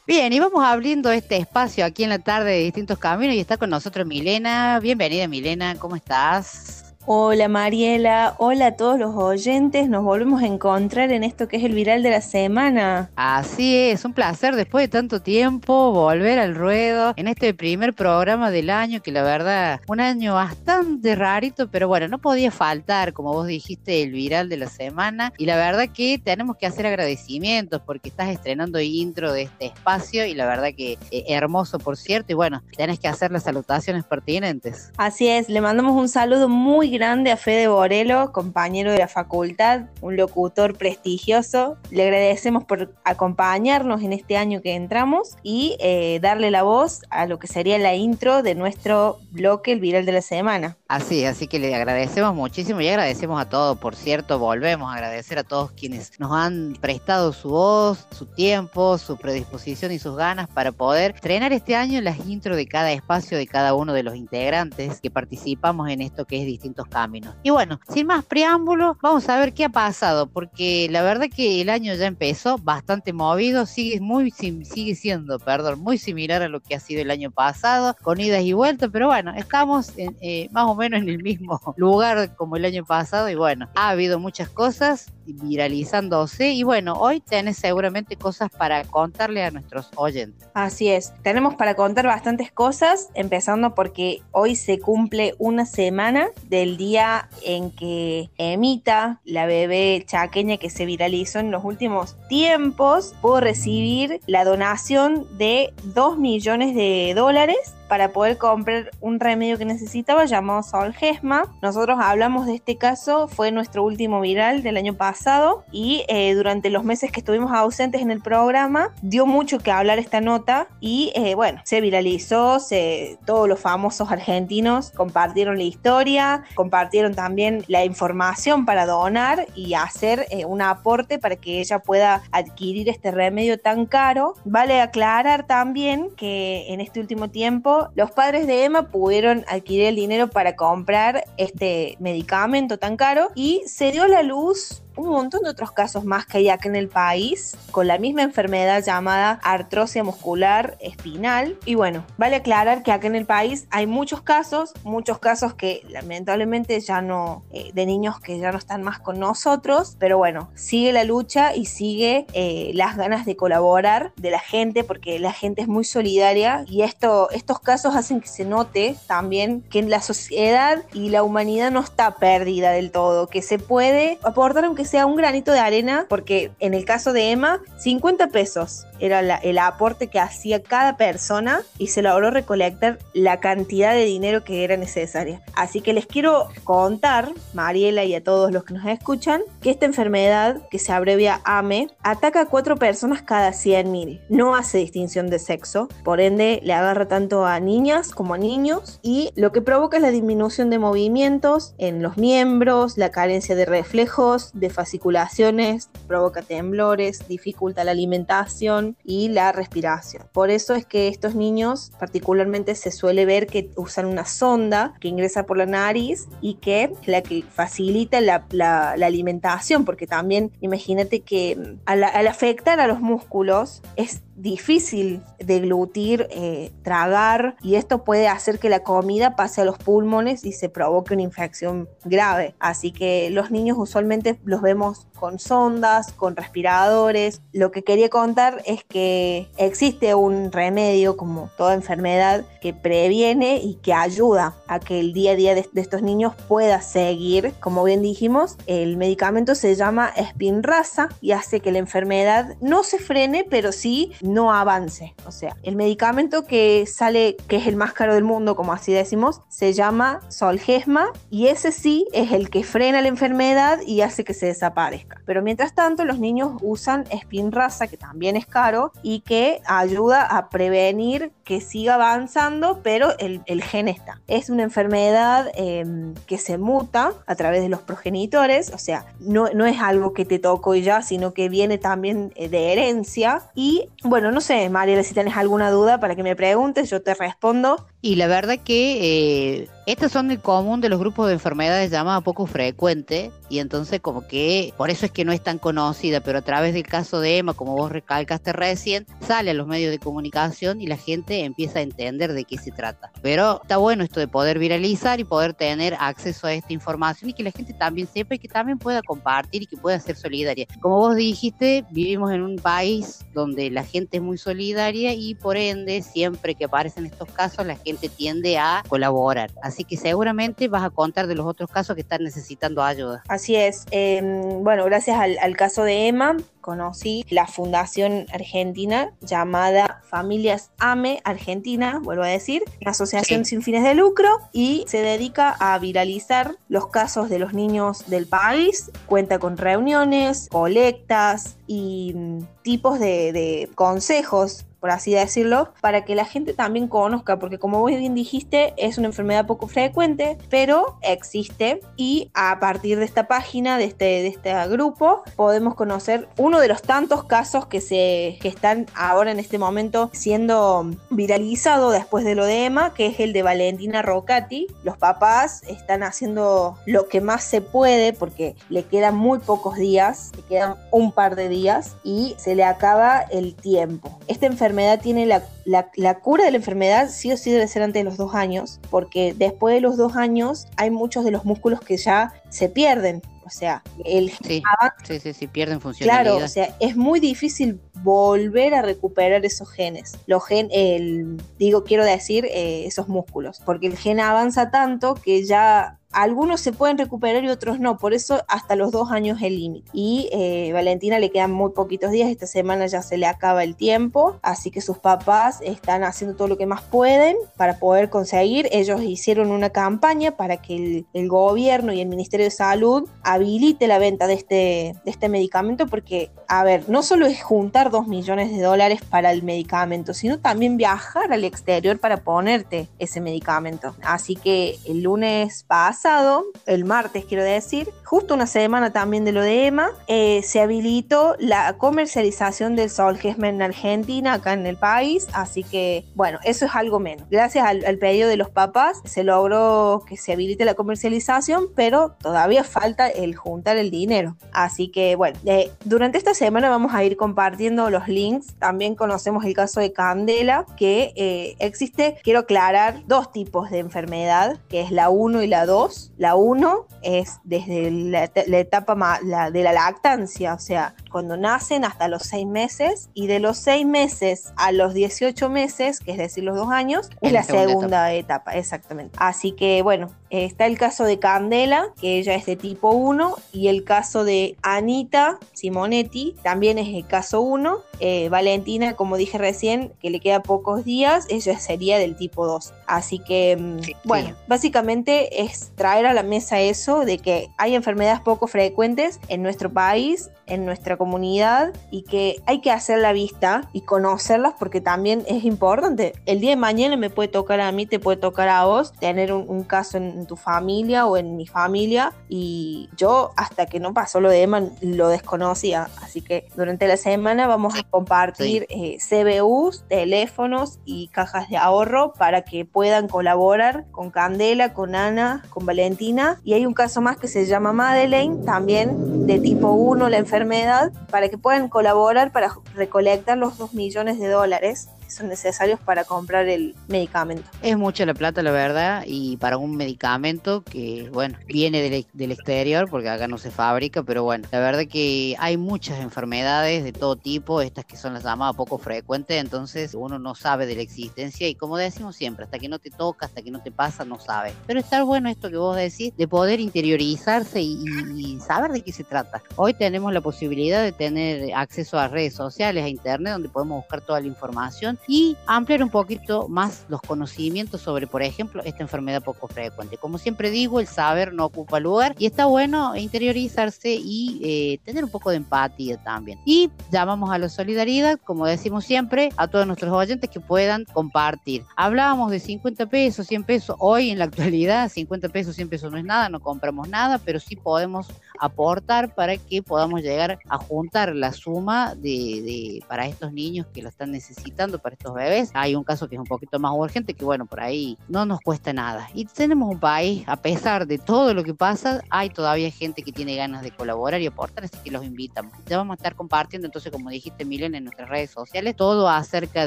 [0.09, 3.59] Bien, y vamos abriendo este espacio aquí en la tarde de distintos caminos y está
[3.59, 4.81] con nosotros Milena.
[4.81, 6.86] Bienvenida Milena, ¿cómo estás?
[7.09, 11.63] Hola Mariela, hola a todos los oyentes, nos volvemos a encontrar en esto que es
[11.63, 13.13] el viral de la semana.
[13.15, 18.51] Así es, un placer después de tanto tiempo volver al ruedo en este primer programa
[18.51, 23.33] del año, que la verdad, un año bastante rarito, pero bueno, no podía faltar, como
[23.33, 25.33] vos dijiste, el viral de la semana.
[25.39, 30.27] Y la verdad que tenemos que hacer agradecimientos porque estás estrenando intro de este espacio
[30.27, 34.03] y la verdad que eh, hermoso, por cierto, y bueno, tenés que hacer las salutaciones
[34.03, 34.91] pertinentes.
[34.97, 39.83] Así es, le mandamos un saludo muy grande a Fede Borelo, compañero de la facultad,
[40.01, 41.77] un locutor prestigioso.
[41.91, 47.27] Le agradecemos por acompañarnos en este año que entramos y eh, darle la voz a
[47.27, 50.77] lo que sería la intro de nuestro bloque, el viral de la semana.
[50.89, 55.39] Así, así que le agradecemos muchísimo y agradecemos a todos, por cierto, volvemos a agradecer
[55.39, 60.49] a todos quienes nos han prestado su voz, su tiempo, su predisposición y sus ganas
[60.49, 64.17] para poder estrenar este año las intros de cada espacio de cada uno de los
[64.17, 67.35] integrantes que participamos en esto que es distintos caminos.
[67.43, 71.61] Y bueno, sin más preámbulos, vamos a ver qué ha pasado, porque la verdad que
[71.61, 76.61] el año ya empezó bastante movido, sigue muy sigue siendo, perdón, muy similar a lo
[76.61, 80.49] que ha sido el año pasado, con idas y vueltas, pero bueno, estamos en, eh,
[80.53, 84.19] más o menos en el mismo lugar como el año pasado y bueno, ha habido
[84.19, 90.49] muchas cosas viralizándose y bueno, hoy tenés seguramente cosas para contarle a nuestros oyentes.
[90.55, 96.77] Así es, tenemos para contar bastantes cosas, empezando porque hoy se cumple una semana del
[96.77, 103.41] día en que Emita, la bebé chaqueña que se viralizó en los últimos tiempos, pudo
[103.41, 110.25] recibir la donación de 2 millones de dólares para poder comprar un remedio que necesitaba
[110.25, 111.45] llamado Solgesma.
[111.63, 116.71] Nosotros hablamos de este caso, fue nuestro último viral del año pasado y eh, durante
[116.71, 121.13] los meses que estuvimos ausentes en el programa dio mucho que hablar esta nota y
[121.15, 127.85] eh, bueno, se viralizó, se, todos los famosos argentinos compartieron la historia, compartieron también la
[127.85, 133.59] información para donar y hacer eh, un aporte para que ella pueda adquirir este remedio
[133.59, 134.35] tan caro.
[134.45, 139.97] Vale aclarar también que en este último tiempo los padres de Emma pudieron adquirir el
[139.97, 145.51] dinero para comprar este medicamento tan caro y se dio la luz un montón de
[145.51, 150.03] otros casos más que hay acá en el país con la misma enfermedad llamada artrosia
[150.03, 151.57] muscular espinal.
[151.65, 155.83] Y bueno, vale aclarar que acá en el país hay muchos casos, muchos casos que
[155.89, 160.51] lamentablemente ya no, eh, de niños que ya no están más con nosotros, pero bueno,
[160.55, 165.33] sigue la lucha y sigue eh, las ganas de colaborar de la gente porque la
[165.33, 170.01] gente es muy solidaria y esto, estos casos hacen que se note también que la
[170.01, 175.07] sociedad y la humanidad no está perdida del todo, que se puede aportar aunque sea
[175.07, 180.09] un granito de arena, porque en el caso de Emma, 50 pesos era el aporte
[180.09, 185.43] que hacía cada persona y se logró recolectar la cantidad de dinero que era necesaria.
[185.55, 189.87] Así que les quiero contar, Mariela y a todos los que nos escuchan, que esta
[189.87, 194.21] enfermedad, que se abrevia AME, ataca a cuatro personas cada 100.000.
[194.29, 199.01] No hace distinción de sexo, por ende le agarra tanto a niñas como a niños
[199.03, 203.65] y lo que provoca es la disminución de movimientos en los miembros, la carencia de
[203.65, 210.29] reflejos, de fasciculaciones, provoca temblores, dificulta la alimentación y la respiración.
[210.33, 215.09] Por eso es que estos niños particularmente se suele ver que usan una sonda que
[215.09, 218.45] ingresa por la nariz y que es la que facilita la,
[218.93, 226.29] alimentación, porque también imagínate que mm, al, al afectar a los músculos es difícil deglutir,
[226.31, 230.69] eh, tragar y esto puede hacer que la comida pase a los pulmones y se
[230.69, 232.55] provoque una infección grave.
[232.59, 237.41] Así que los niños usualmente los vemos con sondas, con respiradores.
[237.53, 243.77] Lo que quería contar es que existe un remedio como toda enfermedad que previene y
[243.77, 247.55] que ayuda a que el día a día de, de estos niños pueda seguir.
[247.61, 252.99] Como bien dijimos, el medicamento se llama Spinraza y hace que la enfermedad no se
[252.99, 255.15] frene, pero sí no avance.
[255.27, 258.93] O sea, el medicamento que sale, que es el más caro del mundo, como así
[258.93, 264.25] decimos, se llama Solgesma y ese sí es el que frena la enfermedad y hace
[264.25, 265.21] que se desaparezca.
[265.27, 270.49] Pero mientras tanto, los niños usan Spinraza, que también es caro y que ayuda a
[270.49, 274.21] prevenir que siga avanzando, pero el, el gen está.
[274.27, 275.87] Es una enfermedad eh,
[276.27, 280.25] que se muta a través de los progenitores, o sea, no, no es algo que
[280.25, 283.43] te tocó y ya, sino que viene también eh, de herencia.
[283.55, 287.15] Y bueno, no sé, Mariela, si tienes alguna duda para que me preguntes, yo te
[287.15, 287.87] respondo.
[288.03, 292.25] Y la verdad que eh, estos son el común de los grupos de enfermedades llamadas
[292.25, 296.39] poco frecuente y entonces como que por eso es que no es tan conocida, pero
[296.39, 299.99] a través del caso de Emma, como vos recalcaste recién, sale a los medios de
[299.99, 303.11] comunicación y la gente empieza a entender de qué se trata.
[303.23, 307.33] Pero está bueno esto de poder viralizar y poder tener acceso a esta información y
[307.35, 310.67] que la gente también sepa y que también pueda compartir y que pueda ser solidaria.
[310.81, 315.57] Como vos dijiste, vivimos en un país donde la gente es muy solidaria y por
[315.57, 319.51] ende siempre que aparecen estos casos la gente tiende a colaborar.
[319.63, 323.23] Así que seguramente vas a contar de los otros casos que están necesitando ayuda.
[323.37, 323.85] Así es.
[323.91, 324.23] Eh,
[324.63, 332.01] bueno, gracias al, al caso de Emma, conocí la fundación argentina llamada Familias AME Argentina,
[332.03, 336.89] vuelvo a decir, una asociación sin fines de lucro y se dedica a viralizar los
[336.89, 338.91] casos de los niños del país.
[339.05, 346.15] Cuenta con reuniones, colectas y mm, tipos de, de consejos por así decirlo, para que
[346.15, 350.97] la gente también conozca, porque como vos bien dijiste, es una enfermedad poco frecuente, pero
[351.03, 356.61] existe y a partir de esta página, de este, de este grupo, podemos conocer uno
[356.61, 362.25] de los tantos casos que, se, que están ahora en este momento siendo viralizado después
[362.25, 364.69] de lo de Emma, que es el de Valentina Rocati.
[364.85, 370.31] Los papás están haciendo lo que más se puede porque le quedan muy pocos días,
[370.37, 374.17] le quedan un par de días y se le acaba el tiempo.
[374.29, 377.83] Esta enfermedad tiene la, la, la cura de la enfermedad sí o sí debe ser
[377.83, 381.45] antes de los dos años, porque después de los dos años hay muchos de los
[381.45, 383.23] músculos que ya se pierden.
[383.45, 384.61] O sea, el Sí,
[385.05, 386.43] sí, sí, sí, pierden Claro, funcionalidad.
[386.45, 390.19] o sea, es muy difícil volver a recuperar esos genes.
[390.27, 395.45] Los gen, el, digo, quiero decir, eh, esos músculos, porque el gen avanza tanto que
[395.45, 399.57] ya algunos se pueden recuperar y otros no, por eso hasta los dos años el
[399.57, 399.91] límite.
[399.93, 403.77] Y eh, Valentina le quedan muy poquitos días, esta semana ya se le acaba el
[403.77, 408.69] tiempo, así que sus papás están haciendo todo lo que más pueden para poder conseguir.
[408.73, 413.87] Ellos hicieron una campaña para que el, el gobierno y el Ministerio de Salud habilite
[413.87, 418.07] la venta de este, de este medicamento porque, a ver, no solo es juntar dos
[418.07, 423.95] millones de dólares para el medicamento, sino también viajar al exterior para ponerte ese medicamento.
[424.03, 429.43] Así que el lunes pasado, el martes quiero decir, justo una semana también de lo
[429.43, 435.29] de EMA, eh, se habilitó la comercialización del Solgesma en Argentina, acá en el país,
[435.33, 437.29] así que bueno, eso es algo menos.
[437.31, 442.17] Gracias al, al pedido de los papás se logró que se habilite la comercialización, pero
[442.21, 444.37] todavía falta el juntar el dinero.
[444.53, 448.55] Así que bueno, eh, durante esta semana vamos a ir compartiendo los links.
[448.61, 454.59] También conocemos el caso de Candela, que eh, existe, quiero aclarar, dos tipos de enfermedad,
[454.69, 456.13] que es la 1 y la 2.
[456.19, 461.85] La 1 es desde la, la etapa la- de la lactancia, o sea, cuando nacen
[461.85, 466.19] hasta los 6 meses, y de los 6 meses a los 18 meses, que es
[466.19, 469.17] decir, los dos años, es la segunda segunda etapa, exactamente.
[469.19, 473.69] Así que bueno, está el caso de Candela, que ella es de tipo 1, y
[473.69, 477.79] el caso de Anita Simonetti, también es el caso 1.
[478.01, 482.73] Eh, Valentina, como dije recién, que le queda pocos días, ella sería del tipo 2.
[482.87, 488.21] Así que, mm, bueno, básicamente es traer a la mesa eso de que hay enfermedades
[488.21, 493.69] poco frecuentes en nuestro país, en nuestra comunidad, y que hay que hacer la vista
[493.73, 496.15] y conocerlas porque también es importante.
[496.27, 499.33] El día de mañana me puede tocar a mí, te puede tocar a vos, tener
[499.33, 503.81] un, un caso en, en tu familia o en mi familia, y yo hasta que
[503.81, 505.89] no pasó lo de Emma lo desconocía.
[506.03, 512.13] Así que durante la semana vamos a compartir eh, CBUs, teléfonos y cajas de ahorro
[512.13, 516.41] para que puedan colaborar con Candela, con Ana, con Valentina.
[516.45, 520.93] Y hay un caso más que se llama Madeleine, también de tipo 1 la enfermedad,
[521.11, 526.49] para que puedan colaborar para recolectar los 2 millones de dólares son necesarios para comprar
[526.49, 527.49] el medicamento.
[527.63, 532.89] Es mucha la plata, la verdad, y para un medicamento que, bueno, viene del, exterior,
[532.91, 537.17] porque acá no se fabrica, pero bueno, la verdad que hay muchas enfermedades de todo
[537.17, 541.49] tipo, estas que son las llamadas poco frecuentes, entonces uno no sabe de la existencia
[541.49, 544.19] y como decimos siempre, hasta que no te toca, hasta que no te pasa, no
[544.19, 544.53] sabe.
[544.67, 549.05] Pero está bueno esto que vos decís, de poder interiorizarse y saber de qué se
[549.05, 549.43] trata.
[549.57, 554.01] Hoy tenemos la posibilidad de tener acceso a redes sociales, a internet, donde podemos buscar
[554.01, 559.23] toda la información y ampliar un poquito más los conocimientos sobre, por ejemplo, esta enfermedad
[559.23, 559.97] poco frecuente.
[559.97, 565.05] Como siempre digo, el saber no ocupa lugar y está bueno interiorizarse y eh, tener
[565.05, 566.39] un poco de empatía también.
[566.45, 571.65] Y llamamos a la solidaridad, como decimos siempre, a todos nuestros oyentes que puedan compartir.
[571.77, 573.77] Hablábamos de 50 pesos, 100 pesos.
[573.79, 577.41] Hoy en la actualidad, 50 pesos, 100 pesos no es nada, no compramos nada, pero
[577.41, 578.09] sí podemos
[578.41, 583.89] aportar para que podamos llegar a juntar la suma de, para estos niños que lo
[583.89, 585.51] están necesitando, para estos bebés.
[585.55, 588.41] Hay un caso que es un poquito más urgente, que bueno, por ahí no nos
[588.41, 589.09] cuesta nada.
[589.15, 593.13] Y tenemos un país, a pesar de todo lo que pasa, hay todavía gente que
[593.13, 595.53] tiene ganas de colaborar y aportar, así que los invitamos.
[595.67, 599.67] Ya vamos a estar compartiendo, entonces, como dijiste, Milen, en nuestras redes sociales, todo acerca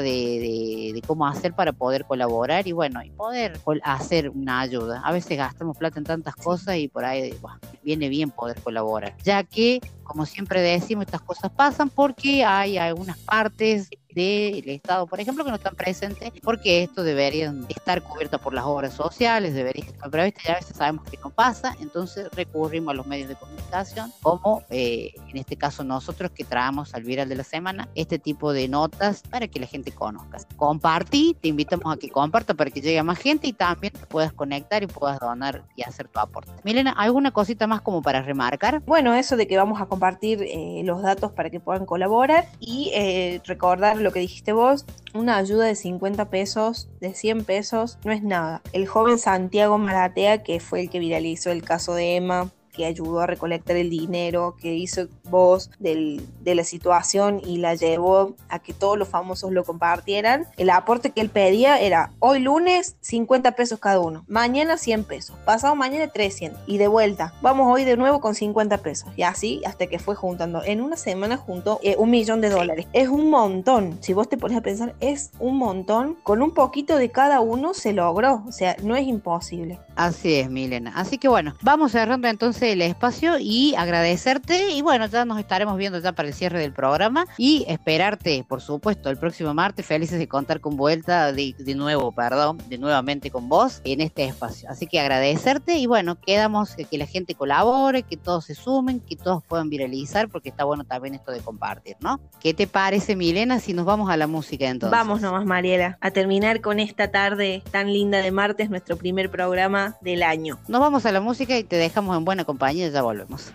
[0.00, 5.00] de, cómo hacer para poder colaborar y bueno, y poder hacer una ayuda.
[5.04, 7.34] A veces gastamos plata en tantas cosas y por ahí
[7.82, 13.18] viene bien poder colaborar, ya que, como siempre decimos, estas cosas pasan porque hay algunas
[13.18, 18.54] partes del Estado, por ejemplo, que no están presentes, porque esto deberían estar cubiertas por
[18.54, 22.92] las obras sociales, debería estar previsto, y a veces sabemos que no pasa, entonces recurrimos
[22.92, 27.28] a los medios de comunicación, como eh, en este caso nosotros que traemos al viral
[27.28, 30.38] de la semana este tipo de notas para que la gente conozca.
[30.56, 34.06] Compartí, te invitamos a que comparta para que llegue a más gente y también te
[34.06, 36.50] puedas conectar y puedas donar y hacer tu aporte.
[36.64, 38.80] Milena, ¿alguna cosita más como para remarcar?
[38.80, 42.90] Bueno, eso de que vamos a compartir eh, los datos para que puedan colaborar y
[42.94, 48.12] eh, recordar lo que dijiste vos, una ayuda de 50 pesos, de 100 pesos, no
[48.12, 48.62] es nada.
[48.72, 53.20] El joven Santiago Maratea, que fue el que viralizó el caso de Emma, que ayudó
[53.20, 58.58] a recolectar el dinero, que hizo voz del- de la situación y la llevó a
[58.58, 60.46] que todos los famosos lo compartieran.
[60.56, 65.36] El aporte que él pedía era hoy lunes 50 pesos cada uno, mañana 100 pesos,
[65.44, 67.34] pasado mañana 300 y de vuelta.
[67.42, 70.62] Vamos hoy de nuevo con 50 pesos y así hasta que fue juntando.
[70.64, 72.86] En una semana juntó eh, un millón de dólares.
[72.92, 73.98] Es un montón.
[74.00, 76.16] Si vos te pones a pensar, es un montón.
[76.22, 78.42] Con un poquito de cada uno se logró.
[78.46, 79.78] O sea, no es imposible.
[79.96, 80.92] Así es, Milena.
[80.96, 84.70] Así que bueno, vamos cerrando entonces el espacio y agradecerte.
[84.72, 88.42] Y bueno, ya ya nos estaremos viendo ya para el cierre del programa y esperarte,
[88.48, 92.78] por supuesto, el próximo martes, felices de contar con vuelta de, de nuevo, perdón, de
[92.78, 94.70] nuevamente con vos en este espacio.
[94.70, 99.00] Así que agradecerte y bueno, quedamos que, que la gente colabore, que todos se sumen,
[99.00, 102.18] que todos puedan viralizar, porque está bueno también esto de compartir, ¿no?
[102.40, 104.98] ¿Qué te parece, Milena, si nos vamos a la música entonces?
[104.98, 109.96] Vamos nomás, Mariela, a terminar con esta tarde tan linda de martes, nuestro primer programa
[110.00, 110.58] del año.
[110.66, 113.52] Nos vamos a la música y te dejamos en buena compañía y ya volvemos.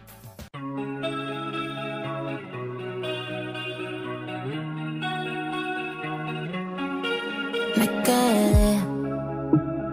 [7.77, 8.71] Me quedé,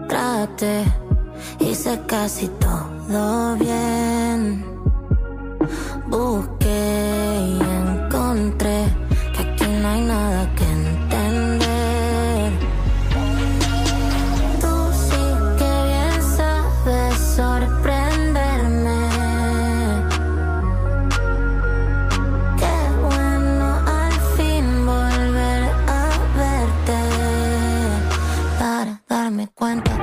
[0.07, 0.75] traté,
[1.59, 4.41] hice casi todo bien.
[6.07, 6.83] Busqué
[7.49, 8.72] y encontré
[29.63, 30.02] darme cuenta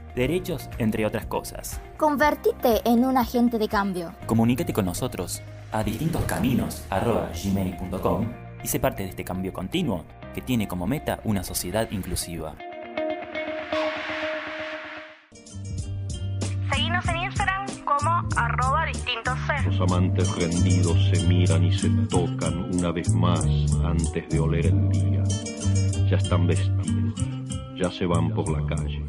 [0.15, 1.81] derechos, entre otras cosas.
[1.97, 4.13] Convertite en un agente de cambio.
[4.25, 8.27] Comunícate con nosotros a distintoscaminos.gmail.com
[8.63, 12.55] y sé parte de este cambio continuo que tiene como meta una sociedad inclusiva.
[16.71, 22.91] Seguinos en Instagram como arroba distintos Los amantes rendidos se miran y se tocan una
[22.91, 23.45] vez más
[23.83, 25.23] antes de oler el día.
[26.09, 27.13] Ya están vestidos,
[27.75, 29.05] ya se van por la calle.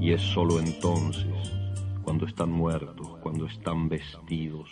[0.00, 1.26] Y es solo entonces,
[2.02, 4.68] cuando están muertos, cuando están vestidos,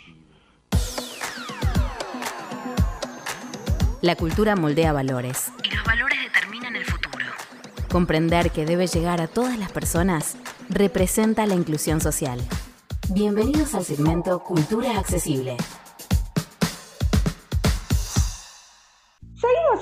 [4.05, 5.51] La cultura moldea valores.
[5.63, 7.25] Y los valores determinan el futuro.
[7.89, 10.37] Comprender que debe llegar a todas las personas
[10.69, 12.39] representa la inclusión social.
[13.09, 15.57] Bienvenidos al segmento Cultura Accesible.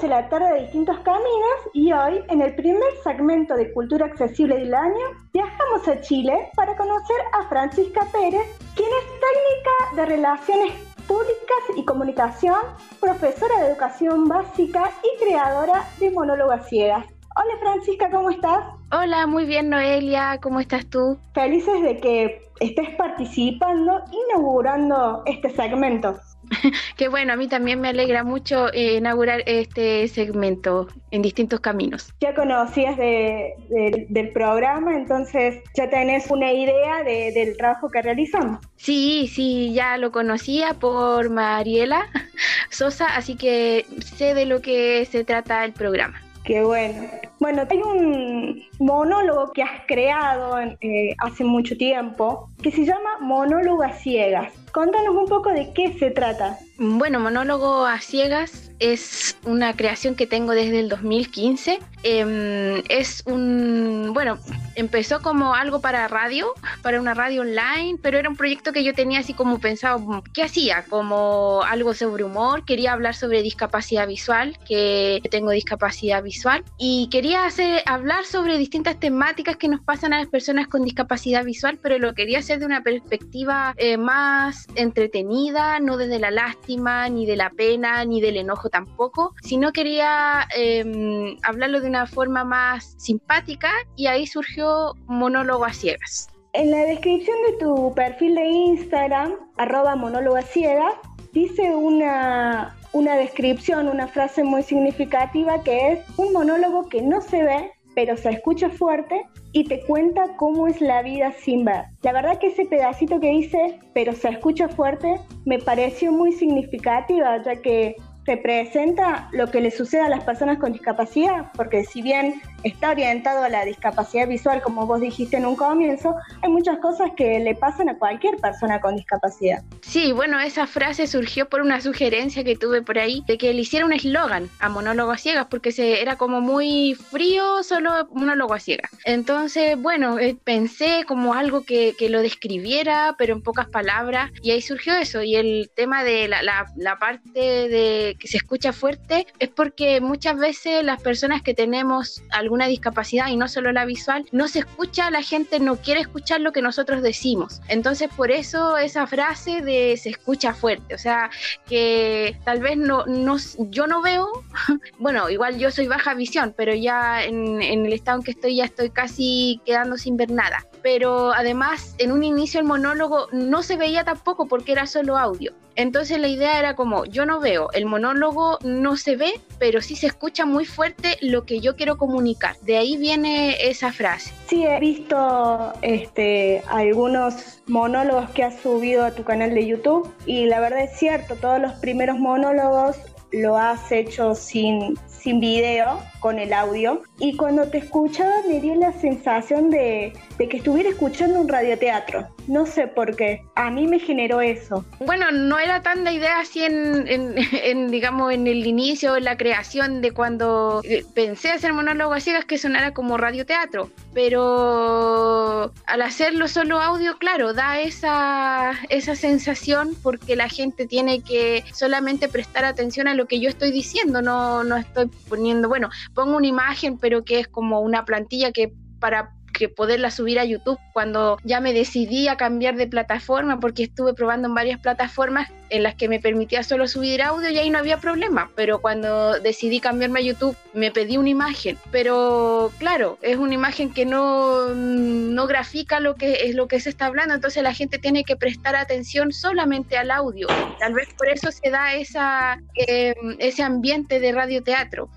[0.01, 4.57] En la tarde de distintos caminos y hoy, en el primer segmento de Cultura Accesible
[4.57, 8.41] del año, viajamos a Chile para conocer a Francisca Pérez,
[8.75, 10.73] quien es técnica de Relaciones
[11.07, 12.57] Públicas y Comunicación,
[12.99, 17.05] profesora de Educación Básica y creadora de Monólogas Ciegas.
[17.35, 18.65] Hola Francisca, ¿cómo estás?
[18.91, 21.17] Hola, muy bien Noelia, ¿cómo estás tú?
[21.33, 26.15] Felices de que estés participando, inaugurando este segmento.
[26.97, 32.13] Qué bueno, a mí también me alegra mucho eh, inaugurar este segmento en distintos caminos.
[32.19, 38.01] Ya conocías de- de- del programa, entonces ya tenés una idea de- del trabajo que
[38.01, 38.59] realizamos.
[38.75, 42.05] Sí, sí, ya lo conocía por Mariela
[42.69, 43.85] Sosa, así que
[44.17, 46.19] sé de lo que se trata el programa.
[46.43, 47.09] Qué bueno.
[47.39, 53.83] Bueno, hay un monólogo que has creado eh, hace mucho tiempo que se llama Monólogo
[53.83, 54.51] a Ciegas.
[54.71, 56.57] Contanos un poco de qué se trata.
[56.77, 61.79] Bueno, Monólogo a Ciegas es una creación que tengo desde el 2015.
[62.03, 64.37] Em, es un, bueno,
[64.75, 68.93] empezó como algo para radio, para una radio online, pero era un proyecto que yo
[68.93, 70.85] tenía así como pensado, ¿qué hacía?
[70.89, 77.45] Como algo sobre humor, quería hablar sobre discapacidad visual, que tengo discapacidad visual, y quería
[77.45, 81.99] hacer, hablar sobre distintas temáticas que nos pasan a las personas con discapacidad visual, pero
[81.99, 87.35] lo quería hacer de una perspectiva eh, más entretenida, no desde la lástima, ni de
[87.35, 93.71] la pena, ni del enojo tampoco, sino quería eh, hablarlo de una forma más simpática
[93.95, 94.62] y ahí surgió
[95.07, 96.29] Monólogo a Ciegas.
[96.53, 100.93] En la descripción de tu perfil de Instagram, arroba monóloga ciega,
[101.31, 107.43] dice una, una descripción, una frase muy significativa que es un monólogo que no se
[107.43, 111.85] ve, pero se escucha fuerte y te cuenta cómo es la vida sin ver.
[112.03, 117.41] La verdad que ese pedacito que dice, pero se escucha fuerte, me pareció muy significativa,
[117.41, 117.95] ya que
[118.25, 123.43] representa lo que le sucede a las personas con discapacidad, porque si bien está orientado
[123.43, 127.55] a la discapacidad visual, como vos dijiste en un comienzo, hay muchas cosas que le
[127.55, 129.63] pasan a cualquier persona con discapacidad.
[129.81, 133.61] Sí, bueno, esa frase surgió por una sugerencia que tuve por ahí de que le
[133.61, 138.59] hiciera un eslogan a monólogos ciegas, porque se, era como muy frío solo monólogo a
[138.59, 138.91] ciegas.
[139.05, 144.51] Entonces, bueno, eh, pensé como algo que, que, lo describiera, pero en pocas palabras, y
[144.51, 145.23] ahí surgió eso.
[145.23, 149.99] Y el tema de la, la, la parte de que se escucha fuerte es porque
[150.01, 152.21] muchas veces las personas que tenemos
[152.53, 156.39] alguna discapacidad y no solo la visual, no se escucha, la gente no quiere escuchar
[156.39, 157.61] lo que nosotros decimos.
[157.67, 161.31] Entonces por eso esa frase de se escucha fuerte, o sea,
[161.67, 164.27] que tal vez no, no yo no veo,
[164.99, 168.57] bueno, igual yo soy baja visión, pero ya en, en el estado en que estoy
[168.57, 170.63] ya estoy casi quedando sin ver nada.
[170.83, 175.53] Pero además en un inicio el monólogo no se veía tampoco porque era solo audio.
[175.75, 179.95] Entonces la idea era como, yo no veo, el monólogo no se ve, pero sí
[179.95, 182.57] se escucha muy fuerte lo que yo quiero comunicar.
[182.61, 184.31] De ahí viene esa frase.
[184.47, 190.45] Sí, he visto este, algunos monólogos que has subido a tu canal de YouTube y
[190.45, 192.97] la verdad es cierto, todos los primeros monólogos
[193.33, 197.01] lo has hecho sin, sin video, con el audio.
[197.19, 202.29] Y cuando te escuchaba me dio la sensación de, de, que estuviera escuchando un radioteatro.
[202.47, 203.41] No sé por qué.
[203.55, 204.85] A mí me generó eso.
[204.99, 209.35] Bueno, no era tan la idea así en, en, digamos, en el inicio, en la
[209.35, 210.81] creación de cuando
[211.13, 213.89] pensé hacer monólogo a ciegas que sonara como radioteatro.
[214.13, 221.65] Pero al hacerlo solo audio, claro, da esa, esa sensación porque la gente tiene que
[221.73, 224.21] solamente prestar atención a lo que yo estoy diciendo.
[224.21, 228.73] No, no estoy poniendo, bueno, pongo una imagen, pero que es como una plantilla que
[228.99, 233.83] para que poderla subir a YouTube cuando ya me decidí a cambiar de plataforma porque
[233.83, 237.69] estuve probando en varias plataformas en las que me permitía solo subir audio y ahí
[237.69, 243.17] no había problema, pero cuando decidí cambiarme a YouTube me pedí una imagen, pero claro,
[243.21, 247.33] es una imagen que no, no grafica lo que es lo que se está hablando,
[247.33, 250.47] entonces la gente tiene que prestar atención solamente al audio.
[250.79, 255.09] Tal vez por eso se da esa, eh, ese ambiente de radioteatro.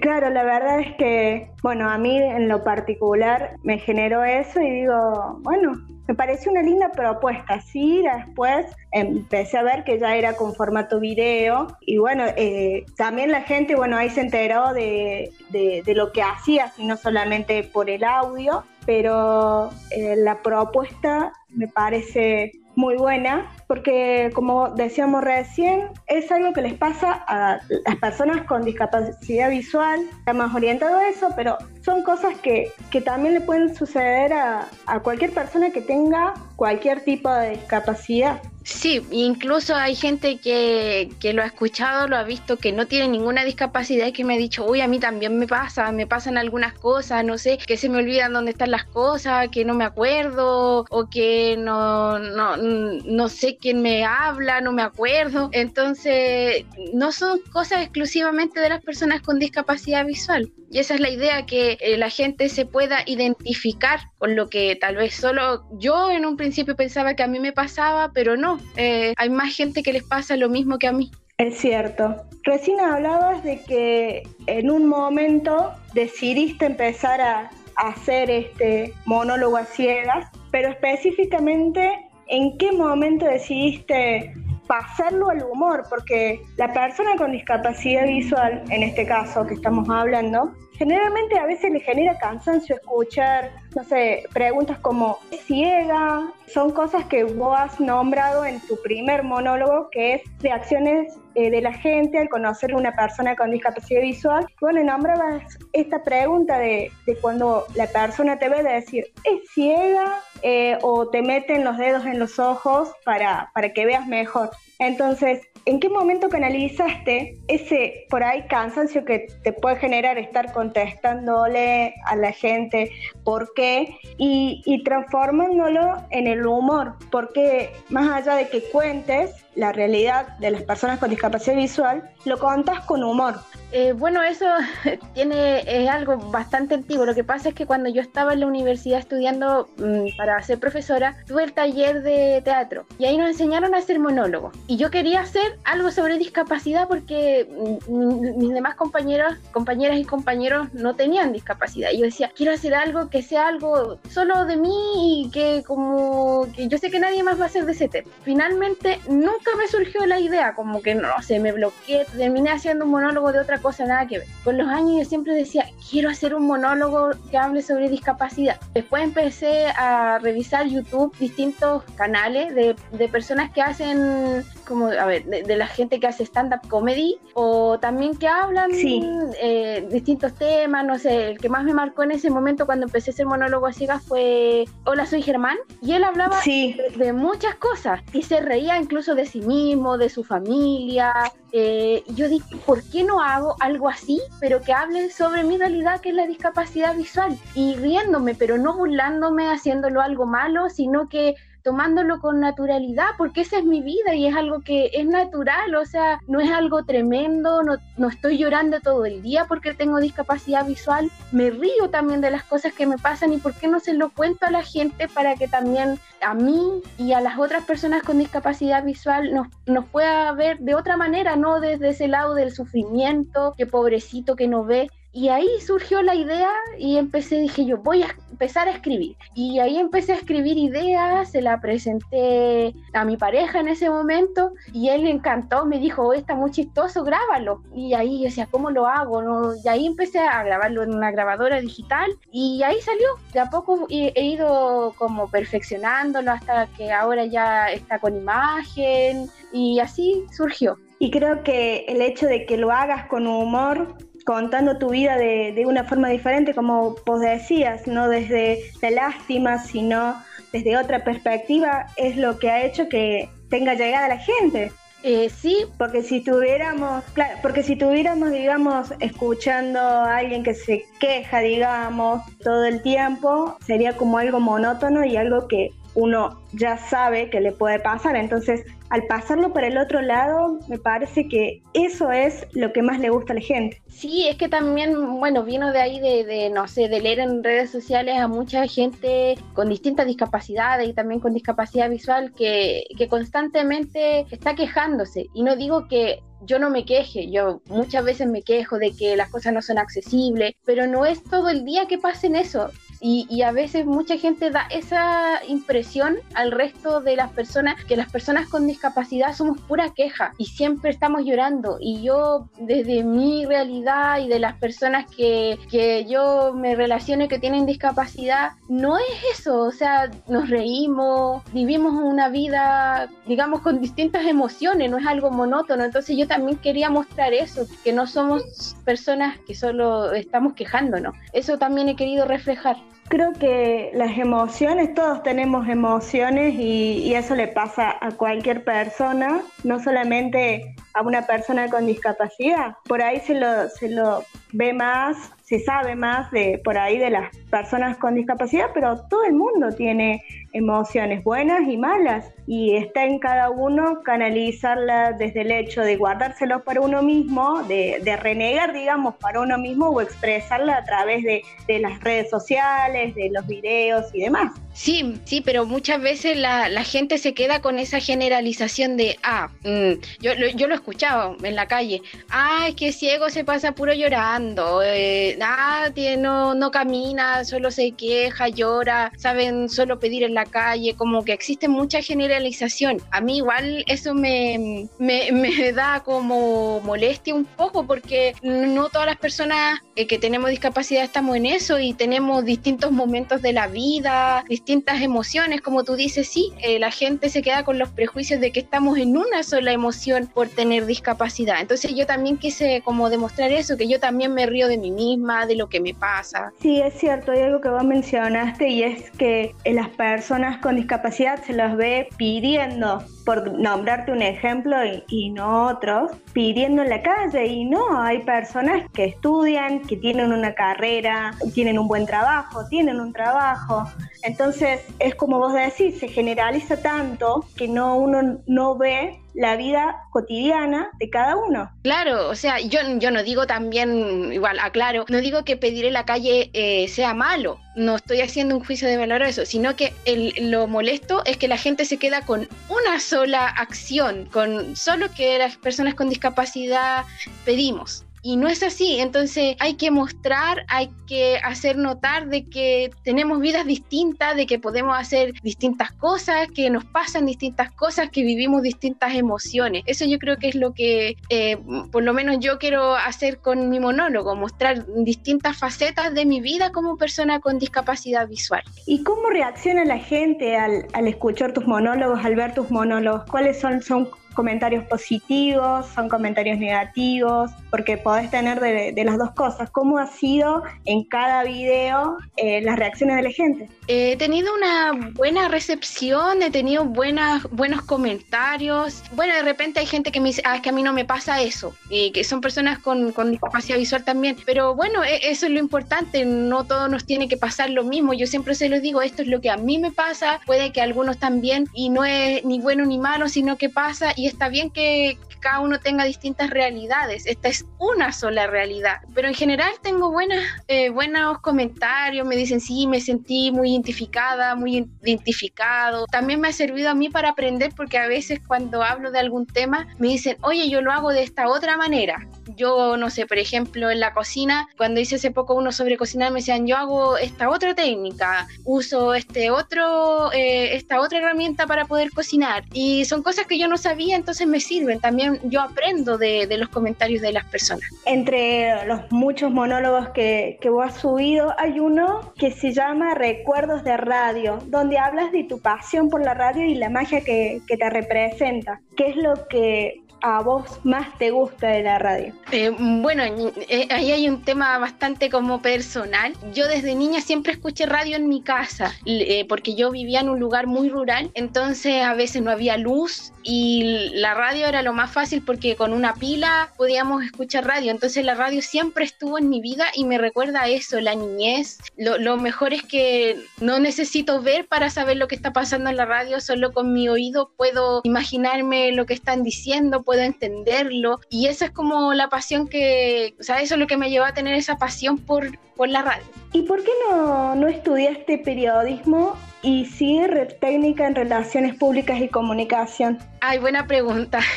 [0.00, 4.70] Claro, la verdad es que, bueno, a mí en lo particular me generó eso y
[4.70, 5.72] digo, bueno,
[6.06, 7.60] me pareció una linda propuesta.
[7.60, 13.32] Sí, después empecé a ver que ya era con formato video y bueno, eh, también
[13.32, 17.88] la gente, bueno, ahí se enteró de, de, de lo que hacía, no solamente por
[17.90, 26.30] el audio, pero eh, la propuesta me parece muy buena porque como decíamos recién es
[26.30, 31.30] algo que les pasa a las personas con discapacidad visual está más orientado a eso
[31.34, 36.34] pero son cosas que, que también le pueden suceder a, a cualquier persona que tenga
[36.56, 42.24] cualquier tipo de discapacidad Sí, incluso hay gente que, que, lo ha escuchado, lo ha
[42.24, 45.38] visto, que no tiene ninguna discapacidad y que me ha dicho, uy, a mí también
[45.38, 48.84] me pasa, me pasan algunas cosas, no sé, que se me olvidan dónde están las
[48.84, 54.72] cosas, que no me acuerdo o que no, no, no sé quién me habla, no
[54.72, 55.48] me acuerdo.
[55.52, 60.50] Entonces, no son cosas exclusivamente de las personas con discapacidad visual.
[60.76, 64.76] Y esa es la idea, que eh, la gente se pueda identificar con lo que
[64.76, 68.60] tal vez solo yo en un principio pensaba que a mí me pasaba, pero no,
[68.76, 71.10] eh, hay más gente que les pasa lo mismo que a mí.
[71.38, 72.14] Es cierto.
[72.44, 80.30] Recién hablabas de que en un momento decidiste empezar a hacer este monólogo a ciegas,
[80.50, 84.34] pero específicamente, ¿en qué momento decidiste
[84.66, 85.84] pasarlo al humor?
[85.88, 91.72] Porque la persona con discapacidad visual, en este caso que estamos hablando, generalmente a veces
[91.72, 98.46] le genera cansancio escuchar, no sé, preguntas como ciega, son cosas que vos has nombrado
[98.46, 102.96] en tu primer monólogo, que es reacciones eh, de la gente al conocer a una
[102.96, 104.46] persona con discapacidad visual.
[104.62, 110.22] Bueno, nombrabas esta pregunta de, de cuando la persona te ve de decir, ¿es ciega?
[110.40, 114.50] Eh, o te meten los dedos en los ojos para, para que veas mejor.
[114.78, 121.92] Entonces, ¿en qué momento canalizaste ese por ahí cansancio que te puede generar estar contestándole
[122.06, 122.90] a la gente
[123.24, 126.94] por qué y, transformándolo en el humor?
[127.10, 132.38] Porque más allá de que cuentes la realidad de las personas con discapacidad visual, lo
[132.38, 133.40] contas con humor.
[133.72, 134.46] Eh, bueno, eso
[135.14, 137.04] tiene es algo bastante antiguo.
[137.04, 140.58] Lo que pasa es que cuando yo estaba en la universidad estudiando mm, para ser
[140.60, 144.52] profesora, tuve el taller de teatro y ahí nos enseñaron a hacer monólogo.
[144.66, 150.04] Y yo quería hacer algo sobre discapacidad porque mm, mm, mis demás compañeros, compañeras y
[150.04, 151.90] compañeros no tenían discapacidad.
[151.92, 156.46] Y yo decía, quiero hacer algo que sea algo solo de mí y que como
[156.54, 158.10] que yo sé que nadie más va a hacer de ese tema.
[158.22, 162.90] Finalmente nunca me surgió la idea, como que no sé, me bloqueé, terminé haciendo un
[162.90, 164.28] monólogo de otra cosa, nada que ver.
[164.44, 168.58] Con los años yo siempre decía, quiero hacer un monólogo que hable sobre discapacidad.
[168.74, 175.24] Después empecé a revisar YouTube distintos canales de, de personas que hacen, como, a ver,
[175.24, 180.84] de, de la gente que hace stand-up comedy o también que hablan eh, distintos temas,
[180.84, 183.66] no sé, el que más me marcó en ese momento cuando empecé a hacer monólogo
[183.66, 188.40] a ciegas fue Hola, soy Germán, y él hablaba de, de muchas cosas y se
[188.40, 191.12] reía incluso de sí mismo, de su familia.
[191.52, 196.00] Eh, yo dije, ¿por qué no hago algo así, pero que hable sobre mi realidad,
[196.00, 197.36] que es la discapacidad visual?
[197.54, 201.34] Y riéndome, pero no burlándome, haciéndolo algo malo, sino que
[201.66, 205.84] tomándolo con naturalidad, porque esa es mi vida y es algo que es natural, o
[205.84, 210.64] sea, no es algo tremendo, no, no estoy llorando todo el día porque tengo discapacidad
[210.64, 213.94] visual, me río también de las cosas que me pasan y por qué no se
[213.94, 218.04] lo cuento a la gente para que también a mí y a las otras personas
[218.04, 222.52] con discapacidad visual nos, nos pueda ver de otra manera, no desde ese lado del
[222.52, 227.78] sufrimiento, que pobrecito que no ve, y ahí surgió la idea y empecé, dije yo,
[227.78, 229.16] voy a empezar a escribir.
[229.34, 234.52] Y ahí empecé a escribir ideas, se la presenté a mi pareja en ese momento
[234.74, 237.62] y él le encantó, me dijo, oh, está muy chistoso, grábalo.
[237.74, 239.22] Y ahí yo decía, ¿cómo lo hago?
[239.22, 239.54] No?
[239.54, 243.08] Y ahí empecé a grabarlo en una grabadora digital y ahí salió.
[243.32, 249.80] De a poco he ido como perfeccionándolo hasta que ahora ya está con imagen y
[249.80, 250.76] así surgió.
[250.98, 253.96] Y creo que el hecho de que lo hagas con humor,
[254.26, 259.62] contando tu vida de, de una forma diferente, como vos decías, no desde la lástima,
[259.62, 260.20] sino
[260.52, 264.72] desde otra perspectiva, es lo que ha hecho que tenga llegada a la gente.
[265.04, 270.84] Eh, sí, porque si tuviéramos, claro, porque si tuviéramos, digamos, escuchando a alguien que se
[270.98, 277.30] queja, digamos, todo el tiempo, sería como algo monótono y algo que uno ya sabe
[277.30, 278.16] que le puede pasar.
[278.16, 283.00] Entonces, al pasarlo por el otro lado, me parece que eso es lo que más
[283.00, 283.82] le gusta a la gente.
[283.88, 287.42] Sí, es que también, bueno, vino de ahí de, de, no sé, de leer en
[287.42, 293.08] redes sociales a mucha gente con distintas discapacidades y también con discapacidad visual que, que
[293.08, 295.26] constantemente está quejándose.
[295.34, 299.16] Y no digo que yo no me queje, yo muchas veces me quejo de que
[299.16, 302.70] las cosas no son accesibles, pero no es todo el día que pasen eso.
[303.08, 307.94] Y, y, a veces mucha gente da esa impresión al resto de las personas que
[307.96, 311.78] las personas con discapacidad somos pura queja y siempre estamos llorando.
[311.80, 317.38] Y yo desde mi realidad y de las personas que, que yo me relaciono que
[317.38, 319.60] tienen discapacidad, no es eso.
[319.60, 325.84] O sea, nos reímos, vivimos una vida, digamos, con distintas emociones, no es algo monótono.
[325.84, 331.14] Entonces yo también quería mostrar eso, que no somos personas que solo estamos quejándonos.
[331.32, 332.76] Eso también he querido reflejar.
[333.08, 339.42] Creo que las emociones, todos tenemos emociones y, y, eso le pasa a cualquier persona,
[339.62, 342.76] no solamente a una persona con discapacidad.
[342.88, 347.10] Por ahí se lo, se lo ve más, se sabe más de por ahí de
[347.10, 350.24] las personas con discapacidad, pero todo el mundo tiene
[350.56, 356.62] emociones buenas y malas y está en cada uno canalizarlas desde el hecho de guardárselos
[356.62, 361.42] para uno mismo, de, de, renegar, digamos, para uno mismo o expresarla a través de,
[361.66, 364.52] de, las redes sociales, de los videos y demás.
[364.76, 369.48] Sí, sí, pero muchas veces la, la gente se queda con esa generalización de, ah,
[369.64, 373.72] mmm, yo, yo lo he escuchado en la calle, ah, es que ciego se pasa
[373.72, 375.88] puro llorando, eh, ah,
[376.18, 381.32] no, no camina, solo se queja, llora, saben solo pedir en la calle, como que
[381.32, 382.98] existe mucha generalización.
[383.12, 389.06] A mí igual eso me, me, me da como molestia un poco porque no todas
[389.06, 393.68] las personas eh, que tenemos discapacidad estamos en eso y tenemos distintos momentos de la
[393.68, 398.40] vida, distintas emociones, como tú dices, sí, eh, la gente se queda con los prejuicios
[398.40, 401.60] de que estamos en una sola emoción por tener discapacidad.
[401.60, 405.46] Entonces yo también quise como demostrar eso, que yo también me río de mí misma,
[405.46, 406.52] de lo que me pasa.
[406.60, 411.40] Sí, es cierto, hay algo que vos mencionaste y es que las personas con discapacidad
[411.44, 417.02] se los ve pidiendo, por nombrarte un ejemplo y, y no otros, pidiendo en la
[417.02, 422.66] calle y no, hay personas que estudian, que tienen una carrera, tienen un buen trabajo,
[422.68, 423.84] tienen un trabajo.
[424.22, 430.02] Entonces es como vos decís, se generaliza tanto que no uno no ve la vida
[430.12, 431.70] cotidiana de cada uno.
[431.82, 435.92] Claro, o sea, yo, yo no digo también, igual, aclaro, no digo que pedir en
[435.92, 439.76] la calle eh, sea malo, no estoy haciendo un juicio de valor a eso, sino
[439.76, 444.74] que el- lo molesto es que la gente se queda con una sola acción, con
[444.74, 447.04] solo que las personas con discapacidad
[447.44, 448.05] pedimos.
[448.26, 453.38] Y no es así, entonces hay que mostrar, hay que hacer notar de que tenemos
[453.38, 458.62] vidas distintas, de que podemos hacer distintas cosas, que nos pasan distintas cosas, que vivimos
[458.62, 459.84] distintas emociones.
[459.86, 461.56] Eso yo creo que es lo que eh,
[461.92, 466.72] por lo menos yo quiero hacer con mi monólogo, mostrar distintas facetas de mi vida
[466.72, 468.64] como persona con discapacidad visual.
[468.88, 473.22] ¿Y cómo reacciona la gente al, al escuchar tus monólogos, al ver tus monólogos?
[473.30, 477.50] ¿Cuáles son, son comentarios positivos, son comentarios negativos?
[477.70, 479.70] Porque podés tener de, de las dos cosas.
[479.70, 483.68] ¿Cómo ha sido en cada video eh, las reacciones de la gente?
[483.88, 489.02] He tenido una buena recepción, he tenido buenas, buenos comentarios.
[489.12, 491.04] Bueno, de repente hay gente que me dice, ah, es que a mí no me
[491.04, 494.36] pasa eso, y que son personas con, con discapacidad visual también.
[494.44, 498.12] Pero bueno, e- eso es lo importante, no todo nos tiene que pasar lo mismo.
[498.12, 500.82] Yo siempre se los digo, esto es lo que a mí me pasa, puede que
[500.82, 504.70] algunos también, y no es ni bueno ni malo, sino que pasa, y está bien
[504.70, 507.26] que que cada uno tenga distintas realidades.
[507.26, 509.00] Esta es una sola realidad.
[509.14, 514.54] Pero en general tengo buenas, eh, buenos comentarios, me dicen, sí, me sentí muy identificada,
[514.54, 516.06] muy identificado.
[516.06, 519.46] También me ha servido a mí para aprender porque a veces cuando hablo de algún
[519.46, 522.26] tema me dicen, oye, yo lo hago de esta otra manera.
[522.54, 526.32] Yo, no sé, por ejemplo, en la cocina, cuando hice hace poco uno sobre cocinar,
[526.32, 531.84] me decían, yo hago esta otra técnica, uso este otro, eh, esta otra herramienta para
[531.84, 532.64] poder cocinar.
[532.72, 535.00] Y son cosas que yo no sabía, entonces me sirven.
[535.00, 537.88] También yo aprendo de, de los comentarios de las personas.
[538.04, 543.84] Entre los muchos monólogos que, que vos has subido, hay uno que se llama Recuerdos
[543.84, 547.76] de Radio, donde hablas de tu pasión por la radio y la magia que, que
[547.76, 548.80] te representa.
[548.96, 552.34] ¿Qué es lo que a vos más te gusta de la radio?
[552.50, 553.22] Eh, bueno,
[553.68, 556.32] eh, ahí hay un tema bastante como personal.
[556.52, 560.40] Yo desde niña siempre escuché radio en mi casa, eh, porque yo vivía en un
[560.40, 565.12] lugar muy rural, entonces a veces no había luz y la radio era lo más
[565.12, 567.92] fácil porque con una pila podíamos escuchar radio.
[567.92, 571.78] Entonces la radio siempre estuvo en mi vida y me recuerda a eso, la niñez.
[571.96, 575.96] Lo, lo mejor es que no necesito ver para saber lo que está pasando en
[575.96, 581.46] la radio, solo con mi oído puedo imaginarme lo que están diciendo, puedo entenderlo y
[581.46, 584.34] esa es como la pasión que, o sea, eso es lo que me llevó a
[584.34, 586.24] tener esa pasión por, por la radio.
[586.52, 590.20] ¿Y por qué no, no estudiaste periodismo y sí
[590.60, 593.18] técnica en relaciones públicas y comunicación?
[593.48, 594.40] Ay, buena pregunta.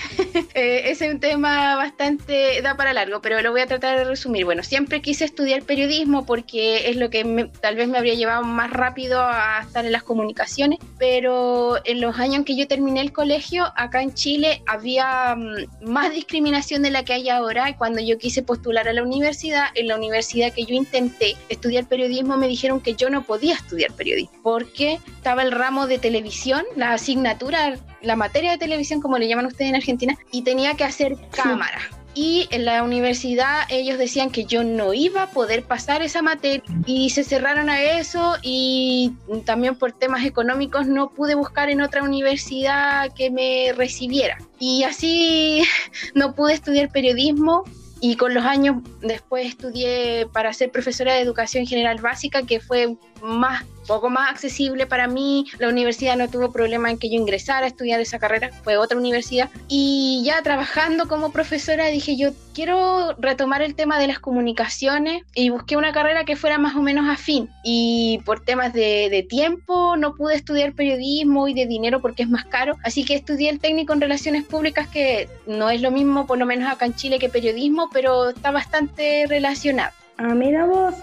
[0.56, 4.03] Eh, ese es un tema bastante, da para largo, pero lo voy a tratar de
[4.03, 4.45] resumir.
[4.45, 8.44] Bueno, siempre quise estudiar periodismo porque es lo que me- tal vez me habría llevado
[8.44, 12.99] más rápido a estar en las comunicaciones, pero en los años en que yo terminé
[13.02, 18.02] el colegio, acá en Chile había mm, más discriminación de la que hay ahora cuando
[18.02, 22.48] yo quise postular a la universidad, en la universidad que yo intenté estudiar periodismo me
[22.48, 27.78] dijeron que yo no podía estudiar periodismo porque estaba el ramo de televisión, la asignatura
[28.02, 31.80] la materia de televisión, como le llaman ustedes en Argentina, y tenía que hacer cámara.
[32.16, 36.64] Y en la universidad ellos decían que yo no iba a poder pasar esa materia
[36.86, 39.14] y se cerraron a eso y
[39.46, 44.38] también por temas económicos no pude buscar en otra universidad que me recibiera.
[44.60, 45.64] Y así
[46.16, 47.64] no pude estudiar periodismo
[48.02, 52.96] y con los años después estudié para ser profesora de educación general básica, que fue
[53.22, 55.48] más poco más accesible para mí.
[55.57, 58.99] La universidad no tuvo problema en que yo ingresara a estudiar esa carrera, fue otra
[58.99, 59.49] universidad.
[59.68, 65.49] Y ya trabajando como profesora dije yo quiero retomar el tema de las comunicaciones y
[65.49, 67.49] busqué una carrera que fuera más o menos afín.
[67.64, 72.30] Y por temas de, de tiempo no pude estudiar periodismo y de dinero porque es
[72.30, 72.76] más caro.
[72.84, 76.45] Así que estudié el técnico en relaciones públicas que no es lo mismo por lo
[76.45, 79.94] menos acá en Chile que periodismo, pero está bastante relacionado.
[80.18, 80.94] Ah, mira vos.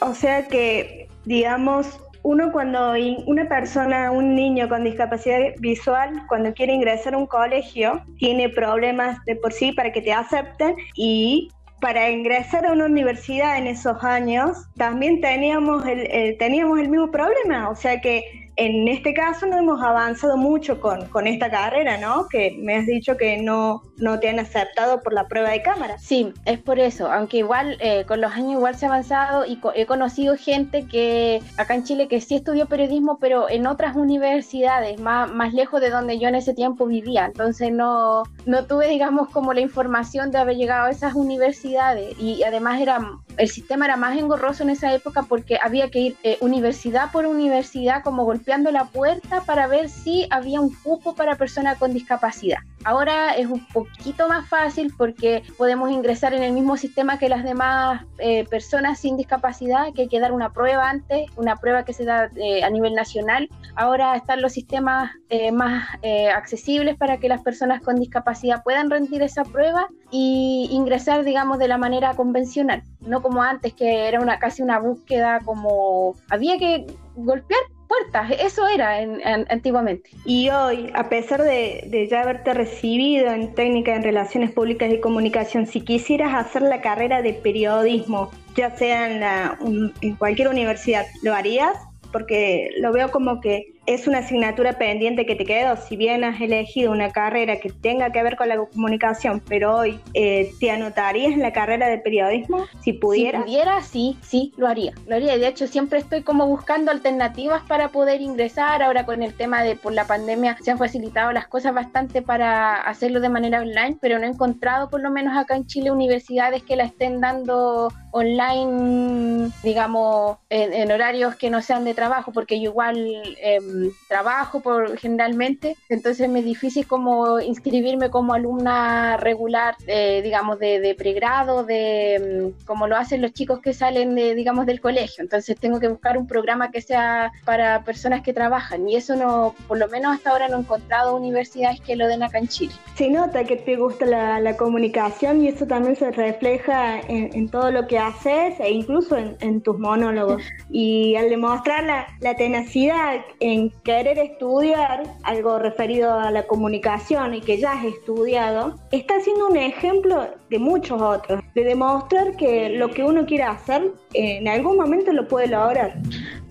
[0.00, 1.86] O sea que, digamos,
[2.26, 2.94] uno cuando
[3.26, 9.24] una persona, un niño con discapacidad visual, cuando quiere ingresar a un colegio, tiene problemas
[9.26, 11.50] de por sí para que te acepten y
[11.80, 17.10] para ingresar a una universidad en esos años también teníamos el, el- teníamos el mismo
[17.12, 18.24] problema, o sea que
[18.56, 22.26] en este caso no hemos avanzado mucho con, con esta carrera, ¿no?
[22.28, 25.96] Que me has dicho que no, no te han aceptado por la prueba de cámara.
[25.98, 29.56] Sí, es por eso, aunque igual eh, con los años igual se ha avanzado y
[29.56, 33.96] co- he conocido gente que acá en Chile que sí estudió periodismo, pero en otras
[33.96, 37.26] universidades, más, más lejos de donde yo en ese tiempo vivía.
[37.26, 42.42] Entonces no, no tuve, digamos, como la información de haber llegado a esas universidades y
[42.42, 43.00] además era
[43.36, 47.26] el sistema era más engorroso en esa época porque había que ir eh, universidad por
[47.26, 52.58] universidad como golpeando la puerta para ver si había un cupo para personas con discapacidad.
[52.84, 57.44] Ahora es un poquito más fácil porque podemos ingresar en el mismo sistema que las
[57.44, 61.92] demás eh, personas sin discapacidad, que hay que dar una prueba antes, una prueba que
[61.92, 63.48] se da eh, a nivel nacional.
[63.74, 68.90] Ahora están los sistemas eh, más eh, accesibles para que las personas con discapacidad puedan
[68.90, 74.20] rendir esa prueba y ingresar, digamos, de la manera convencional, no como antes que era
[74.20, 76.86] una casi una búsqueda como había que
[77.16, 80.10] golpear puertas, eso era en- en- antiguamente.
[80.24, 85.00] Y hoy, a pesar de, de ya haberte recibido en técnica en relaciones públicas y
[85.00, 90.48] comunicación, si quisieras hacer la carrera de periodismo, ya sea en, la- un- en cualquier
[90.48, 91.76] universidad, ¿lo harías?
[92.12, 95.76] Porque lo veo como que es una asignatura pendiente que te quedó.
[95.76, 100.00] Si bien has elegido una carrera que tenga que ver con la comunicación, pero hoy
[100.14, 103.42] eh, te anotarías en la carrera de periodismo, si pudieras.
[103.42, 104.92] Si pudiera, sí, sí, lo haría.
[105.06, 105.38] Lo haría.
[105.38, 108.82] De hecho, siempre estoy como buscando alternativas para poder ingresar.
[108.82, 112.80] Ahora con el tema de por la pandemia se han facilitado las cosas bastante para
[112.82, 116.62] hacerlo de manera online, pero no he encontrado, por lo menos acá en Chile, universidades
[116.62, 122.60] que la estén dando online, digamos, en, en horarios que no sean de trabajo, porque
[122.60, 122.96] yo igual
[123.40, 123.75] em,
[124.08, 130.80] trabajo por generalmente, entonces me es difícil como inscribirme como alumna regular, eh, digamos, de,
[130.80, 135.22] de pregrado, de mm, como lo hacen los chicos que salen de, digamos, del colegio.
[135.22, 139.54] Entonces tengo que buscar un programa que sea para personas que trabajan y eso no,
[139.68, 142.72] por lo menos hasta ahora no he encontrado universidades que lo den acá en Chile.
[142.94, 147.48] Se nota que te gusta la, la comunicación y eso también se refleja en, en
[147.48, 150.42] todo lo que haces e incluso en, en tus monólogos.
[150.68, 157.40] Y al demostrar la, la tenacidad en querer estudiar algo referido a la comunicación y
[157.40, 162.90] que ya has estudiado, está siendo un ejemplo de muchos otros, de demostrar que lo
[162.90, 165.94] que uno quiere hacer en algún momento lo puede lograr.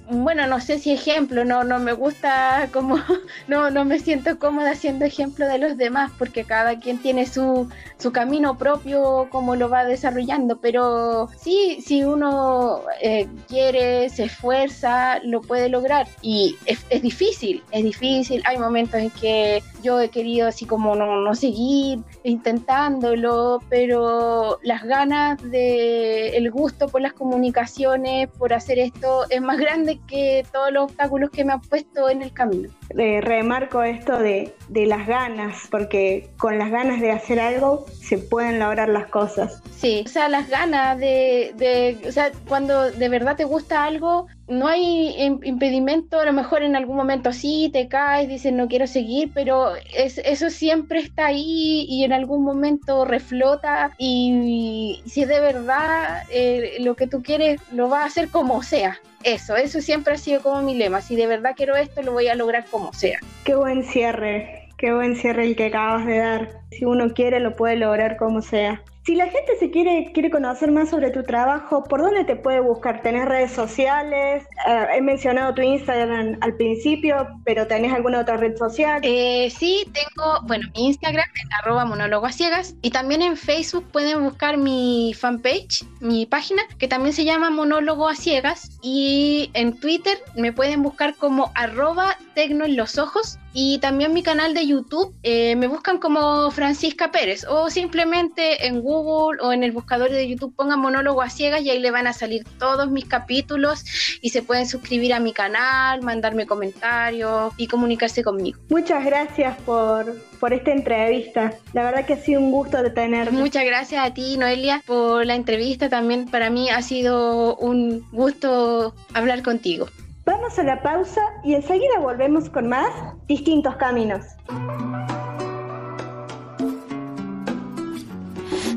[0.07, 2.98] Bueno, no sé si ejemplo, no, no me gusta como,
[3.48, 7.69] no, no me siento cómoda siendo ejemplo de los demás, porque cada quien tiene su,
[7.98, 15.19] su camino propio, como lo va desarrollando, pero sí, si uno eh, quiere, se esfuerza,
[15.23, 16.07] lo puede lograr.
[16.22, 20.95] Y es, es difícil, es difícil, hay momentos en que yo he querido así como
[20.95, 28.77] no, no seguir intentándolo, pero las ganas de el gusto por las comunicaciones, por hacer
[28.77, 32.69] esto, es más grande que todos los obstáculos que me han puesto en el camino.
[32.97, 38.17] Eh, remarco esto de, de las ganas, porque con las ganas de hacer algo se
[38.17, 39.61] pueden lograr las cosas.
[39.76, 44.27] Sí, o sea, las ganas de, de, o sea, cuando de verdad te gusta algo,
[44.47, 48.67] no hay im- impedimento, a lo mejor en algún momento sí te caes, dices no
[48.67, 55.23] quiero seguir, pero es, eso siempre está ahí y en algún momento reflota y, si
[55.23, 58.99] es de verdad eh, lo que tú quieres, lo vas a hacer como sea.
[59.23, 62.27] Eso, eso siempre ha sido como mi lema, si de verdad quiero esto, lo voy
[62.27, 63.19] a lograr como sea.
[63.43, 66.49] Qué buen cierre, qué buen cierre el que acabas de dar.
[66.69, 68.84] Si uno quiere, lo puede lograr como sea.
[69.06, 72.60] Si la gente se quiere, quiere conocer más sobre tu trabajo, ¿por dónde te puede
[72.60, 73.03] buscar?
[73.03, 74.44] ¿Tenés redes sociales?
[74.68, 79.02] Eh, he mencionado tu Instagram al principio, pero ¿tenés alguna otra red social?
[79.03, 83.86] Eh, sí, tengo, bueno, mi Instagram es arroba monólogo a ciegas y también en Facebook
[83.91, 89.80] pueden buscar mi fanpage, mi página, que también se llama monólogo a ciegas y en
[89.80, 94.68] Twitter me pueden buscar como arroba tecno en los ojos y también mi canal de
[94.68, 100.11] YouTube eh, me buscan como Francisca Pérez o simplemente en Google o en el buscador
[100.11, 103.86] de YouTube pongan monólogo a ciegas y ahí le van a salir todos mis capítulos
[104.22, 108.60] y se pueden suscribir a mi canal, mandarme comentarios y comunicarse conmigo.
[108.69, 111.53] Muchas gracias por, por esta entrevista.
[111.72, 113.32] La verdad que ha sido un gusto de tenerte.
[113.32, 115.88] Muchas gracias a ti, Noelia, por la entrevista.
[115.88, 119.88] También para mí ha sido un gusto hablar contigo.
[120.26, 122.89] Vamos a la pausa y enseguida volvemos con más
[123.27, 124.26] distintos caminos.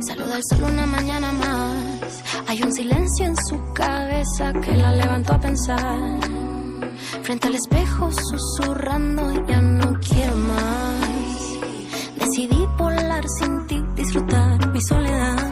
[0.01, 2.23] Saluda al sol una mañana más.
[2.49, 6.21] Hay un silencio en su cabeza que la levantó a pensar.
[7.23, 11.59] Frente al espejo susurrando, ya no quiero más.
[12.19, 15.51] Decidí volar sin ti, disfrutar mi soledad.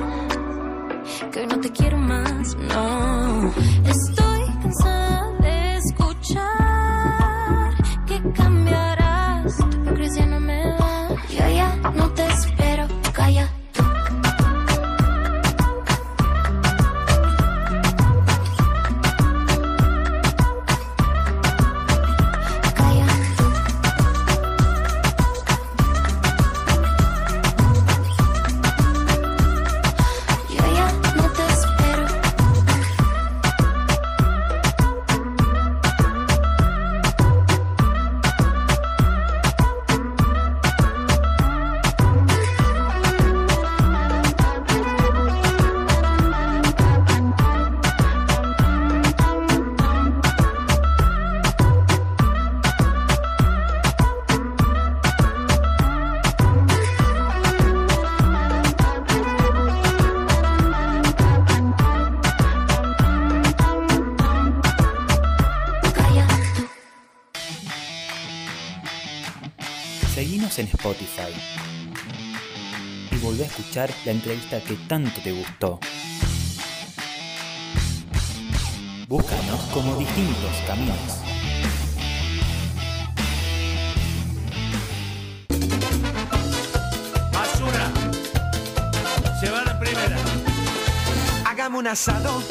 [1.32, 3.50] Que hoy no te quiero más, no.
[3.84, 4.25] Estoy
[70.86, 71.34] Spotify.
[73.10, 75.80] Y volvé a escuchar la entrevista que tanto te gustó.
[79.08, 80.96] Búscanos como distintos caminos.
[87.32, 87.90] Basura.
[89.40, 90.16] Se va la primera.
[91.46, 92.42] Hagamos un asado,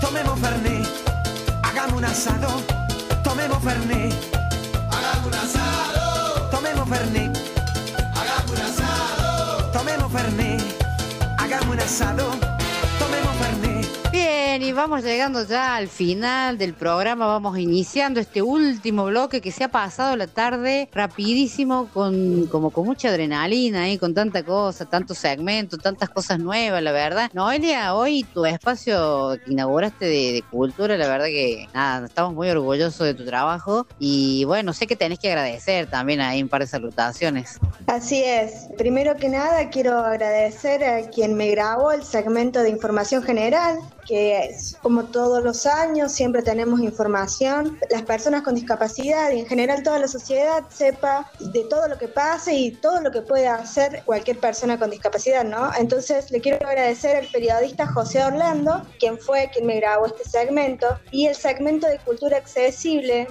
[0.00, 0.86] tomemos Fernet.
[1.64, 2.48] Hagamos un asado,
[3.24, 4.14] tomemos Fernet.
[4.88, 5.82] Hagamos un asado.
[6.50, 7.31] Tomemos Fernet.
[11.82, 12.51] Asado.
[14.52, 19.50] Bien, y vamos llegando ya al final del programa, vamos iniciando este último bloque que
[19.50, 25.16] se ha pasado la tarde rapidísimo, con, como con mucha adrenalina con tanta cosa, tantos
[25.16, 27.30] segmentos, tantas cosas nuevas, la verdad.
[27.32, 32.50] Noelia, hoy tu espacio que inauguraste de, de cultura, la verdad que nada, estamos muy
[32.50, 36.60] orgullosos de tu trabajo y bueno, sé que tenés que agradecer también ahí un par
[36.60, 37.58] de salutaciones.
[37.86, 38.68] Así es.
[38.76, 43.78] Primero que nada, quiero agradecer a quien me grabó el segmento de información general,
[44.12, 47.78] que es como todos los años, siempre tenemos información.
[47.88, 52.08] Las personas con discapacidad y en general toda la sociedad sepa de todo lo que
[52.08, 55.70] pase y todo lo que puede hacer cualquier persona con discapacidad, ¿no?
[55.78, 60.86] Entonces le quiero agradecer al periodista José Orlando, quien fue quien me grabó este segmento,
[61.10, 63.26] y el segmento de cultura accesible,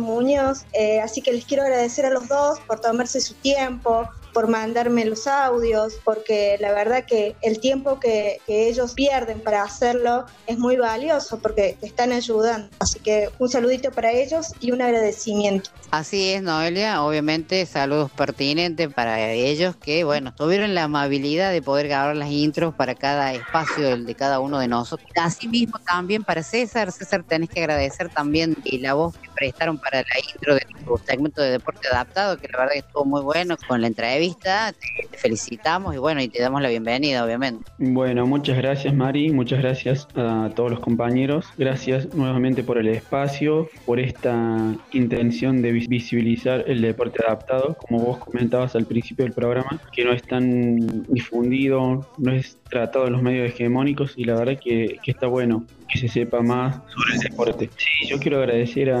[0.00, 0.64] Muñoz.
[0.72, 5.04] Eh, así que les quiero agradecer a los dos por tomarse su tiempo, por mandarme
[5.04, 10.58] los audios, porque la verdad que el tiempo que, que ellos pierden para hacerlo es
[10.58, 12.68] muy valioso porque te están ayudando.
[12.80, 15.70] Así que un saludito para ellos y un agradecimiento.
[15.90, 17.02] Así es, Noelia.
[17.02, 22.74] Obviamente, saludos pertinentes para ellos que, bueno, tuvieron la amabilidad de poder grabar las intros
[22.74, 25.08] para cada espacio de cada uno de nosotros.
[25.16, 26.92] Asimismo, también para César.
[26.92, 30.04] César, tenés que agradecer también la voz prestaron para la
[30.34, 33.80] intro de tu segmento de deporte adaptado, que la verdad que estuvo muy bueno con
[33.80, 34.72] la entrevista.
[34.72, 37.64] Te, felicitamos y bueno, y te damos la bienvenida, obviamente.
[37.78, 43.68] Bueno, muchas gracias Mari, muchas gracias a todos los compañeros, gracias nuevamente por el espacio,
[43.84, 49.34] por esta intención de vis- visibilizar el deporte adaptado, como vos comentabas al principio del
[49.34, 54.34] programa, que no es tan difundido, no es tratado en los medios hegemónicos y la
[54.36, 57.70] verdad que, que está bueno que se sepa más sobre el deporte.
[57.76, 59.00] Sí, yo quiero agradecer a,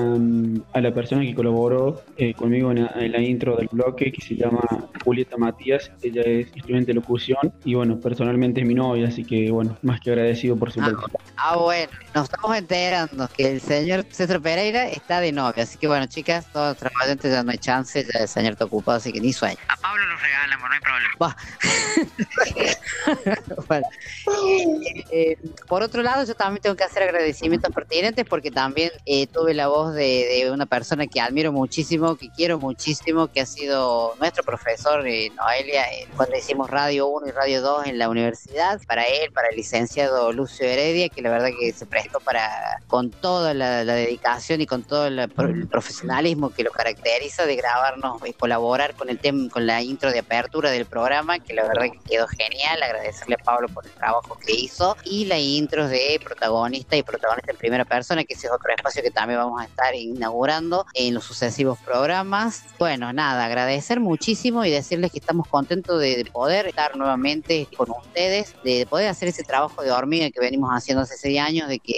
[0.72, 4.20] a la persona que colaboró eh, conmigo en la, en la intro del bloque, que
[4.20, 4.60] se llama
[5.04, 9.50] Julieta Matías, ella es estudiante de locución y bueno, personalmente es mi novia, así que
[9.50, 11.20] bueno, más que agradecido por su participación.
[11.36, 15.86] Ah, bueno, nos estamos enterando que el señor César Pereira está de novia, así que
[15.86, 19.12] bueno, chicas, todos los trabajadores ya no hay chance, ya el señor está ocupado, así
[19.12, 19.58] que ni sueño.
[19.68, 21.36] A Pablo lo regalamos, no hay problema.
[23.66, 23.86] Bueno,
[24.46, 25.36] eh, eh,
[25.66, 29.68] por otro lado, yo también tengo que hacer agradecimientos pertinentes porque también eh, tuve la
[29.68, 34.42] voz de, de una persona que admiro muchísimo, que quiero muchísimo, que ha sido nuestro
[34.44, 39.02] profesor, eh, Noelia, eh, cuando hicimos Radio 1 y Radio 2 en la universidad, para
[39.04, 43.52] él, para el licenciado Lucio Heredia, que la verdad que se prestó para, con toda
[43.52, 48.32] la, la dedicación y con todo la- el profesionalismo que lo caracteriza de grabarnos y
[48.32, 51.98] colaborar con el tema, con la intro de apertura del programa, que la verdad que
[52.08, 56.20] quedó genial, agradecerle a Pablo por el trabajo que hizo, y la intro de
[56.68, 59.64] protagonista y protagonista en primera persona, que ese es otro espacio que también vamos a
[59.64, 62.64] estar inaugurando en los sucesivos programas.
[62.78, 67.90] Bueno, nada, agradecer muchísimo y decirles que estamos contentos de, de poder estar nuevamente con
[67.90, 71.78] ustedes, de poder hacer ese trabajo de hormiga que venimos haciendo hace seis años, de
[71.78, 71.92] que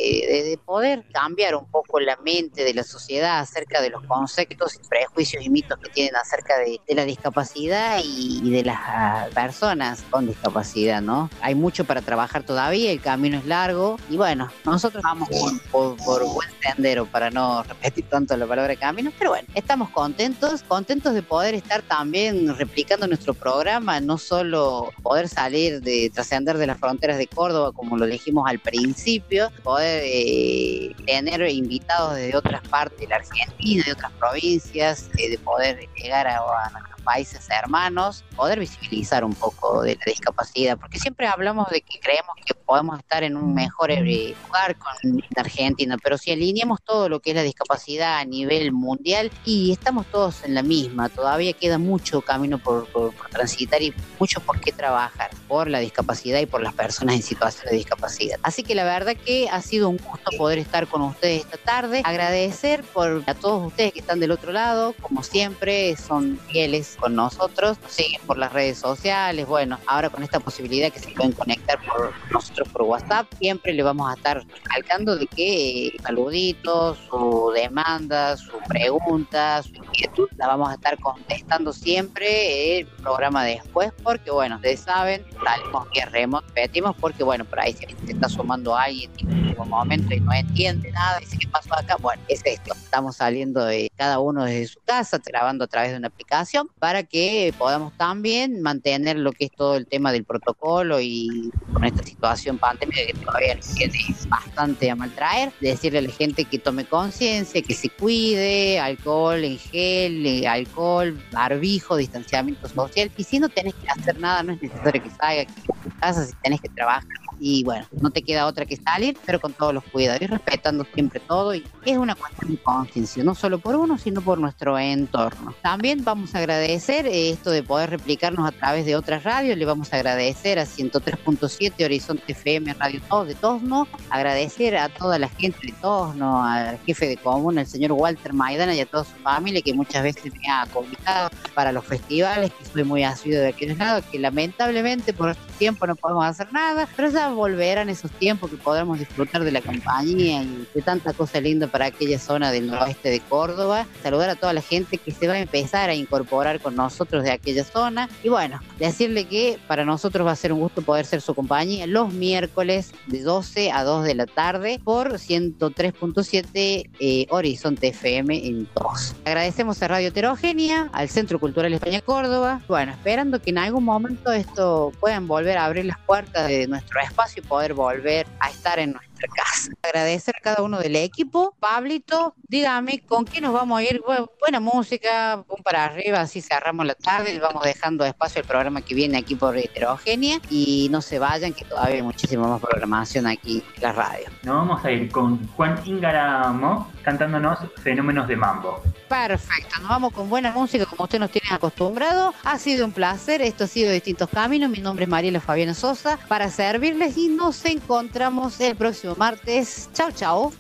[0.51, 4.89] de poder cambiar un poco la mente de la sociedad acerca de los conceptos y
[4.89, 9.27] prejuicios y mitos que tienen acerca de, de la discapacidad y, y de las ah,
[9.35, 11.29] personas con discapacidad, ¿no?
[11.41, 15.97] Hay mucho para trabajar todavía, el camino es largo y bueno, nosotros vamos por, por-
[16.05, 21.15] por buen sendero para no repetir tanto la palabra camino, pero bueno, estamos contentos, contentos
[21.15, 26.79] de poder estar también replicando nuestro programa, no solo poder salir de trascender de las
[26.79, 32.99] fronteras de Córdoba como lo dijimos al principio, poder eh, tener invitados desde otras partes
[33.01, 36.71] de la Argentina, de otras provincias, eh, de poder llegar a, a
[37.11, 42.31] países hermanos, poder visibilizar un poco de la discapacidad, porque siempre hablamos de que creemos
[42.47, 44.93] que podemos estar en un mejor eh, lugar con
[45.37, 50.07] Argentina, pero si alineamos todo lo que es la discapacidad a nivel mundial y estamos
[50.07, 54.71] todos en la misma, todavía queda mucho camino por, por- transitar y mucho por qué
[54.73, 58.39] trabajar por la discapacidad y por las personas en situación de discapacidad.
[58.43, 62.03] Así que la verdad que ha sido un gusto poder estar con ustedes esta tarde,
[62.05, 67.15] agradecer por a todos ustedes que están del otro lado, como siempre son fieles con
[67.15, 71.33] nosotros, nos siguen por las redes sociales, bueno, ahora con esta posibilidad que se pueden
[71.33, 76.99] conectar por nosotros por WhatsApp, siempre le vamos a estar recalcando de que eh, saluditos,
[77.09, 83.93] su demanda, su pregunta, su inquietud la vamos a estar contestando siempre el programa después,
[84.03, 88.77] porque bueno, ustedes saben, salimos que remoto, repetimos, porque bueno, por ahí se está sumando
[88.77, 92.75] alguien en un momento y no entiende nada, dice qué pasó acá, bueno, es esto,
[92.75, 97.05] estamos saliendo de cada uno desde su casa, grabando a través de una aplicación, para
[97.05, 102.03] que podamos también mantener lo que es todo el tema del protocolo y con esta
[102.03, 103.99] situación pandémica que todavía nos tiene
[104.29, 109.59] bastante a maltraer, decirle a la gente que tome conciencia, que se cuide, alcohol en
[109.59, 114.63] gel, eh, alcohol, barbijo, distanciamiento social, y si no tenés que hacer nada, no es
[114.63, 117.05] necesario que salga, que casa, si tenés que trabajar,
[117.41, 120.87] y bueno, no te queda otra que salir, pero con todos los cuidados y respetando
[120.93, 121.55] siempre todo.
[121.55, 125.55] Y es una cuestión de conciencia, no solo por uno, sino por nuestro entorno.
[125.63, 129.57] También vamos a agradecer eh, esto de poder replicarnos a través de otras radios.
[129.57, 135.19] Le vamos a agradecer a 103.7 Horizonte FM Radio Todos de Tosno, agradecer a toda
[135.19, 139.05] la gente de Tosno, al jefe de comuna, el señor Walter Maidana y a toda
[139.05, 143.41] su familia que muchas veces me ha convocado para los festivales, que soy muy asiduo
[143.41, 147.89] de aquellos lados, que lamentablemente por este tiempo no podemos hacer nada, pero ya volverán
[147.89, 152.19] esos tiempos que podamos disfrutar de la compañía y de tanta cosa linda para aquella
[152.19, 153.87] zona del noroeste de Córdoba.
[154.03, 157.31] Saludar a toda la gente que se va a empezar a incorporar con nosotros de
[157.31, 158.09] aquella zona.
[158.23, 161.87] Y bueno, decirle que para nosotros va a ser un gusto poder ser su compañía
[161.87, 168.69] los miércoles de 12 a 2 de la tarde por 103.7 eh, Horizonte FM en
[168.75, 169.17] 2.
[169.25, 172.61] Agradecemos a Radio Heterogénea, al Centro Cultural España Córdoba.
[172.69, 177.01] Bueno, esperando que en algún momento esto puedan volver a abrir las puertas de nuestro
[177.01, 179.73] espacio y poder volver a estar en nuestra casa.
[179.83, 181.55] Agradecer a cada uno del equipo.
[181.59, 184.03] Pablito, dígame con qué nos vamos a ir.
[184.41, 188.83] buena música, pum para arriba, así cerramos la tarde y vamos dejando espacio al programa
[188.83, 193.27] que viene aquí por Heterogénea y no se vayan que todavía hay muchísima más programación
[193.27, 194.27] aquí en la radio.
[194.43, 198.83] Nos vamos a ir con Juan Ingaramo cantándonos Fenómenos de Mambo.
[199.09, 202.33] Perfecto, nos vamos con buena música como usted nos tiene acostumbrado.
[202.45, 204.71] Ha sido un placer, esto ha sido Distintos Caminos.
[204.71, 209.89] Mi nombre es Mariela Fabiana Sosa para servirles y nos encontramos el próximo martes.
[209.93, 210.53] Chao, chao.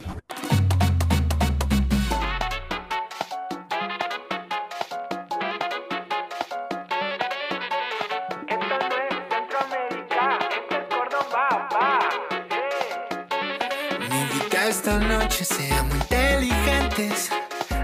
[14.70, 17.28] esta noche seamos inteligentes.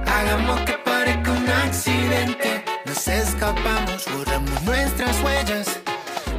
[0.06, 2.64] Hagamos que parezca un accidente.
[2.84, 5.80] Nos escapamos, borramos nuestras huellas.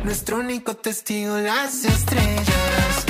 [0.05, 3.06] Nuestro único testigo, las estrellas.